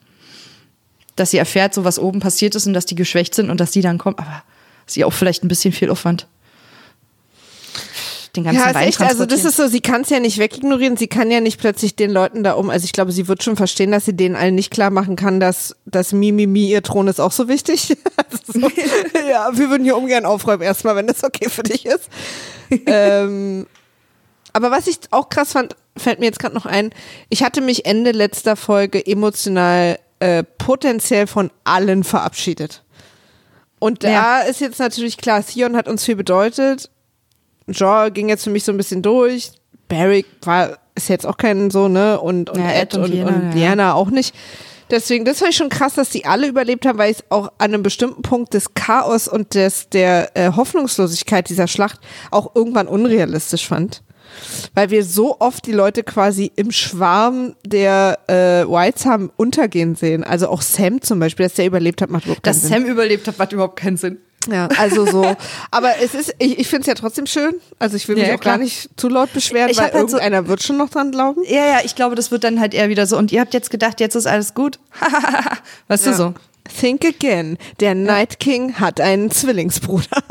[1.16, 3.70] dass sie erfährt, so was oben passiert ist und dass die geschwächt sind und dass
[3.72, 4.18] die dann kommen.
[4.18, 4.42] Aber
[4.86, 6.26] sie auch vielleicht ein bisschen viel Aufwand.
[8.36, 10.98] Den ganzen ja, Wein echt, also das ist so, sie kann es ja nicht wegignorieren,
[10.98, 13.56] sie kann ja nicht plötzlich den Leuten da um, also ich glaube, sie wird schon
[13.56, 17.18] verstehen, dass sie denen allen nicht klar machen kann, dass das Mimimi, ihr Thron ist
[17.20, 17.96] auch so wichtig.
[18.16, 18.68] Also so,
[19.30, 22.08] ja, wir würden hier ungern aufräumen erstmal, wenn das okay für dich ist.
[22.86, 23.66] ähm,
[24.52, 26.90] aber was ich auch krass fand, fällt mir jetzt gerade noch ein,
[27.28, 32.82] ich hatte mich Ende letzter Folge emotional äh, potenziell von allen verabschiedet.
[33.78, 34.38] Und da ja.
[34.40, 36.90] ist jetzt natürlich klar, Theon hat uns viel bedeutet.
[37.68, 39.52] Jaw ging jetzt für mich so ein bisschen durch.
[39.88, 42.18] Barrick war, ist jetzt auch kein so, ne?
[42.20, 43.94] Und, und ja, Ed, und, und, Liana, und Liana ja.
[43.94, 44.34] auch nicht.
[44.90, 47.48] Deswegen, das fand ich schon krass, dass die alle überlebt haben, weil ich es auch
[47.58, 51.98] an einem bestimmten Punkt des Chaos und des, der äh, Hoffnungslosigkeit dieser Schlacht
[52.30, 54.02] auch irgendwann unrealistisch fand
[54.74, 60.24] weil wir so oft die Leute quasi im Schwarm der äh, Whites haben untergehen sehen.
[60.24, 62.70] Also auch Sam zum Beispiel, dass der überlebt hat, macht überhaupt keinen dass Sinn.
[62.70, 64.18] Dass Sam überlebt hat, macht überhaupt keinen Sinn.
[64.48, 65.34] Ja, also so.
[65.72, 67.54] Aber es ist, ich, ich finde es ja trotzdem schön.
[67.80, 68.58] Also ich will mich Ja, auch klar.
[68.58, 71.42] gar nicht zu laut beschweren, Ich weil halt so- irgendeiner wird schon noch dran glauben.
[71.48, 73.18] Ja, ja, ich glaube, das wird dann halt eher wieder so.
[73.18, 74.78] Und ihr habt jetzt gedacht, jetzt ist alles gut.
[75.88, 76.34] weißt du so?
[76.80, 77.58] Think again.
[77.80, 80.06] Der Night King hat einen Zwillingsbruder.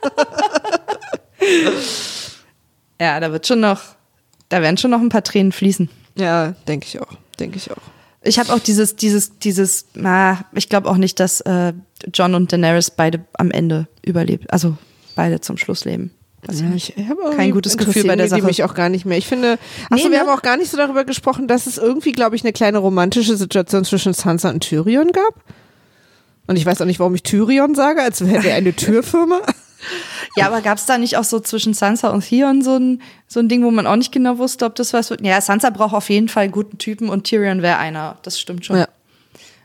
[3.00, 3.80] Ja, da wird schon noch,
[4.48, 5.88] da werden schon noch ein paar Tränen fließen.
[6.16, 7.12] Ja, denke ich auch.
[7.38, 7.76] Denke ich auch.
[8.22, 11.72] Ich habe auch dieses, dieses, dieses, na, ich glaube auch nicht, dass äh,
[12.12, 14.52] John und Daenerys beide am Ende überlebt.
[14.52, 14.76] Also
[15.14, 16.12] beide zum Schluss leben.
[16.50, 18.42] Ich Ja, ich habe Kein gutes Gefühl bei der Sache.
[18.42, 19.18] mich auch gar nicht mehr.
[19.18, 19.58] Ich finde,
[19.90, 20.18] achso, Nee, wir ne?
[20.20, 23.36] haben auch gar nicht so darüber gesprochen, dass es irgendwie, glaube ich, eine kleine romantische
[23.36, 25.34] Situation zwischen Sansa und Tyrion gab.
[26.46, 29.40] Und ich weiß auch nicht, warum ich Tyrion sage, als hätte er eine Türfirma.
[30.38, 33.40] Ja, aber gab es da nicht auch so zwischen Sansa und Theon so ein, so
[33.40, 35.24] ein Ding, wo man auch nicht genau wusste, ob das was wird?
[35.24, 38.16] Ja, Sansa braucht auf jeden Fall einen guten Typen und Tyrion wäre einer.
[38.22, 38.78] Das stimmt schon.
[38.78, 38.88] Ja.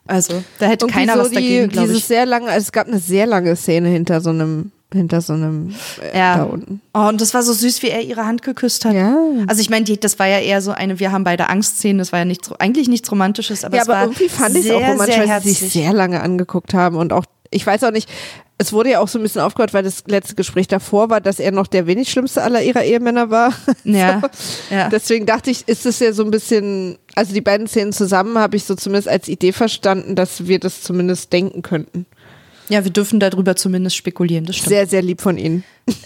[0.05, 2.05] Also, da hätte Irgendwie keiner so was dagegen, glaube dieses ich.
[2.05, 5.73] sehr lange, also es gab eine sehr lange Szene hinter so einem, hinter so einem
[6.01, 6.35] äh, Ja.
[6.37, 6.81] da unten.
[6.93, 8.93] Oh, und das war so süß, wie er ihre Hand geküsst hat.
[8.95, 9.15] Ja.
[9.47, 12.19] Also ich meine, das war ja eher so eine, wir haben beide Angstszenen, das war
[12.19, 14.81] ja nichts, eigentlich nichts Romantisches, aber ja, es aber war irgendwie fand ich es auch
[14.85, 17.23] romantisch, weil sie sich sehr lange angeguckt haben und auch,
[17.53, 18.09] ich weiß auch nicht,
[18.57, 21.39] es wurde ja auch so ein bisschen aufgehört, weil das letzte Gespräch davor war, dass
[21.39, 23.53] er noch der wenig schlimmste aller ihrer Ehemänner war.
[23.84, 24.21] Ja,
[24.69, 24.89] ja.
[24.89, 28.55] Deswegen dachte ich, ist es ja so ein bisschen, also die beiden Szenen zusammen habe
[28.55, 32.05] ich so zumindest als Idee verstanden, dass wir das zumindest denken könnten.
[32.69, 34.69] ja, wir dürfen darüber zumindest spekulieren, das stimmt.
[34.69, 35.63] Sehr, sehr lieb von Ihnen.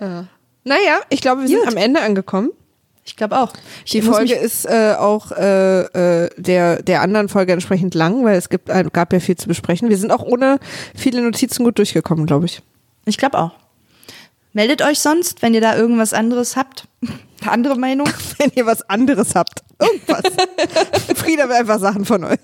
[0.00, 0.26] ja.
[0.64, 1.68] Naja, ich glaube, wir sind Gut.
[1.68, 2.50] am Ende angekommen.
[3.08, 3.52] Ich glaube auch.
[3.86, 5.80] Ich Die Folge ist äh, auch äh,
[6.24, 9.88] äh, der, der anderen Folge entsprechend lang, weil es gibt, gab ja viel zu besprechen.
[9.88, 10.58] Wir sind auch ohne
[10.94, 12.60] viele Notizen gut durchgekommen, glaube ich.
[13.06, 13.52] Ich glaube auch.
[14.52, 16.86] Meldet euch sonst, wenn ihr da irgendwas anderes habt.
[17.00, 17.12] Eine
[17.52, 18.08] andere Meinung.
[18.38, 19.62] Wenn ihr was anderes habt.
[19.80, 20.22] Irgendwas.
[21.14, 22.38] Frieda will einfach Sachen von euch.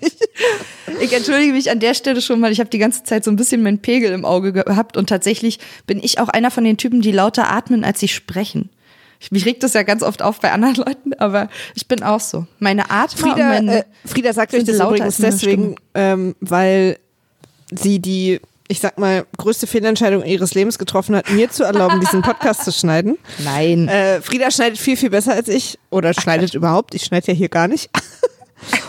[1.01, 2.51] Ich entschuldige mich an der Stelle schon mal.
[2.51, 5.59] Ich habe die ganze Zeit so ein bisschen meinen Pegel im Auge gehabt und tatsächlich
[5.87, 8.69] bin ich auch einer von den Typen, die lauter atmen, als sie sprechen.
[9.25, 12.19] Ich- Mich regt das ja ganz oft auf bei anderen Leuten, aber ich bin auch
[12.19, 12.45] so.
[12.59, 16.97] Meine und Frieda, meine, äh, Frieda sagt euch das übrigens deswegen, ähm, weil
[17.73, 22.21] sie die, ich sag mal, größte Fehlentscheidung ihres Lebens getroffen hat, mir zu erlauben, diesen
[22.21, 23.17] Podcast zu schneiden.
[23.43, 23.87] Nein.
[23.87, 25.77] Äh, Frieda schneidet viel, viel besser als ich.
[25.89, 26.93] Oder schneidet überhaupt.
[26.95, 27.89] Ich schneide ja hier gar nicht.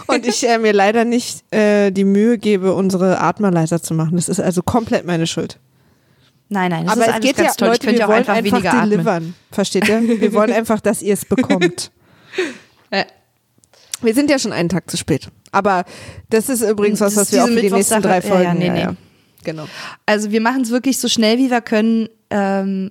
[0.06, 4.16] Und ich äh, mir leider nicht äh, die Mühe gebe, unsere Atmer leiser zu machen.
[4.16, 5.58] Das ist also komplett meine Schuld.
[6.48, 7.68] Nein, nein, das Aber ist es geht ja, toll.
[7.68, 8.90] Leute, ich könnte wir ja auch wollen einfach, einfach, weniger atmen.
[8.90, 9.34] delivern.
[9.50, 10.02] Versteht ihr?
[10.20, 11.90] Wir wollen einfach, dass ihr es bekommt.
[12.90, 13.04] Äh,
[14.02, 15.28] Wir sind ja schon einen Tag zu spät.
[15.52, 15.84] Aber
[16.30, 18.42] das ist übrigens was, Das was ist wir auch für die nächsten drei Ja, Folgen.
[18.44, 18.88] ja, nee, nee.
[19.44, 19.66] Genau.
[20.06, 22.08] Also wir machen es wirklich so schnell, wie wir können.
[22.30, 22.90] Ähm,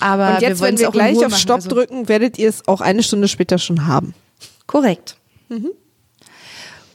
[0.00, 2.66] aber Und jetzt, wir wenn wir gleich auf machen, Stopp also- drücken, werdet ihr es
[2.68, 4.12] auch eine Stunde später schon haben.
[4.66, 5.16] Korrekt.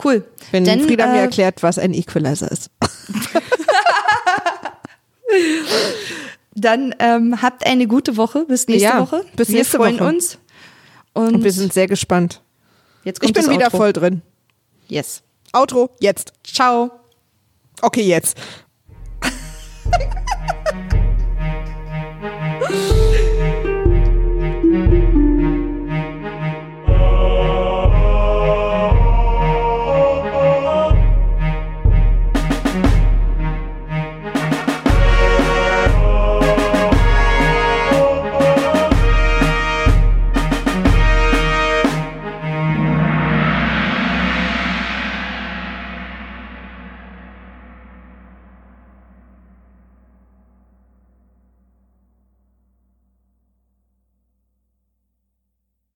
[0.03, 0.23] Cool.
[0.51, 2.69] Wenn Denn, Frieda mir äh, erklärt, was ein Equalizer ist.
[6.55, 8.45] Dann ähm, habt eine gute Woche.
[8.45, 9.23] Bis nächste ja, Woche.
[9.35, 10.09] Bis nächste wir freuen Woche.
[10.09, 10.37] uns.
[11.13, 12.41] Und, Und, wir sind sehr gespannt.
[13.03, 13.77] Jetzt kommt ich bin wieder Outro.
[13.77, 14.21] voll drin.
[14.87, 15.23] Yes.
[15.53, 16.33] Outro, jetzt.
[16.43, 16.91] Ciao.
[17.81, 18.37] Okay, jetzt.